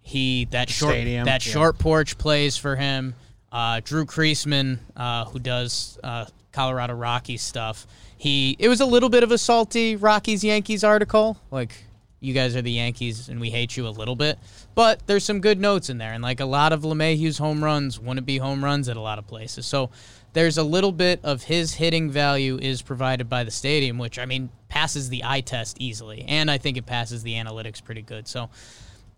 he 0.00 0.44
that 0.46 0.68
short 0.70 0.92
Stadium, 0.94 1.24
that 1.24 1.44
yeah. 1.44 1.52
short 1.52 1.78
porch 1.78 2.16
plays 2.16 2.56
for 2.56 2.76
him. 2.76 3.14
Uh, 3.50 3.80
Drew 3.82 4.04
Creasman, 4.04 4.78
uh, 4.96 5.24
who 5.26 5.38
does 5.38 5.98
uh, 6.04 6.26
Colorado 6.52 6.94
Rockies 6.94 7.42
stuff, 7.42 7.86
he 8.24 8.56
it 8.58 8.68
was 8.68 8.80
a 8.80 8.86
little 8.86 9.10
bit 9.10 9.22
of 9.22 9.30
a 9.30 9.36
salty 9.36 9.96
Rockies 9.96 10.42
Yankees 10.42 10.82
article. 10.82 11.36
Like 11.50 11.84
you 12.20 12.32
guys 12.32 12.56
are 12.56 12.62
the 12.62 12.72
Yankees 12.72 13.28
and 13.28 13.38
we 13.38 13.50
hate 13.50 13.76
you 13.76 13.86
a 13.86 13.90
little 13.90 14.16
bit, 14.16 14.38
but 14.74 15.06
there's 15.06 15.24
some 15.24 15.40
good 15.40 15.60
notes 15.60 15.90
in 15.90 15.98
there. 15.98 16.14
And 16.14 16.22
like 16.22 16.40
a 16.40 16.46
lot 16.46 16.72
of 16.72 16.80
LeMahieu's 16.82 17.36
home 17.36 17.62
runs 17.62 18.00
wouldn't 18.00 18.26
be 18.26 18.38
home 18.38 18.64
runs 18.64 18.88
at 18.88 18.96
a 18.96 19.00
lot 19.00 19.18
of 19.18 19.26
places. 19.26 19.66
So 19.66 19.90
there's 20.32 20.56
a 20.56 20.62
little 20.62 20.90
bit 20.90 21.20
of 21.22 21.42
his 21.42 21.74
hitting 21.74 22.10
value 22.10 22.58
is 22.60 22.80
provided 22.80 23.28
by 23.28 23.44
the 23.44 23.50
stadium, 23.50 23.98
which 23.98 24.18
I 24.18 24.24
mean 24.24 24.48
passes 24.70 25.10
the 25.10 25.22
eye 25.22 25.42
test 25.42 25.76
easily, 25.78 26.24
and 26.26 26.50
I 26.50 26.56
think 26.56 26.78
it 26.78 26.86
passes 26.86 27.22
the 27.22 27.34
analytics 27.34 27.84
pretty 27.84 28.02
good. 28.02 28.26
So. 28.26 28.48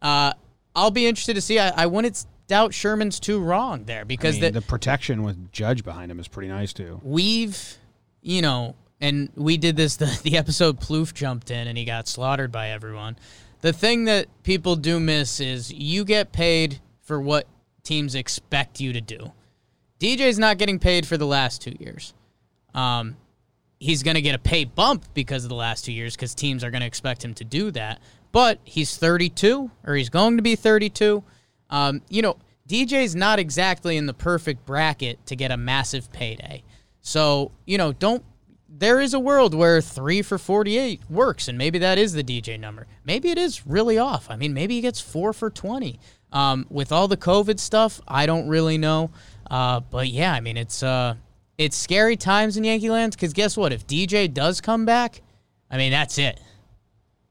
Uh, 0.03 0.33
I'll 0.75 0.91
be 0.91 1.07
interested 1.07 1.35
to 1.35 1.41
see. 1.41 1.59
I, 1.59 1.85
I 1.85 1.87
wouldn't 1.87 2.27
doubt 2.49 2.75
Sherman's 2.75 3.19
too 3.19 3.41
wrong 3.41 3.85
there 3.85 4.03
I 4.03 4.05
because 4.05 4.35
mean, 4.35 4.43
that 4.43 4.53
the 4.53 4.61
protection 4.61 5.23
with 5.23 5.51
Judge 5.51 5.83
behind 5.83 6.11
him 6.11 6.21
is 6.21 6.29
pretty 6.29 6.49
nice 6.49 6.75
too. 6.75 7.01
we've, 7.03 7.79
you 8.21 8.43
know, 8.43 8.75
and 9.01 9.31
we 9.35 9.57
did 9.57 9.77
this 9.77 9.97
the, 9.97 10.21
the 10.23 10.37
episode 10.37 10.81
Plouffe 10.81 11.15
jumped 11.15 11.51
in 11.51 11.69
and 11.69 11.77
he 11.77 11.85
got 11.85 12.09
slaughtered 12.09 12.53
by 12.53 12.71
everyone. 12.71 13.17
The 13.61 13.73
thing 13.73 14.05
that 14.05 14.27
people 14.43 14.77
do 14.77 15.01
miss 15.01 15.41
is 15.41 15.73
you 15.73 16.05
get 16.05 16.33
paid 16.33 16.81
for 17.03 17.21
what 17.21 17.47
teams 17.83 18.15
expect 18.15 18.81
you 18.81 18.93
to 18.93 19.01
do. 19.01 19.33
DJ's 19.99 20.39
not 20.39 20.59
getting 20.59 20.79
paid 20.79 21.07
for 21.07 21.17
the 21.17 21.27
last 21.27 21.63
two 21.63 21.75
years. 21.79 22.13
Um, 22.75 23.17
he's 23.79 24.03
going 24.03 24.17
to 24.17 24.21
get 24.21 24.35
a 24.35 24.39
pay 24.39 24.65
bump 24.65 25.05
because 25.15 25.45
of 25.45 25.49
the 25.49 25.57
last 25.57 25.85
two 25.85 25.93
years 25.93 26.15
because 26.15 26.35
teams 26.35 26.63
are 26.63 26.71
going 26.71 26.83
to 26.83 26.87
expect 26.87 27.25
him 27.25 27.35
to 27.35 27.45
do 27.45 27.71
that. 27.71 28.01
But 28.33 28.61
he's 28.65 28.97
32 28.97 29.71
or 29.85 29.95
he's 29.95 30.11
going 30.11 30.37
to 30.37 30.43
be 30.43 30.57
32. 30.57 31.25
Um, 31.71 32.03
you 32.11 32.23
know, 32.23 32.37
DJ's 32.69 33.15
not 33.15 33.39
exactly 33.39 33.97
in 33.97 34.07
the 34.07 34.15
perfect 34.15 34.67
bracket 34.67 35.25
to 35.27 35.37
get 35.37 35.51
a 35.51 35.57
massive 35.57 36.13
payday. 36.13 36.63
So, 37.01 37.53
you 37.65 37.79
know, 37.79 37.93
don't. 37.93 38.25
There 38.69 39.01
is 39.01 39.15
a 39.15 39.21
world 39.21 39.55
where 39.55 39.81
three 39.81 40.23
for 40.23 40.39
48 40.39 41.03
works, 41.09 41.49
and 41.49 41.57
maybe 41.57 41.79
that 41.79 41.99
is 41.99 42.13
the 42.13 42.25
DJ 42.25 42.59
number. 42.59 42.87
Maybe 43.05 43.31
it 43.31 43.39
is 43.39 43.67
really 43.67 43.97
off. 43.97 44.29
I 44.29 44.37
mean, 44.37 44.53
maybe 44.55 44.75
he 44.75 44.81
gets 44.81 45.01
four 45.01 45.33
for 45.33 45.51
20. 45.51 45.99
Um, 46.33 46.67
with 46.69 46.91
all 46.93 47.09
the 47.09 47.17
COVID 47.17 47.61
stuff, 47.61 48.01
I 48.07 48.27
don't 48.27 48.49
really 48.49 48.77
know. 48.77 49.11
Uh, 49.51 49.81
but 49.81 50.09
yeah, 50.09 50.33
I 50.33 50.41
mean, 50.41 50.57
it's 50.57 50.83
uh, 50.83 51.15
it's 51.57 51.77
scary 51.77 52.17
times 52.17 52.57
in 52.57 52.65
Yankee 52.65 52.91
land 52.91 53.13
because 53.13 53.33
guess 53.33 53.57
what? 53.57 53.73
If 53.73 53.87
DJ 53.87 54.33
does 54.33 54.61
come 54.61 54.85
back, 54.85 55.23
I 55.71 55.77
mean, 55.77 55.93
that's 55.93 56.19
it. 56.19 56.41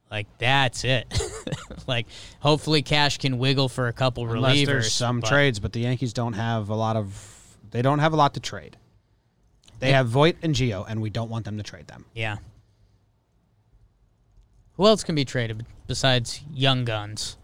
Like 0.10 0.28
that's 0.38 0.86
it. 0.86 1.06
like 1.88 2.08
hopefully 2.40 2.82
Cash 2.82 3.18
can 3.18 3.38
wiggle 3.38 3.68
for 3.68 3.88
a 3.90 3.94
couple 3.94 4.28
Unless 4.30 4.56
relievers. 4.56 4.66
there's 4.66 4.94
some 4.94 5.20
but- 5.20 5.30
trades, 5.30 5.60
but 5.60 5.74
the 5.74 5.82
Yankees 5.82 6.14
don't 6.14 6.34
have 6.34 6.70
a 6.70 6.76
lot 6.76 6.96
of. 6.96 7.32
They 7.72 7.82
don't 7.82 8.00
have 8.00 8.14
a 8.14 8.16
lot 8.16 8.34
to 8.36 8.40
trade. 8.40 8.78
They 9.80 9.92
have 9.92 10.08
Voit 10.08 10.38
and 10.42 10.56
Gio, 10.56 10.86
and 10.88 11.02
we 11.02 11.10
don't 11.10 11.30
want 11.30 11.46
them 11.46 11.58
to 11.58 11.64
trade 11.64 11.88
them. 11.88 12.06
Yeah. 12.14 12.38
Who 14.74 14.86
else 14.88 15.04
can 15.04 15.16
be 15.16 15.26
traded 15.26 15.66
besides 15.88 16.42
young 16.54 16.86
guns? 16.86 17.38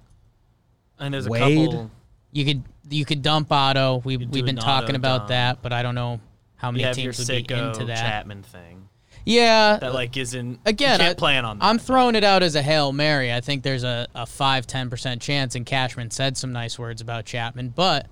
And 1.00 1.14
there's 1.14 1.26
a 1.28 1.30
Wade? 1.30 1.70
couple. 1.70 1.92
You 2.32 2.46
could 2.46 2.64
you 2.90 3.06
could 3.06 3.22
dump 3.22 3.52
Otto. 3.52 4.02
We 4.04 4.18
could 4.18 4.34
we've 4.34 4.46
been 4.46 4.58
an 4.58 4.64
talking 4.64 4.96
about 4.96 5.20
dump. 5.20 5.30
that, 5.30 5.62
but 5.62 5.74
I 5.74 5.82
don't 5.84 5.96
know 5.96 6.20
how 6.56 6.72
many 6.72 6.84
have 6.84 6.96
teams 6.96 7.18
would 7.18 7.28
be 7.28 7.54
into 7.54 7.86
that. 7.86 7.98
Chapman 7.98 8.44
thing 8.44 8.88
Yeah, 9.26 9.78
that 9.78 9.94
like 9.94 10.16
isn't 10.18 10.60
again, 10.66 11.00
can't 11.00 11.12
I, 11.12 11.14
plan 11.16 11.46
on. 11.46 11.60
That. 11.60 11.66
I'm 11.66 11.80
throwing 11.80 12.16
it 12.16 12.24
out 12.24 12.44
as 12.44 12.56
a 12.56 12.62
hail 12.62 12.92
mary. 12.92 13.34
I 13.34 13.42
think 13.42 13.64
there's 13.64 13.84
a, 13.84 14.08
a 14.14 14.26
5 14.26 14.68
10% 14.68 15.22
chance, 15.22 15.56
and 15.56 15.66
Cashman 15.66 16.12
said 16.12 16.38
some 16.38 16.52
nice 16.52 16.78
words 16.78 17.02
about 17.02 17.26
Chapman. 17.26 17.70
But 17.70 18.08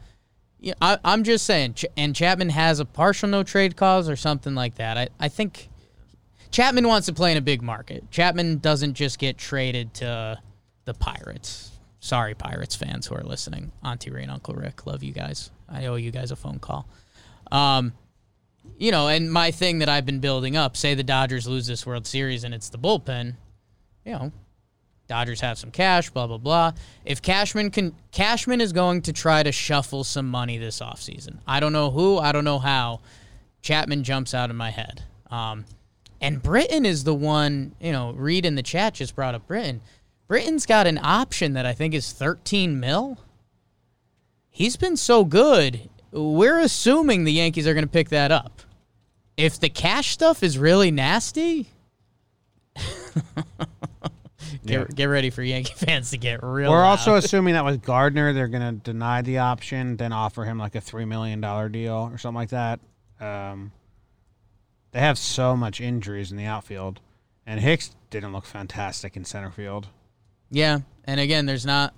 yeah, 0.60 0.74
I, 0.82 0.98
I'm 1.04 1.24
just 1.24 1.46
saying, 1.46 1.76
and 1.96 2.16
Chapman 2.16 2.50
has 2.50 2.80
a 2.80 2.86
partial 2.86 3.30
no 3.30 3.44
trade 3.44 3.78
clause 3.78 4.10
or 4.10 4.16
something 4.16 4.56
like 4.56 4.76
that. 4.76 4.98
I, 4.98 5.08
I 5.20 5.30
think 5.30 5.70
Chapman 6.52 6.88
wants 6.88 7.08
to 7.08 7.14
play 7.14 7.32
in 7.32 7.38
a 7.38 7.42
big 7.42 7.62
market. 7.62 8.10
Chapman 8.12 8.58
doesn't 8.58 8.96
just 8.96 9.20
get 9.20 9.38
traded 9.38 9.94
to 9.96 10.40
the 10.86 10.94
Pirates. 10.94 11.72
Sorry, 12.02 12.34
Pirates 12.34 12.76
fans 12.76 13.08
who 13.08 13.16
are 13.16 13.24
listening. 13.24 13.72
Auntie 13.84 14.10
Ray 14.10 14.24
and 14.24 14.32
Uncle 14.32 14.54
Rick, 14.54 14.86
love 14.86 15.04
you 15.04 15.14
guys. 15.14 15.52
I 15.70 15.86
owe 15.86 15.96
you 15.96 16.12
guys 16.12 16.32
a 16.32 16.36
phone 16.36 16.60
call. 16.60 16.88
Um, 17.52 17.94
you 18.78 18.92
know, 18.92 19.08
and 19.08 19.32
my 19.32 19.52
thing 19.52 19.80
that 19.80 19.90
I've 19.90 20.06
been 20.06 20.20
building 20.20 20.58
up, 20.58 20.76
say 20.76 20.94
the 20.94 21.04
Dodgers 21.04 21.48
lose 21.48 21.68
this 21.68 21.86
World 21.86 22.06
Series 22.06 22.44
and 22.44 22.54
it's 22.54 22.70
the 22.70 22.78
bullpen, 22.78 23.36
you 24.06 24.12
know, 24.12 24.32
Dodgers 25.10 25.42
have 25.42 25.58
some 25.58 25.72
cash, 25.72 26.12
blah 26.12 26.28
blah 26.28 26.38
blah. 26.38 26.72
If 27.04 27.22
Cashman 27.22 27.72
can 27.72 27.96
Cashman 28.12 28.62
is 28.62 28.72
going 28.72 29.02
to 29.02 29.12
try 29.12 29.42
to 29.42 29.52
shuffle 29.52 30.04
some 30.04 30.30
money 30.30 30.60
this 30.60 30.80
offseason. 30.80 31.40
I 31.48 31.60
don't 31.60 31.74
know 31.74 31.90
who, 31.90 32.20
I 32.20 32.32
don't 32.32 32.46
know 32.46 32.60
how. 32.60 33.02
Chapman 33.64 34.04
jumps 34.04 34.36
out 34.36 34.52
of 34.52 34.56
my 34.56 34.70
head. 34.70 35.04
Um, 35.32 35.66
and 36.22 36.42
Britton 36.42 36.86
is 36.86 37.04
the 37.04 37.14
one, 37.16 37.74
you 37.82 37.92
know, 37.92 38.12
Reed 38.12 38.46
in 38.46 38.54
the 38.54 38.62
chat 38.62 38.94
just 38.94 39.16
brought 39.16 39.34
up 39.34 39.48
Britton. 39.48 39.82
Britton's 40.28 40.68
got 40.68 40.86
an 40.86 41.00
option 41.02 41.54
that 41.54 41.66
I 41.66 41.74
think 41.74 41.96
is 41.96 42.12
13 42.12 42.80
mil. 42.80 43.18
He's 44.52 44.78
been 44.78 44.96
so 44.96 45.26
good. 45.26 45.90
We're 46.12 46.60
assuming 46.60 47.24
the 47.24 47.34
Yankees 47.34 47.66
are 47.66 47.74
going 47.74 47.86
to 47.86 47.92
pick 47.92 48.10
that 48.10 48.32
up. 48.32 48.62
If 49.38 49.60
the 49.60 49.70
cash 49.70 50.12
stuff 50.12 50.44
is 50.44 50.60
really 50.60 50.92
nasty, 50.92 51.70
get, 54.66 54.94
get 54.96 55.06
ready 55.06 55.30
for 55.30 55.42
Yankee 55.44 55.74
fans 55.78 56.12
to 56.12 56.18
get 56.18 56.42
real. 56.44 56.72
We're 56.72 56.78
loud. 56.80 56.90
also 56.92 57.16
assuming 57.16 57.54
that 57.54 57.66
with 57.66 57.82
Gardner, 57.82 58.34
they're 58.34 58.48
going 58.48 58.62
to 58.80 58.82
deny 58.92 59.22
the 59.22 59.40
option, 59.40 59.98
then 59.98 60.12
offer 60.14 60.44
him 60.46 60.58
like 60.58 60.76
a 60.76 60.82
three 60.82 61.06
million 61.06 61.42
dollar 61.42 61.70
deal 61.70 62.10
or 62.12 62.18
something 62.18 62.36
like 62.36 62.50
that. 62.50 62.80
Um, 63.20 63.72
they 64.92 65.00
have 65.00 65.18
so 65.18 65.56
much 65.56 65.80
injuries 65.82 66.32
in 66.32 66.38
the 66.38 66.46
outfield, 66.46 67.00
and 67.46 67.60
Hicks 67.60 67.96
didn't 68.10 68.34
look 68.34 68.46
fantastic 68.46 69.16
in 69.16 69.26
center 69.26 69.52
field. 69.52 69.88
yeah. 70.50 70.80
And 71.06 71.20
again, 71.20 71.48
there's 71.48 71.66
not 71.66 71.96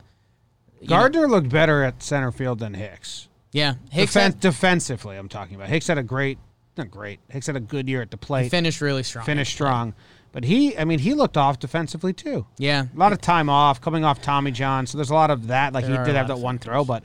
you 0.79 0.87
know- 0.87 0.95
Gardner 0.95 1.27
looked 1.27 1.49
better 1.49 1.83
at 1.83 2.01
center 2.01 2.31
field 2.31 2.59
than 2.59 2.73
Hicks. 2.75 3.27
yeah, 3.51 3.73
Hicks 3.91 4.13
Defen- 4.13 4.21
had- 4.21 4.39
defensively, 4.39 5.17
I'm 5.17 5.27
talking 5.29 5.55
about. 5.55 5.67
Hicks 5.67 5.87
had 5.87 5.97
a 5.97 6.03
great, 6.03 6.37
not 6.77 6.89
great. 6.89 7.19
Hicks 7.29 7.47
had 7.47 7.55
a 7.57 7.59
good 7.61 7.89
year 7.89 8.01
at 8.01 8.09
the 8.09 8.17
he 8.17 8.25
plate, 8.25 8.49
finished 8.51 8.79
really 8.81 9.03
strong. 9.03 9.25
finished 9.25 9.51
strong, 9.53 9.93
but 10.31 10.43
he, 10.45 10.77
I 10.77 10.85
mean, 10.85 10.99
he 10.99 11.13
looked 11.13 11.37
off 11.37 11.59
defensively 11.59 12.13
too. 12.13 12.45
Yeah, 12.57 12.85
A 12.93 12.97
lot 12.97 13.11
of 13.13 13.21
time 13.21 13.49
off, 13.49 13.81
coming 13.81 14.03
off 14.05 14.21
Tommy 14.21 14.51
John. 14.51 14.85
So 14.87 14.97
there's 14.97 15.09
a 15.09 15.13
lot 15.15 15.31
of 15.31 15.47
that. 15.47 15.73
Like 15.73 15.85
There 15.85 15.99
he 15.99 16.05
did 16.05 16.15
have 16.15 16.27
that 16.29 16.39
one 16.39 16.57
factors. 16.57 16.65
throw, 16.71 16.85
but 16.85 17.03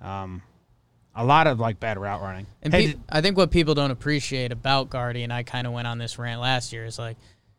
um, 0.00 0.42
a 1.14 1.24
lot 1.24 1.46
of 1.46 1.58
like 1.60 1.80
bad 1.80 1.98
route 1.98 2.20
running. 2.22 2.46
And 2.62 2.72
Hey, 2.72 2.86
pe- 2.86 2.92
did- 2.92 3.00
I 3.08 3.20
think 3.20 3.36
what 3.36 3.50
people 3.50 3.74
don't 3.74 3.90
appreciate 3.90 4.52
about 4.52 4.90
Gardy, 4.90 5.22
and 5.22 5.32
I 5.32 5.42
kind 5.42 5.66
of 5.66 5.72
went 5.72 5.86
on 5.86 5.98
this 5.98 6.18
rant 6.18 6.40
last 6.40 6.72
year, 6.72 6.84
is 6.84 6.98
like, 6.98 7.16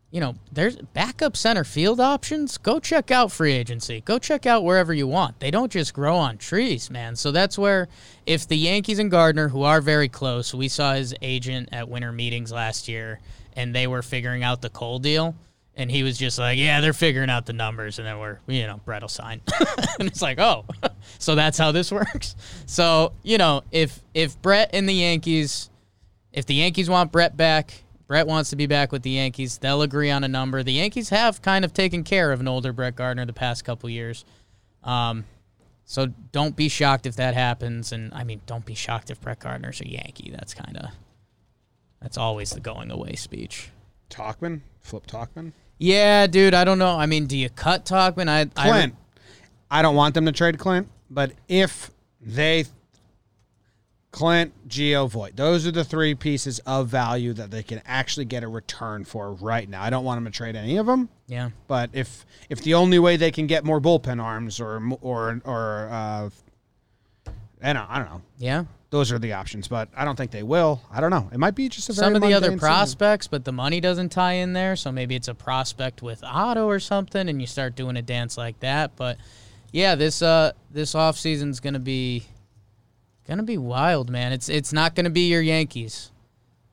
you 0.10 0.22
know, 0.22 0.36
there's 0.54 0.78
backup 0.78 1.36
center 1.36 1.66
field 1.66 2.00
options. 2.00 2.58
Go 2.58 2.80
check 2.80 3.12
out 3.12 3.30
free 3.30 3.52
agency. 3.52 4.00
Go 4.06 4.18
check 4.18 4.46
out 4.46 4.64
wherever 4.64 4.94
you 4.94 5.06
want. 5.06 5.40
They 5.42 5.52
don't 5.52 5.70
just 5.72 5.94
grow 5.94 6.16
on 6.16 6.38
trees, 6.38 6.90
man. 6.90 7.18
So 7.18 7.32
that's 7.32 7.58
where, 7.58 7.90
if 8.26 8.48
the 8.48 8.58
Yankees 8.58 9.00
and 9.00 9.12
Gardner, 9.12 9.50
who 9.50 9.64
are 9.64 9.82
very 9.82 10.08
close, 10.08 10.54
we 10.54 10.70
saw 10.70 10.94
his 10.94 11.14
agent 11.22 11.70
at 11.74 11.90
winter 11.90 12.14
meetings 12.14 12.54
last 12.54 12.88
year, 12.88 13.20
and 13.58 13.76
they 13.76 13.88
were 13.88 14.02
figuring 14.02 14.44
out 14.44 14.62
the 14.62 14.70
Cole 14.70 15.00
deal. 15.00 15.36
And 15.76 15.92
he 15.92 16.02
was 16.02 16.18
just 16.18 16.40
like, 16.40 16.58
yeah, 16.58 16.80
they're 16.80 16.94
figuring 16.94 17.30
out 17.30 17.46
the 17.46 17.54
numbers. 17.54 18.00
And 18.00 18.08
then 18.08 18.18
we're, 18.18 18.40
you 18.48 18.66
know, 18.66 18.80
Brett 18.86 19.02
will 19.02 19.10
sign. 19.10 19.42
and 20.00 20.08
it's 20.08 20.22
like, 20.22 20.40
oh, 20.40 20.66
so 21.20 21.36
that's 21.36 21.58
how 21.58 21.72
this 21.72 21.92
works. 21.92 22.36
So, 22.66 23.12
you 23.24 23.38
know, 23.38 23.64
if 23.72 24.00
if 24.14 24.42
Brett 24.42 24.70
and 24.74 24.88
the 24.88 24.94
Yankees, 24.94 25.70
if 26.32 26.46
the 26.46 26.56
Yankees 26.56 26.90
want 26.90 27.12
Brett 27.12 27.36
back, 27.36 27.84
Brett 28.08 28.26
wants 28.26 28.52
to 28.52 28.56
be 28.56 28.66
back 28.66 28.92
with 28.92 29.04
the 29.04 29.12
Yankees, 29.12 29.58
they'll 29.58 29.82
agree 29.82 30.10
on 30.10 30.24
a 30.24 30.28
number. 30.28 30.64
The 30.64 30.74
Yankees 30.74 31.10
have 31.10 31.42
kind 31.42 31.66
of 31.66 31.74
taken 31.74 32.04
care 32.04 32.32
of 32.32 32.40
an 32.40 32.48
older 32.48 32.72
Brett 32.72 32.96
Gardner 32.96 33.26
the 33.26 33.34
past 33.34 33.66
couple 33.66 33.90
years. 33.90 34.24
Um, 34.84 35.26
so 35.86 36.08
don't 36.32 36.56
be 36.56 36.70
shocked 36.70 37.06
if 37.06 37.18
that 37.18 37.34
happens. 37.34 37.92
And 37.92 38.14
I 38.14 38.24
mean, 38.24 38.42
don't 38.46 38.66
be 38.66 38.76
shocked 38.76 39.12
if 39.12 39.20
Brett 39.22 39.40
Gardner's 39.40 39.82
a 39.82 39.90
Yankee. 39.90 40.32
That's 40.32 40.54
kind 40.54 40.78
of, 40.78 40.90
that's 42.02 42.18
always 42.18 42.52
the 42.52 42.60
going 42.60 42.92
away 42.92 43.16
speech. 43.16 43.70
Tauchman, 44.10 44.62
Flip 44.82 45.06
Tauchman, 45.06 45.52
Yeah, 45.78 46.28
dude. 46.28 46.54
I 46.54 46.64
don't 46.64 46.80
know. 46.80 46.98
I 46.98 47.06
mean, 47.06 47.26
do 47.28 47.38
you 47.38 47.50
cut 47.50 47.86
Tauchman? 47.86 48.30
I, 48.30 48.42
I 48.56 48.70
Clint. 48.70 48.96
I 49.70 49.82
don't 49.82 49.96
want 49.96 50.14
them 50.16 50.26
to 50.26 50.32
trade 50.32 50.58
Clint, 50.60 50.88
but 51.10 51.34
if 51.50 51.92
they 52.22 52.66
Clint, 54.12 54.54
Gio, 54.70 55.10
Voit, 55.10 55.36
those 55.36 55.68
are 55.68 55.72
the 55.72 55.84
three 55.84 56.16
pieces 56.16 56.60
of 56.60 56.88
value 56.88 57.34
that 57.34 57.52
they 57.52 57.62
can 57.62 57.82
actually 57.86 58.26
get 58.26 58.44
a 58.44 58.48
return 58.48 59.04
for 59.04 59.34
right 59.34 59.68
now. 59.70 59.84
I 59.84 59.90
don't 59.90 60.06
want 60.06 60.18
them 60.18 60.32
to 60.32 60.36
trade 60.36 60.56
any 60.56 60.78
of 60.78 60.86
them. 60.86 61.10
yeah. 61.28 61.50
But 61.68 61.90
if 61.94 62.26
if 62.50 62.62
the 62.64 62.74
only 62.74 62.98
way 62.98 63.18
they 63.18 63.32
can 63.32 63.46
get 63.46 63.66
more 63.66 63.82
bullpen 63.82 64.24
arms 64.24 64.60
or 64.60 64.82
or 65.02 65.42
or 65.44 65.90
uh, 65.92 66.30
And 67.62 67.78
I 67.78 67.98
don't 68.00 68.10
know. 68.10 68.22
Yeah. 68.38 68.64
Those 68.90 69.12
are 69.12 69.20
the 69.20 69.34
options, 69.34 69.68
but 69.68 69.90
I 69.96 70.06
don't 70.06 70.16
think 70.16 70.32
they 70.32 70.44
will. 70.44 70.82
I 70.90 71.02
don't 71.02 71.12
know. 71.12 71.30
It 71.34 71.38
might 71.40 71.56
be 71.56 71.68
just 71.68 71.90
a 71.90 71.94
very 71.94 72.06
Some 72.06 72.16
of 72.16 72.22
the 72.22 72.34
other 72.34 72.48
mundane 72.48 72.60
season. 72.60 72.70
prospects, 72.70 73.28
but 73.28 73.44
the 73.44 73.52
money 73.52 73.82
doesn't 73.82 74.10
tie 74.10 74.34
in 74.34 74.54
there. 74.54 74.78
So 74.78 74.94
maybe 74.94 75.14
it's 75.16 75.28
a 75.28 75.34
prospect 75.36 76.02
with 76.02 76.24
Otto 76.24 76.68
or 76.68 76.80
something, 76.80 77.28
and 77.28 77.42
you 77.42 77.48
start 77.48 77.76
doing 77.76 77.98
a 77.98 78.02
dance 78.02 78.38
like 78.38 78.60
that. 78.62 78.96
But 78.96 79.18
yeah, 79.74 79.96
this 79.96 80.22
uh 80.22 80.54
this 80.72 80.96
off 80.96 81.18
season's 81.18 81.60
gonna 81.60 81.80
be 81.80 82.24
gonna 83.28 83.44
be 83.44 83.58
wild, 83.58 84.10
man. 84.10 84.32
It's 84.32 84.48
it's 84.48 84.72
not 84.72 84.96
gonna 84.96 85.10
be 85.10 85.28
your 85.30 85.42
Yankees. 85.42 86.12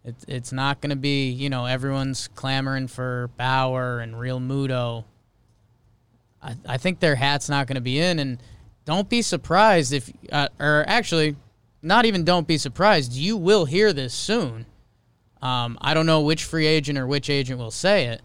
It's 0.05 0.25
it's 0.29 0.53
not 0.53 0.81
gonna 0.81 0.95
be 0.95 1.31
you 1.31 1.51
know 1.51 1.67
everyone's 1.67 2.29
clamoring 2.29 2.87
for 2.87 3.29
Bauer 3.37 3.99
and 3.99 4.15
Realmuto. 4.15 5.03
I 6.41 6.55
I 6.65 6.77
think 6.79 7.01
their 7.01 7.17
hat's 7.17 7.49
not 7.49 7.67
gonna 7.67 7.81
be 7.81 7.99
in, 7.99 8.21
and 8.21 8.39
don't 8.85 9.09
be 9.09 9.21
surprised 9.21 9.93
if 9.93 10.13
uh, 10.31 10.49
or 10.61 10.85
actually, 10.87 11.35
not 11.85 12.07
even 12.07 12.25
don't 12.25 12.49
be 12.49 12.59
surprised. 12.59 13.13
You 13.13 13.37
will 13.37 13.67
hear 13.67 13.93
this 13.93 14.15
soon. 14.15 14.67
Um, 15.43 15.77
I 15.81 15.93
don't 15.95 16.07
know 16.07 16.23
which 16.23 16.45
free 16.45 16.67
agent 16.67 16.99
or 16.99 17.07
which 17.07 17.29
agent 17.29 17.59
will 17.59 17.71
say 17.71 18.07
it, 18.07 18.23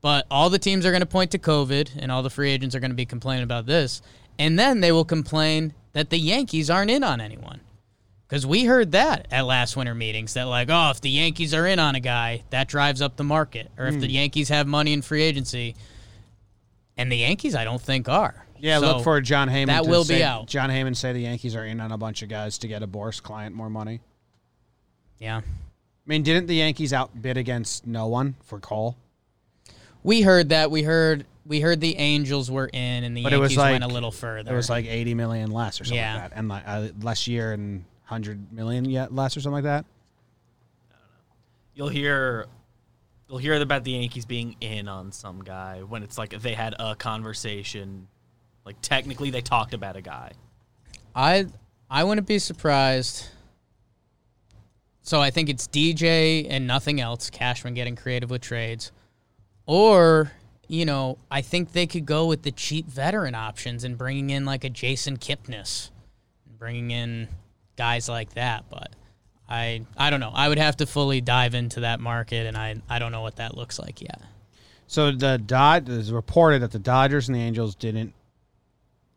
but 0.00 0.26
all 0.30 0.50
the 0.50 0.58
teams 0.58 0.84
are 0.84 0.90
going 0.90 1.00
to 1.00 1.06
point 1.06 1.30
to 1.30 1.38
COVID, 1.38 1.90
and 1.98 2.12
all 2.12 2.22
the 2.22 2.30
free 2.30 2.50
agents 2.50 2.74
are 2.74 2.80
going 2.80 2.90
to 2.90 2.96
be 2.96 3.06
complaining 3.06 3.44
about 3.44 3.66
this. 3.66 4.02
And 4.38 4.58
then 4.58 4.80
they 4.80 4.92
will 4.92 5.04
complain 5.04 5.72
that 5.94 6.10
the 6.10 6.18
Yankees 6.18 6.70
aren't 6.70 6.90
in 6.90 7.02
on 7.02 7.20
anyone. 7.20 7.60
Because 8.28 8.46
we 8.46 8.64
heard 8.64 8.92
that 8.92 9.26
at 9.30 9.46
last 9.46 9.74
winter 9.74 9.94
meetings 9.94 10.34
that, 10.34 10.44
like, 10.44 10.68
oh, 10.70 10.90
if 10.90 11.00
the 11.00 11.08
Yankees 11.08 11.54
are 11.54 11.66
in 11.66 11.78
on 11.78 11.94
a 11.94 12.00
guy, 12.00 12.44
that 12.50 12.68
drives 12.68 13.00
up 13.00 13.16
the 13.16 13.24
market. 13.24 13.70
Or 13.78 13.86
if 13.86 13.98
the 13.98 14.06
Yankees 14.06 14.50
have 14.50 14.66
money 14.66 14.92
in 14.92 15.00
free 15.00 15.22
agency, 15.22 15.74
and 16.98 17.10
the 17.10 17.16
Yankees, 17.16 17.54
I 17.54 17.64
don't 17.64 17.80
think 17.80 18.06
are. 18.06 18.44
Yeah, 18.60 18.80
So 18.80 18.86
look 18.86 19.04
for 19.04 19.20
Jon 19.20 19.48
Heyman. 19.48 19.66
That 19.66 19.84
to 19.84 19.90
will 19.90 20.04
say, 20.04 20.18
be 20.18 20.22
out. 20.24 20.46
Jon 20.46 20.70
Heyman 20.70 20.96
say 20.96 21.12
the 21.12 21.20
Yankees 21.20 21.54
are 21.56 21.64
in 21.64 21.80
on 21.80 21.92
a 21.92 21.98
bunch 21.98 22.22
of 22.22 22.28
guys 22.28 22.58
to 22.58 22.68
get 22.68 22.82
a 22.82 22.86
Boras 22.86 23.22
client 23.22 23.54
more 23.54 23.70
money. 23.70 24.00
Yeah. 25.18 25.38
I 25.38 25.42
mean, 26.06 26.22
didn't 26.22 26.46
the 26.46 26.54
Yankees 26.56 26.92
outbid 26.92 27.36
against 27.36 27.86
no 27.86 28.06
one 28.06 28.36
for 28.44 28.58
Cole? 28.60 28.96
We 30.02 30.22
heard 30.22 30.48
that. 30.50 30.70
We 30.70 30.82
heard 30.82 31.26
we 31.44 31.60
heard 31.60 31.80
the 31.80 31.96
Angels 31.96 32.50
were 32.50 32.68
in, 32.72 33.04
and 33.04 33.16
the 33.16 33.22
But 33.22 33.32
it 33.32 33.38
was 33.38 33.52
Yankees 33.54 33.72
went 33.80 33.84
a 33.84 33.88
little 33.88 34.12
further. 34.12 34.52
It 34.52 34.56
was 34.56 34.70
like 34.70 34.86
eighty 34.86 35.14
million 35.14 35.50
less 35.50 35.80
or 35.80 35.84
something 35.84 35.98
Yeah. 35.98 36.14
like 36.14 36.30
that, 36.30 36.38
and 36.38 36.48
like 36.48 36.62
uh, 36.66 36.88
less 37.02 37.26
year 37.26 37.52
and 37.52 37.84
hundred 38.04 38.52
million 38.52 38.84
yet 38.86 39.14
less 39.14 39.36
or 39.36 39.40
something 39.40 39.62
like 39.62 39.64
that. 39.64 39.84
You'll 41.74 41.88
hear 41.88 42.46
you'll 43.28 43.38
hear 43.38 43.54
about 43.60 43.84
the 43.84 43.92
Yankees 43.92 44.24
being 44.24 44.56
in 44.60 44.88
on 44.88 45.12
some 45.12 45.42
guy 45.44 45.82
when 45.82 46.02
it's 46.02 46.16
like 46.18 46.30
they 46.40 46.54
had 46.54 46.74
a 46.78 46.94
conversation. 46.94 48.08
Like 48.68 48.82
technically 48.82 49.30
they 49.30 49.40
talked 49.40 49.72
about 49.72 49.96
a 49.96 50.02
guy. 50.02 50.32
I 51.14 51.46
I 51.88 52.04
wouldn't 52.04 52.26
be 52.26 52.38
surprised. 52.38 53.26
So 55.00 55.22
I 55.22 55.30
think 55.30 55.48
it's 55.48 55.66
DJ 55.66 56.46
and 56.50 56.66
nothing 56.66 57.00
else. 57.00 57.30
Cashman 57.30 57.72
getting 57.72 57.96
creative 57.96 58.28
with 58.28 58.42
trades, 58.42 58.92
or 59.64 60.32
you 60.66 60.84
know, 60.84 61.16
I 61.30 61.40
think 61.40 61.72
they 61.72 61.86
could 61.86 62.04
go 62.04 62.26
with 62.26 62.42
the 62.42 62.50
cheap 62.50 62.88
veteran 62.88 63.34
options 63.34 63.84
and 63.84 63.96
bringing 63.96 64.28
in 64.28 64.44
like 64.44 64.64
a 64.64 64.68
Jason 64.68 65.16
Kipnis, 65.16 65.88
bringing 66.58 66.90
in 66.90 67.28
guys 67.76 68.06
like 68.06 68.34
that. 68.34 68.66
But 68.68 68.90
I 69.48 69.86
I 69.96 70.10
don't 70.10 70.20
know. 70.20 70.32
I 70.34 70.46
would 70.46 70.58
have 70.58 70.76
to 70.76 70.86
fully 70.86 71.22
dive 71.22 71.54
into 71.54 71.80
that 71.80 72.00
market, 72.00 72.44
and 72.44 72.54
I 72.54 72.82
I 72.86 72.98
don't 72.98 73.12
know 73.12 73.22
what 73.22 73.36
that 73.36 73.56
looks 73.56 73.78
like 73.78 74.02
yet. 74.02 74.20
So 74.88 75.10
the 75.10 75.38
Dod 75.38 75.88
it 75.88 75.96
was 75.96 76.12
reported 76.12 76.60
that 76.60 76.72
the 76.72 76.78
Dodgers 76.78 77.28
and 77.30 77.34
the 77.34 77.40
Angels 77.40 77.74
didn't 77.74 78.12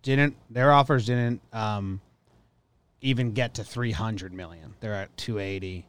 didn't 0.01 0.35
their 0.49 0.71
offers 0.71 1.05
didn't 1.05 1.41
um, 1.53 2.01
even 3.01 3.31
get 3.31 3.55
to 3.55 3.63
three 3.63 3.91
hundred 3.91 4.33
million. 4.33 4.73
They're 4.79 4.93
at 4.93 5.15
two 5.17 5.39
eighty, 5.39 5.85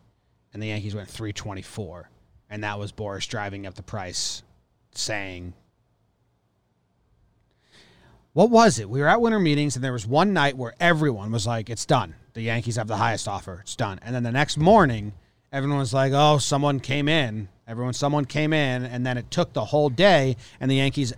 and 0.53 0.63
the 0.63 0.69
Yankees 0.69 0.95
went 0.95 1.09
three 1.09 1.33
twenty 1.33 1.63
four, 1.63 2.11
and 2.51 2.65
that 2.65 2.79
was 2.79 2.93
Boras 2.93 3.29
driving 3.29 3.67
up 3.67 3.75
the 3.75 3.83
price, 3.83 4.43
saying. 4.95 5.55
What 8.35 8.49
was 8.49 8.79
it? 8.79 8.89
We 8.89 9.01
were 9.01 9.09
at 9.09 9.21
winter 9.21 9.39
meetings, 9.39 9.77
and 9.77 9.85
there 9.85 9.93
was 9.93 10.07
one 10.07 10.33
night 10.33 10.57
where 10.57 10.73
everyone 10.81 11.33
was 11.33 11.47
like, 11.47 11.69
"It's 11.69 11.85
done. 11.85 12.15
The 12.33 12.41
Yankees 12.41 12.77
have 12.77 12.89
the 12.89 12.97
highest 12.97 13.29
offer. 13.29 13.59
It's 13.61 13.77
done." 13.77 13.99
And 14.03 14.15
then 14.15 14.23
the 14.23 14.33
next 14.33 14.57
morning, 14.57 15.13
everyone 15.53 15.79
was 15.79 15.93
like, 15.93 16.13
"Oh, 16.15 16.39
someone 16.39 16.81
came 16.81 17.09
in." 17.09 17.49
Everyone, 17.69 17.93
someone 17.93 18.25
came 18.25 18.53
in, 18.53 18.85
and 18.85 19.07
then 19.07 19.17
it 19.17 19.31
took 19.31 19.53
the 19.53 19.65
whole 19.65 19.89
day, 19.89 20.37
and 20.61 20.71
the 20.71 20.77
Yankees 20.77 21.13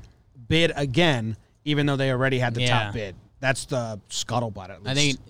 bid 0.49 0.73
again, 0.77 1.37
even 1.65 1.87
though 1.87 1.97
they 1.97 2.11
already 2.11 2.39
had 2.39 2.55
the 2.55 2.63
Yeah. 2.63 2.85
top 2.85 2.95
bid. 2.95 3.15
That's 3.41 3.65
the 3.67 4.01
scuttlebutt. 4.11 4.71
At 4.71 4.83
least. 4.85 4.89
I 4.89 4.95
think 4.95 5.21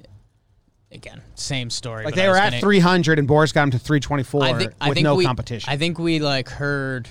again, 0.92 1.20
same 1.34 1.70
story. 1.70 2.04
like 2.04 2.14
but 2.14 2.20
they 2.20 2.26
were 2.28 2.32
was 2.34 2.40
at 2.40 2.50
gonna- 2.50 2.60
three 2.60 2.78
hundred, 2.80 3.18
and 3.18 3.28
Boras 3.28 3.52
got 3.52 3.62
them 3.62 3.70
to 3.72 3.78
three 3.78 4.00
twenty 4.00 4.22
four 4.22 4.42
I 4.44 4.52
think, 4.54 4.70
with 4.70 4.74
I 4.80 4.92
think 4.94 5.04
no 5.04 5.14
we, 5.16 5.24
competition. 5.24 5.70
I 5.72 5.76
think 5.76 5.98
we 5.98 6.18
like 6.20 6.48
heard 6.48 7.08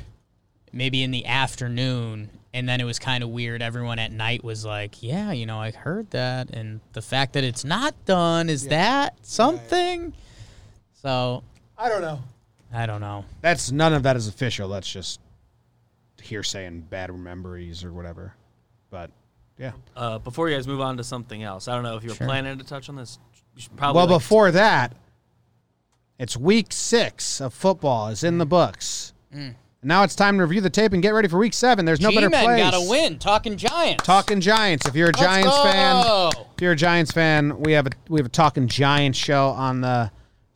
maybe 0.71 1.03
in 1.03 1.11
the 1.11 1.25
afternoon, 1.25 2.29
and 2.53 2.67
then 2.69 2.79
it 2.79 2.85
was 2.85 2.99
kind 2.99 3.23
of 3.23 3.29
weird. 3.29 3.61
Everyone 3.61 3.99
at 3.99 4.11
night 4.11 4.43
was 4.43 4.63
like, 4.65 5.03
"Yeah, 5.03 5.31
you 5.31 5.45
know, 5.45 5.59
I 5.59 5.71
heard 5.71 6.09
that," 6.11 6.49
and 6.51 6.79
the 6.93 7.01
fact 7.01 7.33
that 7.33 7.43
it's 7.43 7.65
not 7.65 7.93
done 8.05 8.49
is 8.49 8.67
that 8.67 9.17
something? 9.21 10.13
So 11.01 11.43
I 11.77 11.89
don't 11.89 12.01
know. 12.01 12.21
I 12.71 12.85
don't 12.85 13.01
know. 13.01 13.25
That's 13.41 13.71
none 13.71 13.93
of 13.93 14.03
that 14.03 14.15
is 14.15 14.27
official. 14.27 14.69
That's 14.69 14.89
just 14.89 15.19
hearsay 16.21 16.65
and 16.65 16.89
bad 16.89 17.13
memories 17.13 17.83
or 17.83 17.91
whatever. 17.91 18.33
But 18.93 19.09
yeah. 19.57 19.71
Uh, 19.95 20.19
before 20.19 20.49
you 20.49 20.55
guys 20.55 20.67
move 20.67 20.79
on 20.79 20.97
to 20.97 21.03
something 21.03 21.41
else, 21.41 21.67
I 21.67 21.73
don't 21.73 21.81
know 21.83 21.97
if 21.97 22.03
you 22.03 22.09
were 22.09 22.15
Sure. 22.15 22.27
planning 22.27 22.59
to 22.59 22.63
touch 22.63 22.89
on 22.89 22.95
this. 22.95 23.17
You 23.55 23.61
should 23.63 23.75
probably 23.75 23.97
Well, 23.97 24.05
like, 24.07 24.19
before 24.21 24.51
that, 24.51 24.93
it's 26.19 26.37
week 26.37 26.67
six 26.69 27.41
of 27.41 27.55
football 27.55 28.09
is 28.09 28.23
in 28.23 28.37
the 28.37 28.45
books. 28.45 29.13
Mm. 29.35 29.55
Now 29.81 30.03
it's 30.03 30.15
time 30.15 30.37
to 30.37 30.43
review 30.43 30.61
the 30.61 30.69
tape 30.69 30.93
and 30.93 31.01
get 31.01 31.09
ready 31.09 31.27
for 31.27 31.39
week 31.39 31.55
seven. 31.55 31.85
There's 31.85 31.99
no 31.99 32.09
better 32.11 32.27
G-Men 32.27 32.43
place. 32.45 32.59
got 32.61 32.79
to 32.83 32.87
win. 32.87 33.17
Talking 33.17 33.57
Giants. 33.57 34.03
Talking 34.05 34.39
Giants. 34.39 34.85
If 34.85 34.95
you're 34.95 35.09
a 35.09 35.11
Let's 35.11 35.19
Giants 35.21 35.57
fan, 35.63 36.31
if 36.55 36.61
you're 36.61 36.71
a 36.73 36.75
Giants 36.75 37.11
fan, 37.11 37.59
we 37.61 37.71
have 37.73 37.87
a 37.87 37.91
we 38.09 38.19
have 38.19 38.27
a 38.27 38.29
Talking 38.29 38.67
Giants 38.67 39.17
show 39.17 39.47
on 39.49 39.81
the 39.81 40.11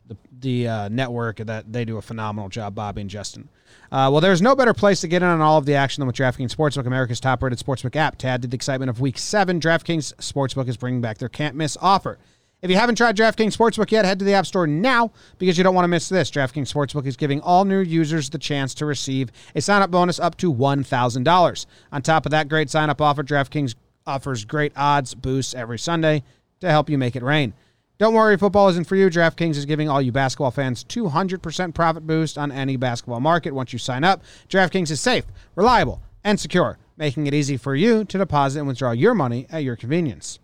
the, 0.06 0.16
the 0.38 0.68
uh, 0.68 0.88
network 0.88 1.38
that 1.38 1.72
they 1.72 1.84
do 1.84 1.96
a 1.98 2.02
phenomenal 2.02 2.48
job. 2.48 2.76
Bobby 2.76 3.00
and 3.00 3.10
Justin. 3.10 3.48
Uh, 3.90 4.08
well, 4.12 4.20
there's 4.20 4.42
no 4.42 4.54
better 4.54 4.74
place 4.74 5.00
to 5.00 5.08
get 5.08 5.22
in 5.22 5.28
on 5.28 5.40
all 5.40 5.58
of 5.58 5.64
the 5.64 5.74
action 5.74 6.00
than 6.00 6.06
with 6.06 6.16
DraftKings 6.16 6.54
Sportsbook, 6.54 6.86
America's 6.86 7.20
top-rated 7.20 7.58
sportsbook 7.58 7.96
app. 7.96 8.18
To 8.18 8.26
add 8.26 8.42
to 8.42 8.48
the 8.48 8.54
excitement 8.54 8.90
of 8.90 9.00
Week 9.00 9.16
Seven, 9.16 9.60
DraftKings 9.60 10.14
Sportsbook 10.16 10.68
is 10.68 10.76
bringing 10.76 11.00
back 11.00 11.18
their 11.18 11.28
can't-miss 11.28 11.76
offer. 11.80 12.18
If 12.60 12.70
you 12.70 12.76
haven't 12.76 12.96
tried 12.96 13.16
DraftKings 13.16 13.56
Sportsbook 13.56 13.90
yet, 13.92 14.04
head 14.04 14.18
to 14.18 14.24
the 14.24 14.34
App 14.34 14.44
Store 14.44 14.66
now 14.66 15.12
because 15.38 15.56
you 15.56 15.64
don't 15.64 15.76
want 15.76 15.84
to 15.84 15.88
miss 15.88 16.08
this. 16.08 16.30
DraftKings 16.30 16.72
Sportsbook 16.72 17.06
is 17.06 17.16
giving 17.16 17.40
all 17.40 17.64
new 17.64 17.78
users 17.78 18.30
the 18.30 18.38
chance 18.38 18.74
to 18.74 18.86
receive 18.86 19.30
a 19.54 19.60
sign-up 19.60 19.92
bonus 19.92 20.18
up 20.18 20.36
to 20.38 20.52
$1,000. 20.52 21.66
On 21.92 22.02
top 22.02 22.26
of 22.26 22.30
that 22.32 22.48
great 22.48 22.68
sign-up 22.68 23.00
offer, 23.00 23.22
DraftKings 23.22 23.76
offers 24.06 24.44
great 24.44 24.72
odds 24.74 25.14
boosts 25.14 25.54
every 25.54 25.78
Sunday 25.78 26.24
to 26.60 26.68
help 26.68 26.90
you 26.90 26.98
make 26.98 27.14
it 27.14 27.22
rain. 27.22 27.54
Don't 27.98 28.14
worry, 28.14 28.36
football 28.36 28.68
isn't 28.68 28.86
for 28.86 28.94
you. 28.94 29.10
DraftKings 29.10 29.56
is 29.56 29.64
giving 29.64 29.88
all 29.88 30.00
you 30.00 30.12
basketball 30.12 30.52
fans 30.52 30.84
200% 30.84 31.74
profit 31.74 32.06
boost 32.06 32.38
on 32.38 32.52
any 32.52 32.76
basketball 32.76 33.18
market 33.18 33.52
once 33.52 33.72
you 33.72 33.78
sign 33.80 34.04
up. 34.04 34.22
DraftKings 34.48 34.92
is 34.92 35.00
safe, 35.00 35.24
reliable, 35.56 36.00
and 36.22 36.38
secure, 36.38 36.78
making 36.96 37.26
it 37.26 37.34
easy 37.34 37.56
for 37.56 37.74
you 37.74 38.04
to 38.04 38.18
deposit 38.18 38.60
and 38.60 38.68
withdraw 38.68 38.92
your 38.92 39.14
money 39.14 39.48
at 39.50 39.64
your 39.64 39.74
convenience. 39.74 40.38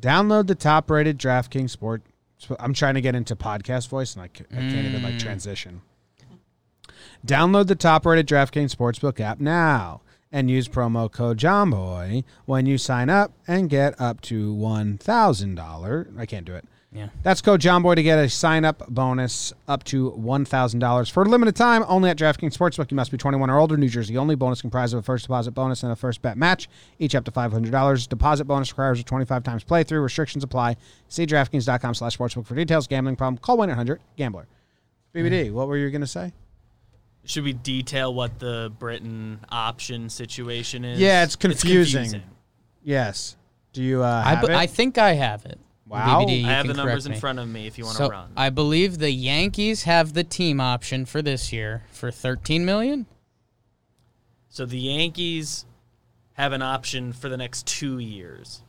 Download 0.00 0.46
the 0.46 0.54
top-rated 0.54 1.18
DraftKings 1.18 1.70
Sport. 1.70 2.02
I'm 2.58 2.72
trying 2.72 2.94
to 2.94 3.02
get 3.02 3.14
into 3.14 3.36
podcast 3.36 3.88
voice, 3.88 4.14
and 4.14 4.22
I, 4.22 4.28
ca- 4.28 4.44
I 4.50 4.56
can't 4.56 4.86
even 4.86 5.02
like 5.02 5.14
mm. 5.14 5.20
transition. 5.20 5.82
Download 7.24 7.66
the 7.66 7.76
top-rated 7.76 8.26
DraftKings 8.26 8.74
Sportsbook 8.74 9.20
app 9.20 9.40
now 9.40 10.00
and 10.32 10.50
use 10.50 10.66
promo 10.66 11.12
code 11.12 11.38
JOHNBOY 11.38 12.24
when 12.46 12.66
you 12.66 12.78
sign 12.78 13.10
up 13.10 13.32
and 13.46 13.68
get 13.68 14.00
up 14.00 14.20
to 14.22 14.54
$1,000. 14.54 16.18
I 16.18 16.26
can't 16.26 16.46
do 16.46 16.54
it. 16.54 16.64
Yeah. 16.94 17.08
That's 17.22 17.40
code 17.40 17.60
JOHNBOY 17.60 17.96
to 17.96 18.02
get 18.02 18.18
a 18.18 18.28
sign-up 18.28 18.86
bonus 18.88 19.52
up 19.66 19.82
to 19.84 20.10
$1,000 20.10 21.10
for 21.10 21.22
a 21.22 21.28
limited 21.28 21.56
time 21.56 21.84
only 21.88 22.10
at 22.10 22.18
DraftKings 22.18 22.54
Sportsbook. 22.54 22.90
You 22.90 22.96
must 22.96 23.10
be 23.10 23.16
21 23.16 23.48
or 23.48 23.58
older. 23.58 23.78
New 23.78 23.88
Jersey 23.88 24.18
only. 24.18 24.34
Bonus 24.34 24.60
comprised 24.60 24.92
of 24.92 24.98
a 24.98 25.02
first 25.02 25.24
deposit 25.24 25.52
bonus 25.52 25.82
and 25.82 25.90
a 25.90 25.96
first 25.96 26.20
bet 26.20 26.36
match, 26.36 26.68
each 26.98 27.14
up 27.14 27.24
to 27.24 27.30
$500. 27.30 28.08
Deposit 28.08 28.44
bonus 28.44 28.70
requires 28.72 29.00
a 29.00 29.04
25 29.04 29.42
times 29.42 29.64
playthrough. 29.64 30.02
Restrictions 30.02 30.44
apply. 30.44 30.76
See 31.08 31.24
DraftKings.com 31.24 31.94
slash 31.94 32.18
sportsbook 32.18 32.44
for 32.44 32.54
details. 32.54 32.86
Gambling 32.86 33.16
problem? 33.16 33.38
Call 33.38 33.56
1-800-GAMBLER. 33.56 34.46
BBD, 35.14 35.48
hmm. 35.48 35.54
what 35.54 35.68
were 35.68 35.78
you 35.78 35.90
going 35.90 36.02
to 36.02 36.06
say? 36.06 36.32
Should 37.24 37.44
we 37.44 37.52
detail 37.52 38.12
what 38.12 38.38
the 38.38 38.72
Britton 38.78 39.40
option 39.50 40.08
situation 40.08 40.84
is? 40.84 40.98
Yeah, 40.98 41.22
it's 41.22 41.36
confusing. 41.36 42.02
confusing. 42.02 42.22
Yes. 42.82 43.36
Do 43.72 43.82
you 43.82 44.02
uh, 44.02 44.22
I, 44.26 44.40
bu- 44.40 44.48
it? 44.48 44.54
I 44.54 44.66
think 44.66 44.98
I 44.98 45.12
have 45.12 45.46
it. 45.46 45.58
Wow. 45.86 46.24
BBD, 46.24 46.44
I 46.44 46.48
have 46.48 46.66
the 46.66 46.72
correct 46.72 46.86
numbers 46.86 47.06
in 47.06 47.12
me. 47.12 47.18
front 47.18 47.38
of 47.38 47.48
me 47.48 47.66
if 47.66 47.78
you 47.78 47.84
want 47.84 47.96
to 47.98 48.04
So 48.04 48.10
run. 48.10 48.32
I 48.36 48.50
believe 48.50 48.98
the 48.98 49.10
Yankees 49.10 49.84
have 49.84 50.14
the 50.14 50.24
team 50.24 50.60
option 50.60 51.04
for 51.04 51.22
this 51.22 51.52
year 51.52 51.84
for 51.90 52.10
13 52.10 52.64
million. 52.64 53.06
So 54.48 54.66
the 54.66 54.78
Yankees 54.78 55.66
have 56.34 56.52
an 56.52 56.62
option 56.62 57.12
for 57.12 57.28
the 57.28 57.36
next 57.36 57.66
two 57.66 57.98
years 57.98 58.62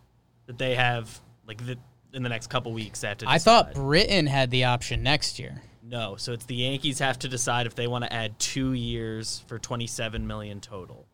that 0.47 0.57
they 0.57 0.75
have, 0.75 1.21
like 1.47 1.65
the 1.65 1.77
in 2.13 2.23
the 2.23 2.29
next 2.29 2.47
couple 2.47 2.71
weeks. 2.73 3.01
They 3.01 3.07
have 3.07 3.17
to. 3.19 3.29
I 3.29 3.39
thought. 3.39 3.73
Britton 3.73 4.27
had 4.27 4.51
the 4.51 4.65
option 4.65 5.01
next 5.01 5.39
year. 5.39 5.61
No. 5.85 6.15
So 6.15 6.31
it's 6.33 6.45
the 6.45 6.55
Yankees 6.55 6.99
have 6.99 7.19
to 7.19 7.27
decide 7.27 7.67
if 7.67 7.75
they 7.75 7.87
want 7.87 8.03
to 8.05 8.13
add 8.13 8.39
two 8.39 8.71
years 8.73 9.43
for 9.47 9.59
27 9.59 10.25
million 10.25 10.61
total. 10.61 11.05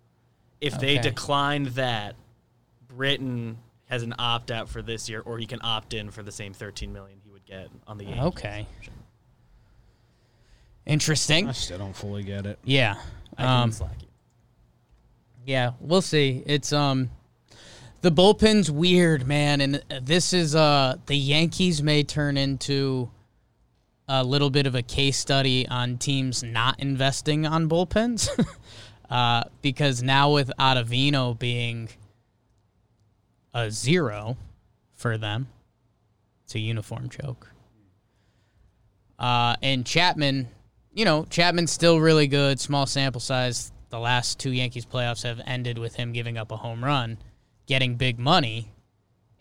If 0.61 0.79
they 0.79 0.97
decline 0.97 1.65
that, 1.75 2.15
Britton 2.87 3.57
has 3.85 4.03
an 4.03 4.13
opt 4.19 4.51
out 4.51 4.69
for 4.69 4.81
this 4.81 5.09
year, 5.09 5.21
or 5.21 5.37
he 5.39 5.45
can 5.45 5.59
opt 5.63 5.93
in 5.93 6.11
for 6.11 6.21
the 6.21 6.31
same 6.31 6.53
13 6.53 6.91
million 6.93 7.19
he 7.23 7.29
would 7.31 7.45
get 7.45 7.69
on 7.87 7.97
the 7.97 8.03
Yankees. 8.05 8.23
Okay. 8.25 8.67
Interesting. 10.85 11.47
I 11.47 11.51
still 11.53 11.77
don't 11.77 11.95
fully 11.95 12.23
get 12.23 12.45
it. 12.45 12.59
Yeah. 12.63 12.95
I 13.37 13.43
can 13.43 13.49
Um, 13.63 13.71
slack 13.71 13.95
you. 14.01 14.07
Yeah, 15.45 15.71
we'll 15.79 16.01
see. 16.01 16.43
It's 16.45 16.71
um 16.73 17.09
the 18.01 18.11
bullpen's 18.11 18.69
weird, 18.69 19.27
man, 19.27 19.61
and 19.61 19.83
this 20.01 20.33
is 20.33 20.55
uh 20.55 20.97
the 21.07 21.15
Yankees 21.15 21.81
may 21.81 22.03
turn 22.03 22.37
into 22.37 23.09
a 24.09 24.23
little 24.23 24.49
bit 24.49 24.65
of 24.65 24.73
a 24.73 24.81
case 24.81 25.17
study 25.17 25.67
on 25.67 25.97
teams 25.99 26.43
not 26.43 26.79
investing 26.79 27.45
on 27.45 27.69
bullpens. 27.69 28.27
uh 29.09 29.43
because 29.61 30.03
now 30.03 30.33
with 30.33 30.51
Ottavino 30.59 31.37
being 31.37 31.89
a 33.53 33.69
zero 33.71 34.35
for 34.93 35.17
them, 35.17 35.47
it's 36.43 36.55
a 36.55 36.59
uniform 36.59 37.07
joke. 37.09 37.51
Uh 39.19 39.55
and 39.61 39.85
Chapman, 39.85 40.47
you 40.91 41.05
know, 41.05 41.25
Chapman's 41.29 41.71
still 41.71 41.99
really 41.99 42.27
good, 42.27 42.59
small 42.59 42.87
sample 42.87 43.21
size. 43.21 43.71
The 43.91 43.99
last 43.99 44.39
two 44.39 44.51
Yankees 44.51 44.85
playoffs 44.85 45.23
have 45.23 45.39
ended 45.45 45.77
with 45.77 45.95
him 45.95 46.13
giving 46.13 46.37
up 46.37 46.51
a 46.51 46.57
home 46.57 46.83
run, 46.83 47.19
getting 47.67 47.95
big 47.95 48.17
money, 48.19 48.71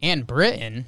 and 0.03 0.27
Britton. 0.27 0.87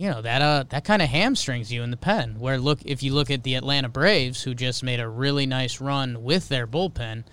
You 0.00 0.08
know 0.08 0.22
that 0.22 0.40
uh 0.40 0.64
that 0.70 0.84
kind 0.84 1.02
of 1.02 1.10
hamstrings 1.10 1.70
you 1.70 1.82
in 1.82 1.90
the 1.90 1.96
pen. 1.98 2.36
Where 2.38 2.56
look 2.56 2.78
if 2.86 3.02
you 3.02 3.12
look 3.12 3.30
at 3.30 3.42
the 3.42 3.54
Atlanta 3.54 3.90
Braves, 3.90 4.42
who 4.42 4.54
just 4.54 4.82
made 4.82 4.98
a 4.98 5.06
really 5.06 5.44
nice 5.44 5.78
run 5.78 6.22
with 6.22 6.48
their 6.48 6.66
bullpen, 6.66 7.24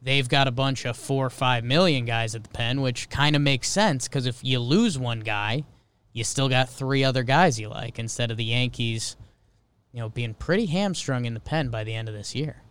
they've 0.00 0.26
got 0.26 0.48
a 0.48 0.50
bunch 0.50 0.86
of 0.86 0.96
four 0.96 1.26
or 1.26 1.30
five 1.30 1.62
million 1.62 2.06
guys 2.06 2.34
at 2.34 2.42
the 2.42 2.48
pen, 2.48 2.80
which 2.80 3.10
kind 3.10 3.36
of 3.36 3.42
makes 3.42 3.68
sense 3.68 4.08
because 4.08 4.24
if 4.24 4.42
you 4.42 4.60
lose 4.60 4.98
one 4.98 5.20
guy, 5.20 5.64
you 6.14 6.24
still 6.24 6.48
got 6.48 6.70
three 6.70 7.04
other 7.04 7.22
guys 7.22 7.60
you 7.60 7.68
like 7.68 7.98
instead 7.98 8.30
of 8.30 8.38
the 8.38 8.44
Yankees, 8.44 9.14
you 9.92 10.00
know, 10.00 10.08
being 10.08 10.32
pretty 10.32 10.64
hamstrung 10.64 11.26
in 11.26 11.34
the 11.34 11.40
pen 11.40 11.68
by 11.68 11.84
the 11.84 11.92
end 11.92 12.08
of 12.08 12.14
this 12.14 12.34
year. 12.34 12.62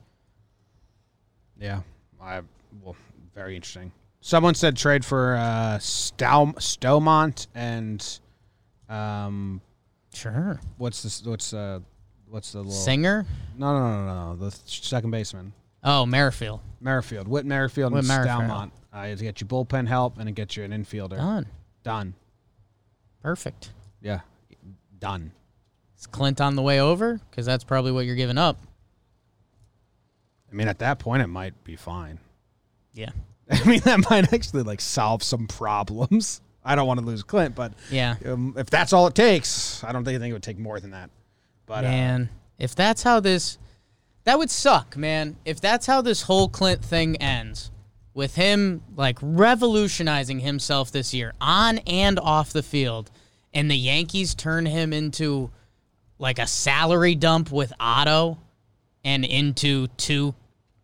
Yeah, 1.55 1.81
I 2.19 2.41
well, 2.81 2.95
very 3.35 3.55
interesting. 3.55 3.91
Someone 4.21 4.55
said 4.55 4.75
trade 4.75 5.05
for 5.05 5.35
uh, 5.35 5.77
Stow, 5.77 6.55
Staumont 6.57 7.45
and 7.53 8.19
um, 8.89 9.61
Sure. 10.13 10.59
what's 10.77 11.03
this? 11.03 11.23
What's 11.25 11.53
uh, 11.53 11.79
what's 12.29 12.51
the 12.53 12.59
little 12.59 12.71
Singer? 12.71 13.25
No, 13.57 13.77
no, 13.77 14.05
no, 14.05 14.33
no. 14.33 14.49
The 14.49 14.51
second 14.65 15.11
baseman, 15.11 15.53
Oh, 15.83 16.05
Merrifield. 16.05 16.61
Merrifield, 16.79 17.27
Whit 17.27 17.45
Merrifield, 17.45 17.93
Whit 17.93 17.99
and 17.99 18.07
Merrifield. 18.07 18.41
Staumont. 18.41 18.71
Uh, 18.93 18.99
it 19.07 19.19
get 19.19 19.41
you 19.41 19.47
bullpen 19.47 19.87
help 19.87 20.17
and 20.19 20.29
it 20.29 20.33
gets 20.33 20.55
you 20.55 20.63
an 20.63 20.71
infielder. 20.71 21.17
Done. 21.17 21.45
Done. 21.83 22.13
Perfect. 23.21 23.71
Yeah, 24.01 24.21
done. 24.99 25.31
Is 25.97 26.07
Clint 26.07 26.39
on 26.39 26.55
the 26.55 26.61
way 26.61 26.79
over? 26.79 27.19
Because 27.29 27.45
that's 27.45 27.63
probably 27.63 27.91
what 27.91 28.05
you're 28.05 28.15
giving 28.15 28.37
up. 28.37 28.57
I 30.51 30.55
mean, 30.55 30.67
at 30.67 30.79
that 30.79 30.99
point, 30.99 31.21
it 31.23 31.27
might 31.27 31.63
be 31.63 31.75
fine. 31.75 32.19
Yeah. 32.93 33.09
I 33.51 33.63
mean, 33.65 33.81
that 33.81 34.09
might 34.09 34.31
actually 34.33 34.63
like 34.63 34.79
solve 34.81 35.23
some 35.23 35.47
problems. 35.47 36.41
I 36.65 36.75
don't 36.75 36.87
want 36.87 36.99
to 36.99 37.05
lose 37.05 37.21
Clint, 37.23 37.55
but 37.55 37.73
Yeah. 37.91 38.15
um, 38.25 38.55
if 38.57 38.69
that's 38.69 38.91
all 38.91 39.05
it 39.07 39.15
takes, 39.15 39.83
I 39.83 39.91
don't 39.91 40.03
think, 40.03 40.21
it 40.21 40.33
would 40.33 40.43
take 40.43 40.57
more 40.57 40.79
than 40.79 40.91
that. 40.91 41.09
But 41.67 41.85
uh, 41.85 41.89
man, 41.89 42.29
if 42.57 42.75
that's 42.75 43.03
how 43.03 43.19
this. 43.19 43.57
That 44.23 44.39
would 44.39 44.49
suck, 44.49 44.97
man. 44.97 45.35
If 45.45 45.61
that's 45.61 45.85
how 45.85 46.01
this 46.01 46.23
whole 46.23 46.49
Clint 46.49 46.83
thing 46.83 47.15
ends, 47.17 47.69
with 48.15 48.33
him 48.33 48.81
like 48.95 49.19
revolutionizing 49.21 50.39
himself 50.39 50.91
this 50.91 51.13
year 51.13 51.33
on 51.39 51.77
and 51.79 52.17
off 52.19 52.51
the 52.51 52.63
field, 52.63 53.11
and 53.53 53.69
the 53.69 53.75
Yankees 53.75 54.33
turn 54.33 54.65
him 54.65 54.93
into 54.93 55.51
like 56.17 56.39
a 56.39 56.47
salary 56.47 57.13
dump 57.13 57.51
with 57.51 57.71
Otto 57.79 58.39
and 59.03 59.23
into 59.25 59.87
two 59.97 60.33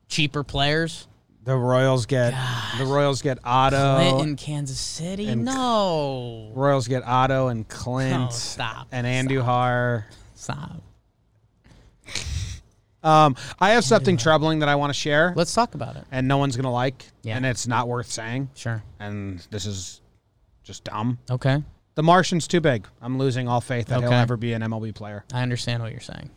cheaper 0.08 0.44
players. 0.44 1.08
The 1.44 1.56
Royals 1.56 2.06
get 2.06 2.34
the 2.78 2.86
Royals 2.86 3.22
get 3.22 3.40
Otto. 3.44 4.20
In 4.20 4.36
Kansas 4.36 4.80
City? 4.80 5.28
and- 5.28 5.44
no. 5.46 6.52
Royals 6.54 6.88
get 6.88 7.04
Otto 7.06 7.48
and 7.48 7.68
Clint 7.68 8.28
Oh, 8.30 8.34
stop. 8.34 8.88
and 8.92 9.08
Andujar. 9.08 10.04
Stop. 10.36 10.82
Um, 13.04 13.36
I 13.60 13.72
have 13.72 13.84
something 13.84 14.16
troubling 14.16 14.60
that 14.60 14.70
I 14.70 14.76
want 14.76 14.92
to 14.92 15.00
share, 15.00 15.34
Let's 15.36 15.54
talk 15.56 15.74
about 15.74 15.96
it. 15.96 16.04
and 16.12 16.28
no 16.28 16.38
one's 16.38 16.56
gonna 16.56 16.72
like, 16.72 17.04
Yeah. 17.24 17.36
and 17.36 17.46
it's 17.48 17.66
not 17.66 17.88
worth 17.88 18.12
saying. 18.12 18.50
Sure. 18.54 18.84
And 19.00 19.40
this 19.50 19.66
is 19.66 20.02
just 20.64 20.84
dumb. 20.84 21.18
Okay. 21.30 21.64
The 21.96 22.04
Martian's 22.04 22.48
too 22.48 22.62
big. 22.62 22.86
I'm 23.02 23.18
losing 23.18 23.48
all 23.48 23.60
faith 23.60 23.88
that 23.88 24.00
he'll 24.02 24.10
Okay. 24.10 24.16
ever 24.20 24.38
be 24.38 24.54
an 24.54 24.62
MLB 24.62 24.92
player. 24.94 25.26
I 25.34 25.42
understand 25.42 25.82
what 25.82 25.92
you're 25.92 26.00
saying. 26.00 26.30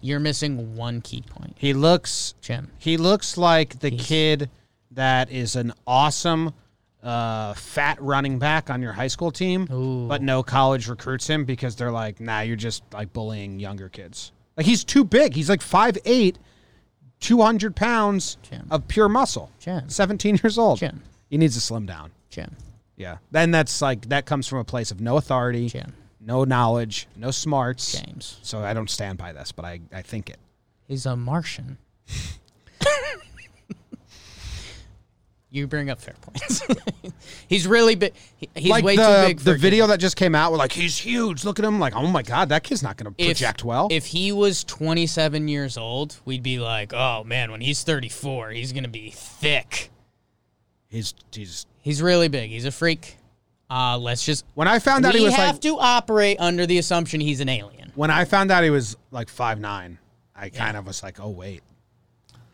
You're 0.00 0.20
missing 0.20 0.76
one 0.76 1.00
key 1.00 1.22
point, 1.22 1.56
He 1.58 1.72
looks 1.74 2.34
Jim. 2.40 2.70
He 2.78 2.96
looks 2.96 3.36
like 3.36 3.80
the 3.80 3.90
He's- 3.90 4.06
kid 4.06 4.50
that 4.92 5.30
is 5.30 5.56
an 5.56 5.72
awesome 5.86 6.54
uh, 7.02 7.54
fat 7.54 8.00
running 8.00 8.38
back 8.38 8.70
on 8.70 8.82
your 8.82 8.92
high 8.92 9.06
school 9.08 9.30
team, 9.30 9.68
Ooh. 9.72 10.08
but 10.08 10.22
no 10.22 10.42
college 10.42 10.88
recruits 10.88 11.26
him 11.26 11.44
because 11.44 11.76
they're 11.76 11.92
like, 11.92 12.20
nah, 12.20 12.40
you're 12.40 12.56
just 12.56 12.82
like 12.92 13.12
bullying 13.12 13.60
younger 13.60 13.88
kids. 13.88 14.32
Like 14.56 14.66
he's 14.66 14.82
too 14.84 15.04
big. 15.04 15.34
He's 15.34 15.48
like 15.48 15.60
5'8", 15.60 16.36
200 17.20 17.74
pounds 17.76 18.36
Jim. 18.42 18.66
of 18.70 18.86
pure 18.88 19.08
muscle. 19.08 19.50
Jim. 19.58 19.88
17 19.88 20.38
years 20.42 20.58
old. 20.58 20.78
Jim. 20.78 21.02
He 21.30 21.36
needs 21.38 21.54
to 21.54 21.60
slim 21.60 21.86
down. 21.86 22.10
Jim. 22.30 22.56
Yeah. 22.96 23.18
Then 23.30 23.50
that's 23.50 23.80
like, 23.82 24.08
that 24.08 24.26
comes 24.26 24.46
from 24.46 24.58
a 24.58 24.64
place 24.64 24.90
of 24.90 25.00
no 25.00 25.16
authority, 25.16 25.68
Jim. 25.68 25.92
No 26.28 26.44
knowledge, 26.44 27.08
no 27.16 27.30
smarts. 27.30 27.98
James. 27.98 28.38
So 28.42 28.60
I 28.60 28.74
don't 28.74 28.90
stand 28.90 29.16
by 29.18 29.32
this, 29.32 29.50
but 29.50 29.64
I, 29.64 29.80
I 29.92 30.02
think 30.02 30.28
it. 30.28 30.36
He's 30.86 31.06
a 31.06 31.16
Martian. 31.16 31.78
you 35.50 35.66
bring 35.66 35.88
up 35.88 35.98
fair 36.00 36.14
points. 36.20 36.62
he's 37.48 37.66
really 37.66 37.94
big. 37.94 38.12
he- 38.36 38.48
He's 38.54 38.68
like 38.70 38.84
way 38.84 38.96
the, 38.96 39.02
too 39.22 39.26
big 39.28 39.38
the 39.40 39.52
kid. 39.54 39.60
video 39.60 39.86
that 39.86 39.98
just 39.98 40.16
came 40.16 40.34
out. 40.34 40.52
We're 40.52 40.58
like, 40.58 40.72
he's 40.72 40.98
huge. 40.98 41.44
Look 41.44 41.58
at 41.58 41.64
him. 41.64 41.80
Like, 41.80 41.96
oh 41.96 42.06
my 42.06 42.22
god, 42.22 42.50
that 42.50 42.62
kid's 42.62 42.82
not 42.82 42.98
going 42.98 43.12
to 43.14 43.24
project 43.24 43.64
well. 43.64 43.88
If 43.90 44.06
he 44.06 44.30
was 44.30 44.62
27 44.64 45.48
years 45.48 45.78
old, 45.78 46.16
we'd 46.26 46.42
be 46.42 46.58
like, 46.58 46.92
oh 46.92 47.24
man, 47.24 47.50
when 47.50 47.62
he's 47.62 47.82
34, 47.82 48.50
he's 48.50 48.72
gonna 48.72 48.88
be 48.88 49.10
thick. 49.10 49.90
he's 50.88 51.14
he's. 51.32 51.64
He's 51.80 52.02
really 52.02 52.28
big. 52.28 52.50
He's 52.50 52.66
a 52.66 52.70
freak. 52.70 53.16
Uh, 53.70 53.98
let's 53.98 54.24
just. 54.24 54.44
When 54.54 54.68
I 54.68 54.78
found 54.78 55.04
out 55.04 55.14
he 55.14 55.24
was 55.24 55.34
have 55.34 55.56
like, 55.56 55.62
to 55.62 55.78
operate 55.78 56.38
under 56.40 56.66
the 56.66 56.78
assumption 56.78 57.20
he's 57.20 57.40
an 57.40 57.48
alien. 57.48 57.92
when 57.94 58.10
I 58.10 58.24
found 58.24 58.50
out 58.50 58.64
he 58.64 58.70
was 58.70 58.96
like 59.10 59.28
five 59.28 59.60
nine, 59.60 59.98
I 60.34 60.48
kind 60.48 60.76
of 60.76 60.86
was 60.86 61.02
like, 61.02 61.20
oh 61.20 61.30
wait. 61.30 61.62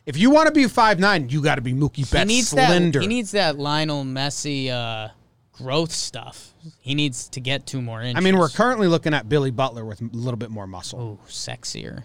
If 0.06 0.18
you 0.18 0.30
want 0.30 0.48
to 0.48 0.52
be 0.52 0.66
five 0.66 0.98
nine, 0.98 1.28
you 1.30 1.40
got 1.40 1.54
to 1.54 1.62
be 1.62 1.72
Mookie 1.72 2.10
Betts 2.10 2.18
he 2.30 2.36
needs 2.36 2.48
slender. 2.48 2.98
that. 2.98 3.02
He 3.02 3.08
needs 3.08 3.30
that 3.30 3.58
Lionel 3.58 4.04
Messi 4.04 4.70
uh, 4.70 5.08
growth 5.52 5.92
stuff. 5.92 6.52
He 6.80 6.94
needs 6.94 7.28
to 7.30 7.40
get 7.40 7.66
two 7.66 7.80
more 7.80 8.02
inches. 8.02 8.16
I 8.16 8.20
mean, 8.20 8.36
we're 8.38 8.48
currently 8.48 8.86
looking 8.88 9.14
at 9.14 9.28
Billy 9.28 9.50
Butler 9.50 9.84
with 9.84 10.00
a 10.00 10.08
little 10.12 10.36
bit 10.36 10.50
more 10.50 10.66
muscle. 10.66 11.00
Ooh, 11.00 11.18
sexier. 11.28 12.04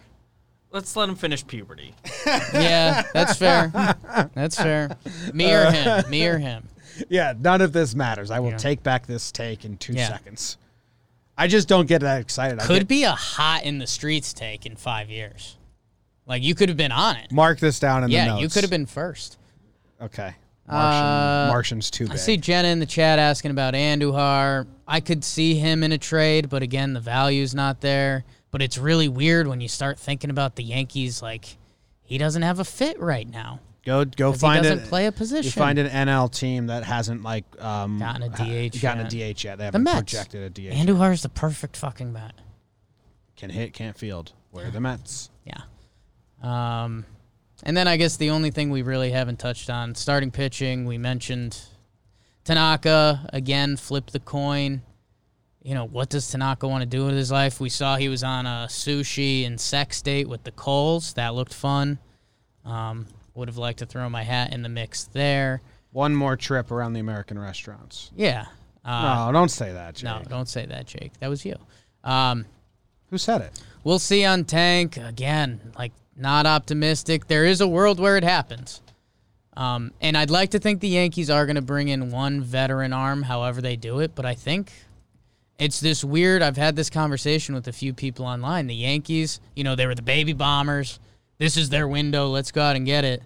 Let's 0.72 0.96
let 0.96 1.10
him 1.10 1.16
finish 1.16 1.46
puberty. 1.46 1.96
Yeah, 2.26 3.04
that's 3.12 3.38
fair. 3.38 3.72
That's 4.36 4.56
fair. 4.56 4.96
Me 5.34 5.52
or 5.52 5.72
him. 5.72 6.10
Me 6.12 6.28
or 6.28 6.38
him. 6.38 6.68
Yeah, 7.10 7.34
none 7.40 7.62
of 7.62 7.72
this 7.74 7.96
matters. 7.96 8.32
I 8.32 8.40
will 8.40 8.52
Yeah. 8.52 8.58
take 8.58 8.84
back 8.84 9.06
this 9.08 9.32
take 9.32 9.66
in 9.66 9.78
two 9.78 9.94
Yeah. 9.94 10.08
seconds. 10.10 10.58
I 11.38 11.48
just 11.48 11.68
don't 11.68 11.88
get 11.88 12.02
that 12.02 12.20
excited. 12.22 12.60
I 12.60 12.66
Could 12.66 12.80
get- 12.80 12.88
be 12.88 13.04
a 13.04 13.12
hot 13.12 13.64
in 13.64 13.78
the 13.80 13.88
streets 13.88 14.34
take 14.34 14.66
in 14.66 14.76
five 14.76 15.10
years. 15.10 15.56
Like 16.26 16.44
you 16.44 16.54
could 16.54 16.70
have 16.70 16.78
been 16.78 16.92
on 16.92 17.16
it. 17.16 17.32
mark 17.32 17.60
this 17.60 17.80
down 17.80 18.04
in 18.04 18.10
the 18.10 18.16
Yeah, 18.16 18.26
notes. 18.26 18.42
you 18.42 18.50
could 18.50 18.64
have 18.64 18.70
been 18.70 18.86
first. 18.86 19.38
Okay. 20.02 20.36
Martian, 20.68 21.02
Uh, 21.04 21.48
Martian's 21.52 21.90
too 21.90 22.04
big. 22.06 22.14
I 22.14 22.18
see 22.18 22.38
Jenna 22.38 22.68
in 22.68 22.80
the 22.80 22.86
chat 22.86 23.18
asking 23.18 23.50
about 23.52 23.74
Andujar. 23.74 24.68
I 24.88 25.00
could 25.00 25.24
see 25.24 25.56
him 25.56 25.82
in 25.84 25.92
a 25.92 25.98
trade, 25.98 26.48
but 26.50 26.62
again, 26.62 26.94
the 26.94 27.00
value's 27.00 27.56
not 27.56 27.82
there. 27.82 28.24
But 28.52 28.62
it's 28.62 28.78
really 28.78 29.08
weird 29.08 29.48
when 29.48 29.62
you 29.62 29.68
start 29.68 29.98
thinking 30.00 30.30
about 30.30 30.56
the 30.58 30.64
Yankees. 30.64 31.22
Like 31.24 31.58
he 32.04 32.18
doesn't 32.20 32.42
have 32.44 32.60
a 32.60 32.66
fit 32.66 33.00
right 33.00 33.28
now. 33.30 33.60
Go 33.86 34.04
go 34.06 34.32
he 34.34 34.38
find 34.38 34.64
doesn't 34.64 34.80
it. 34.80 34.90
play 34.90 35.06
a 35.06 35.12
position. 35.12 35.46
You 35.46 35.52
find 35.52 35.80
an 35.80 35.88
NL 35.88 36.32
team 36.32 36.68
that 36.68 36.84
hasn't 36.84 37.24
like 37.24 37.46
um, 37.64 37.98
Gotten 38.00 38.24
a 38.24 38.30
DH 38.70 38.82
gotten 38.82 39.06
yet. 39.10 39.14
a 39.32 39.34
DH 39.34 39.44
yet. 39.46 39.58
They 39.58 39.66
haven't 39.66 39.84
Mets. 39.84 39.96
projected 39.98 40.44
a 40.44 40.50
DH. 40.50 40.74
Andujar's 40.76 41.22
the 41.24 41.30
perfect 41.30 41.78
fucking 41.78 42.12
bat. 42.14 42.34
Can 43.38 43.50
hit, 43.50 43.74
can't 43.74 43.98
field. 43.98 44.34
Where 44.52 44.68
are 44.68 44.72
the 44.72 44.82
Mets? 44.82 45.30
Yeah. 45.46 45.62
Um, 46.44 47.06
and 47.64 47.76
then 47.76 47.88
I 47.88 47.98
guess 47.98 48.18
the 48.18 48.30
only 48.32 48.52
thing 48.52 48.70
we 48.70 48.82
really 48.82 49.12
haven't 49.12 49.40
touched 49.40 49.70
on 49.70 49.96
starting 49.96 50.30
pitching. 50.32 50.86
We 50.86 50.98
mentioned 50.98 51.60
Tanaka 52.44 53.28
again, 53.34 53.78
Flip 53.78 54.06
the 54.12 54.20
coin. 54.20 54.82
you 55.62 55.74
know, 55.74 55.86
what 55.86 56.10
does 56.10 56.30
Tanaka 56.32 56.68
want 56.68 56.82
to 56.82 56.86
do 56.86 57.06
with 57.06 57.16
his 57.16 57.32
life? 57.32 57.60
We 57.60 57.70
saw 57.70 57.96
he 57.98 58.10
was 58.10 58.24
on 58.24 58.46
a 58.46 58.68
sushi 58.70 59.46
and 59.46 59.60
sex 59.60 60.02
date 60.02 60.28
with 60.28 60.44
the 60.44 60.52
Coles. 60.52 61.14
That 61.14 61.34
looked 61.36 61.54
fun. 61.54 62.00
Um, 62.66 63.08
would 63.34 63.48
have 63.48 63.58
liked 63.58 63.80
to 63.80 63.86
throw 63.86 64.10
my 64.10 64.24
hat 64.24 64.54
in 64.54 64.62
the 64.62 64.70
mix 64.70 65.06
there. 65.06 65.62
One 65.92 66.16
more 66.16 66.36
trip 66.36 66.72
around 66.72 66.94
the 66.94 67.00
American 67.00 67.40
restaurants. 67.40 68.12
Yeah. 68.16 68.46
Uh, 68.86 69.26
no, 69.28 69.32
don't 69.32 69.50
say 69.50 69.74
that, 69.74 69.96
Jake. 69.96 70.04
no, 70.04 70.22
don't 70.28 70.48
say 70.48 70.66
that, 70.66 70.86
Jake. 70.88 71.12
That 71.20 71.30
was 71.30 71.44
you. 71.46 71.56
Um, 72.04 72.46
Who 73.10 73.18
said 73.18 73.42
it? 73.42 73.62
We'll 73.84 74.00
see 74.00 74.26
on 74.26 74.46
Tank 74.46 74.98
again. 74.98 75.60
Like 75.78 75.92
not 76.16 76.46
optimistic. 76.46 77.28
There 77.28 77.46
is 77.46 77.62
a 77.62 77.68
world 77.68 78.00
where 78.00 78.18
it 78.18 78.24
happens. 78.24 78.82
Um, 79.56 79.92
and 80.00 80.16
I'd 80.18 80.30
like 80.30 80.52
to 80.52 80.60
think 80.60 80.80
the 80.80 80.88
Yankees 80.88 81.30
are 81.30 81.46
going 81.46 81.56
to 81.56 81.62
bring 81.62 81.90
in 81.90 82.12
one 82.12 82.42
veteran 82.42 82.94
arm, 82.94 83.24
however 83.24 83.62
they 83.62 83.76
do 83.76 84.00
it. 84.00 84.16
But 84.16 84.26
I 84.26 84.36
think 84.36 84.72
it's 85.58 85.80
this 85.80 86.04
weird. 86.04 86.42
I've 86.42 86.58
had 86.58 86.76
this 86.76 86.90
conversation 86.90 87.56
with 87.56 87.68
a 87.68 87.74
few 87.74 87.94
people 87.94 88.26
online. 88.26 88.68
The 88.68 88.76
Yankees, 88.76 89.42
you 89.56 89.64
know, 89.64 89.76
they 89.76 89.86
were 89.86 89.96
the 89.96 90.02
baby 90.02 90.34
bombers. 90.34 91.00
This 91.40 91.58
is 91.58 91.70
their 91.70 91.88
window. 91.88 92.28
Let's 92.28 92.52
go 92.52 92.62
out 92.62 92.76
and 92.76 92.86
get 92.86 93.04
it. 93.06 93.24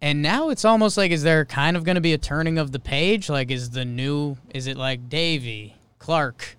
And 0.00 0.22
now 0.22 0.50
it's 0.50 0.64
almost 0.64 0.96
like 0.96 1.10
is 1.10 1.22
there 1.24 1.44
kind 1.44 1.76
of 1.76 1.82
going 1.84 1.96
to 1.96 2.00
be 2.00 2.12
a 2.12 2.18
turning 2.18 2.56
of 2.58 2.70
the 2.72 2.78
page? 2.78 3.28
Like 3.28 3.50
is 3.50 3.70
the 3.70 3.84
new? 3.84 4.36
Is 4.54 4.66
it 4.68 4.76
like 4.76 5.08
Deivi 5.08 5.72
Clarke? 5.98 6.56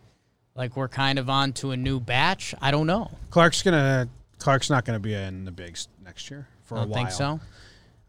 Like 0.55 0.75
we're 0.75 0.89
kind 0.89 1.17
of 1.17 1.29
on 1.29 1.53
to 1.53 1.71
a 1.71 1.77
new 1.77 1.99
batch. 2.01 2.53
I 2.61 2.71
don't 2.71 2.85
know. 2.87 3.09
Clarke's 3.29 3.61
gonna. 3.63 4.09
Clarke's 4.39 4.69
not 4.69 4.83
gonna 4.85 4.99
be 4.99 5.13
in 5.13 5.45
the 5.45 5.51
bigs 5.51 5.87
next 6.03 6.29
year 6.29 6.47
for 6.65 6.77
I 6.77 6.83
a 6.83 6.85
while. 6.85 6.93
think 6.93 7.11
so. 7.11 7.39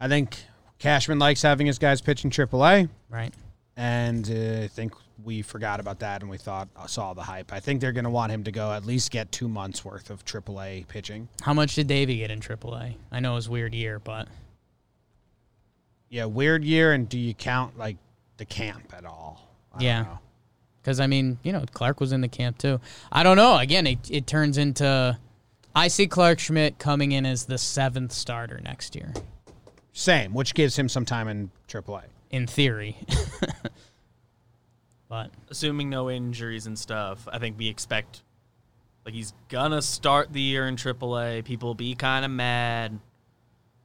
I 0.01 0.09
think 0.09 0.37
Cashman 0.81 1.19
likes 1.21 1.43
having 1.43 1.67
his 1.69 1.79
guys 1.79 2.01
pitching 2.01 2.31
AAA, 2.31 2.89
Right. 3.09 3.33
and 3.77 4.29
uh, 4.29 4.65
I 4.65 4.69
think 4.69 4.95
we 5.25 5.43
forgot 5.43 5.81
about 5.81 6.01
that 6.01 6.23
and 6.23 6.31
we 6.31 6.39
thought 6.39 6.69
uh, 6.77 6.87
saw 6.87 7.13
the 7.15 7.23
hype. 7.23 7.53
I 7.53 7.61
think 7.61 7.81
they're 7.81 7.93
gonna 7.93 8.11
want 8.11 8.33
him 8.33 8.45
to 8.45 8.53
go 8.53 8.73
at 8.73 8.85
least 8.85 9.11
get 9.11 9.31
two 9.33 9.49
months 9.49 9.85
worth 9.85 10.11
of 10.11 10.25
AAA 10.25 10.87
pitching. 10.89 11.29
How 11.43 11.53
much 11.55 11.75
did 11.75 11.89
Deivi 11.89 12.19
get 12.19 12.31
in 12.31 12.41
AAA? 12.41 12.95
I 13.13 13.21
know 13.21 13.33
it 13.33 13.35
was 13.37 13.49
weird 13.49 13.75
year, 13.75 13.99
but 13.99 14.29
Yeah, 16.09 16.25
weird 16.25 16.65
year. 16.65 16.93
And 16.93 17.09
do 17.09 17.19
you 17.19 17.35
count 17.35 17.79
like 17.79 17.97
the 18.37 18.45
camp 18.45 18.93
at 18.97 19.05
all? 19.05 19.49
I 19.73 19.83
Yeah. 19.85 20.17
because 20.83 20.99
I 21.01 21.07
mean, 21.07 21.39
you 21.43 21.53
know, 21.53 21.65
Clarke 21.73 22.01
was 22.01 22.13
in 22.13 22.21
the 22.21 22.29
camp 22.29 22.59
too. 22.59 22.81
I 23.13 23.23
don't 23.23 23.37
know. 23.37 23.57
Again, 23.59 23.87
it, 23.87 23.99
it 24.11 24.27
turns 24.27 24.59
into. 24.59 25.19
I 25.75 25.87
see 25.89 26.09
Clarke 26.09 26.41
Schmidt 26.41 26.79
coming 26.81 27.13
in 27.13 27.25
as 27.25 27.45
the 27.45 27.57
seventh 27.59 28.11
starter 28.13 28.61
next 28.65 28.97
year, 28.97 29.13
Same, 29.93 30.35
which 30.35 30.53
gives 30.55 30.77
him 30.77 30.89
some 30.89 31.05
time 31.05 31.29
in 31.29 31.51
AAA. 31.69 32.03
in 32.31 32.49
theory. 32.49 32.97
but 35.11 35.31
assuming 35.51 35.91
no 35.91 36.09
injuries 36.09 36.67
and 36.67 36.79
stuff, 36.79 37.29
I 37.31 37.39
think 37.39 37.59
we 37.59 37.69
expect 37.69 38.23
like 39.05 39.13
he's 39.13 39.35
gonna 39.49 39.83
start 39.83 40.33
the 40.33 40.41
year 40.41 40.67
in 40.69 40.77
AAA. 40.77 41.45
People 41.45 41.69
will 41.71 41.75
be 41.75 41.95
kind 41.95 42.25
of 42.25 42.31
mad. 42.31 42.99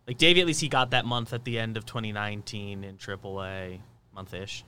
Like 0.07 0.19
Deivi, 0.19 0.39
at 0.39 0.45
least 0.45 0.61
he 0.61 0.69
got 0.69 0.91
that 0.91 1.03
month 1.03 1.33
at 1.33 1.43
the 1.43 1.57
end 1.57 1.77
of 1.77 1.85
2019 1.85 2.83
in 2.83 2.97
AAA, 2.97 3.79
month-ish, 4.13 4.63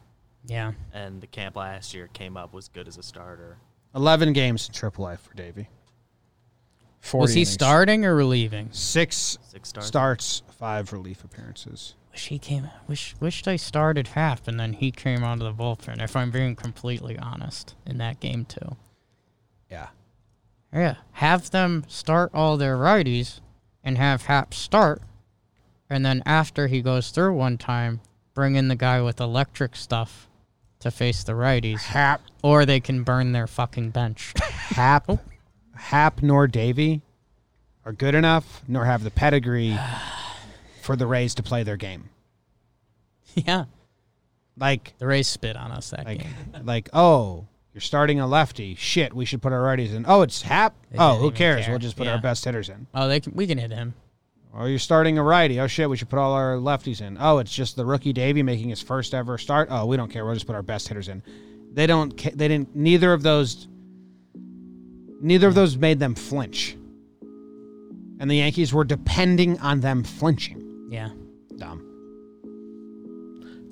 yeah, 0.46 0.72
and 0.92 1.22
the 1.22 1.28
camp 1.28 1.56
last 1.56 1.94
year 1.94 2.08
came 2.12 2.36
up 2.36 2.54
was 2.54 2.70
good 2.70 2.88
as 2.88 2.98
a 2.98 3.04
starter. 3.04 3.58
Eleven 3.96 4.34
games 4.34 4.68
in 4.68 4.74
AAA 4.74 5.20
for 5.20 5.34
Deivi. 5.36 5.68
40 7.02 7.22
was 7.22 7.34
he 7.34 7.42
innings. 7.42 7.52
starting 7.52 8.06
or 8.06 8.16
relieving? 8.16 8.70
Six 8.72 9.38
Six 9.44 9.70
starts. 9.70 9.88
starts, 9.88 10.44
five 10.58 10.92
relief 10.92 11.24
appearances. 11.24 11.94
Wish 12.18 12.30
he 12.30 12.40
came. 12.40 12.68
Wish 12.88 13.16
wish 13.20 13.44
they 13.44 13.58
started 13.58 14.08
half 14.08 14.48
and 14.48 14.60
then 14.60 14.74
he 14.74 14.90
came 14.90 15.24
onto 15.24 15.44
the 15.44 15.54
bullpen. 15.54 16.02
If 16.02 16.16
I'm 16.16 16.32
being 16.32 16.56
completely 16.56 17.16
honest, 17.16 17.76
in 17.86 18.00
that 18.00 18.20
game 18.20 18.44
too. 18.44 18.76
Yeah. 19.70 19.90
Yeah, 20.74 20.96
have 21.12 21.52
them 21.52 21.86
start 21.88 22.32
all 22.34 22.58
their 22.58 22.76
righties 22.76 23.40
and 23.84 24.00
have 24.00 24.24
Happ 24.24 24.56
start. 24.56 25.04
And 25.92 26.04
then 26.04 26.24
after 26.26 26.66
he 26.66 26.82
goes 26.82 27.12
through 27.12 27.36
one 27.36 27.60
time, 27.60 28.02
bring 28.34 28.56
in 28.56 28.68
the 28.68 28.76
guy 28.76 29.00
with 29.00 29.22
electric 29.22 29.76
stuff 29.76 30.28
to 30.80 30.90
face 30.90 31.24
the 31.24 31.34
righties. 31.34 31.82
Happ, 31.82 32.24
Or 32.42 32.66
they 32.66 32.80
can 32.80 33.04
burn 33.04 33.32
their 33.34 33.46
fucking 33.46 33.92
bench. 33.92 34.34
Happ, 34.40 35.06
oh. 35.08 35.20
Happ, 35.76 36.24
nor 36.24 36.48
Deivi 36.48 37.02
are 37.86 37.94
good 37.94 38.16
enough, 38.16 38.64
nor 38.68 38.86
have 38.86 39.04
the 39.04 39.12
pedigree 39.12 39.78
for 40.88 40.96
the 40.96 41.06
Rays 41.06 41.36
to 41.36 41.44
play 41.44 41.64
their 41.64 41.78
game. 41.78 42.10
yeah. 43.36 43.66
Like, 44.58 44.94
The 44.98 45.06
Rays 45.06 45.28
spit 45.28 45.56
on 45.56 45.72
us 45.72 45.92
that 45.92 46.06
like, 46.06 46.20
game. 46.24 46.34
like, 46.64 46.90
oh, 46.94 47.46
you're 47.74 47.82
starting 47.82 48.20
a 48.22 48.26
lefty. 48.26 48.74
Shit, 48.74 49.14
we 49.14 49.26
should 49.26 49.42
put 49.42 49.52
our 49.54 49.60
righties 49.62 49.94
in. 49.94 50.06
Oh, 50.08 50.22
it's 50.22 50.42
Happ. 50.42 50.76
They 50.90 50.98
Oh, 50.98 51.18
who 51.18 51.30
cares? 51.30 51.66
care. 51.66 51.74
We'll 51.74 51.80
just 51.80 51.98
put 51.98 52.08
our 52.08 52.20
best 52.20 52.46
hitters 52.46 52.70
in. 52.70 52.88
Oh, 52.96 53.08
they 53.10 53.20
can, 53.20 53.34
we 53.36 53.46
can 53.46 53.58
hit 53.58 53.70
him. 53.72 53.94
Oh, 54.56 54.66
you're 54.66 54.80
starting 54.80 55.20
a 55.20 55.24
righty. 55.24 55.60
Oh 55.60 55.68
shit, 55.68 55.88
we 55.88 55.98
should 55.98 56.10
put 56.10 56.18
all 56.18 56.32
our 56.34 56.56
lefties 56.56 57.02
in. 57.02 57.18
Oh, 57.20 57.38
it's 57.38 57.54
just 57.54 57.76
the 57.76 57.86
rookie 57.86 58.14
Deivi 58.14 58.44
making 58.44 58.70
his 58.70 58.82
first 58.82 59.14
ever 59.14 59.38
start. 59.38 59.68
Oh, 59.70 59.86
we 59.86 59.98
don't 59.98 60.10
care. 60.10 60.26
We'll 60.26 60.34
just 60.34 60.48
put 60.48 60.56
our 60.56 60.64
best 60.64 60.88
hitters 60.88 61.10
in. 61.10 61.22
They 61.74 61.86
don't. 61.86 62.18
They 62.18 62.48
didn't. 62.48 62.76
Neither 62.76 63.14
of 63.14 63.22
those. 63.22 63.68
Neither 65.22 65.48
of 65.48 65.54
those 65.54 65.78
made 65.78 66.00
them 66.00 66.16
flinch. 66.16 66.76
And 68.20 68.32
the 68.32 68.38
Yankees 68.38 68.74
were 68.74 68.86
depending 68.86 69.60
on 69.60 69.82
them 69.82 70.04
flinching. 70.04 70.67
Yeah. 70.88 71.10
Dumb. 71.58 71.84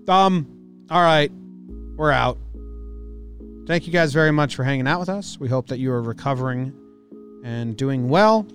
Dumb. 0.06 0.86
All 0.90 1.02
right, 1.02 1.32
we're 1.96 2.12
out. 2.12 2.38
Thank 3.68 3.88
you 3.88 3.94
guys 3.94 4.14
very 4.14 4.32
much 4.32 4.56
for 4.56 4.64
hanging 4.64 4.88
out 4.88 5.00
with 5.00 5.10
us. 5.10 5.40
We 5.40 5.50
hope 5.50 5.68
that 5.68 5.80
you 5.80 5.92
are 5.92 6.02
recovering 6.02 6.72
and 7.44 7.76
doing 7.76 8.10
well. 8.10 8.46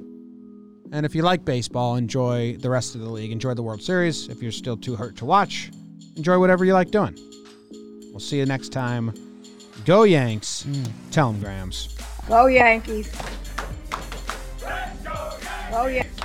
And 0.92 1.04
if 1.04 1.14
you 1.14 1.22
like 1.22 1.44
baseball, 1.44 1.96
enjoy 1.96 2.56
the 2.56 2.70
rest 2.70 2.94
of 2.94 3.00
the 3.00 3.08
league. 3.08 3.32
Enjoy 3.32 3.54
the 3.54 3.62
World 3.62 3.82
Series. 3.82 4.28
If 4.28 4.42
you're 4.42 4.52
still 4.52 4.76
too 4.76 4.94
hurt 4.94 5.16
to 5.16 5.24
watch, 5.24 5.70
enjoy 6.16 6.38
whatever 6.38 6.64
you 6.64 6.74
like 6.74 6.90
doing. 6.90 7.16
We'll 8.10 8.20
see 8.20 8.38
you 8.38 8.46
next 8.46 8.70
time. 8.70 9.12
Go 9.84 10.04
Yanks. 10.04 10.66
Tell 11.10 11.32
them, 11.32 11.40
Grams. 11.40 11.96
Go 12.28 12.46
Yankees. 12.46 13.10
Go 15.70 15.86
Yankees. 15.86 16.19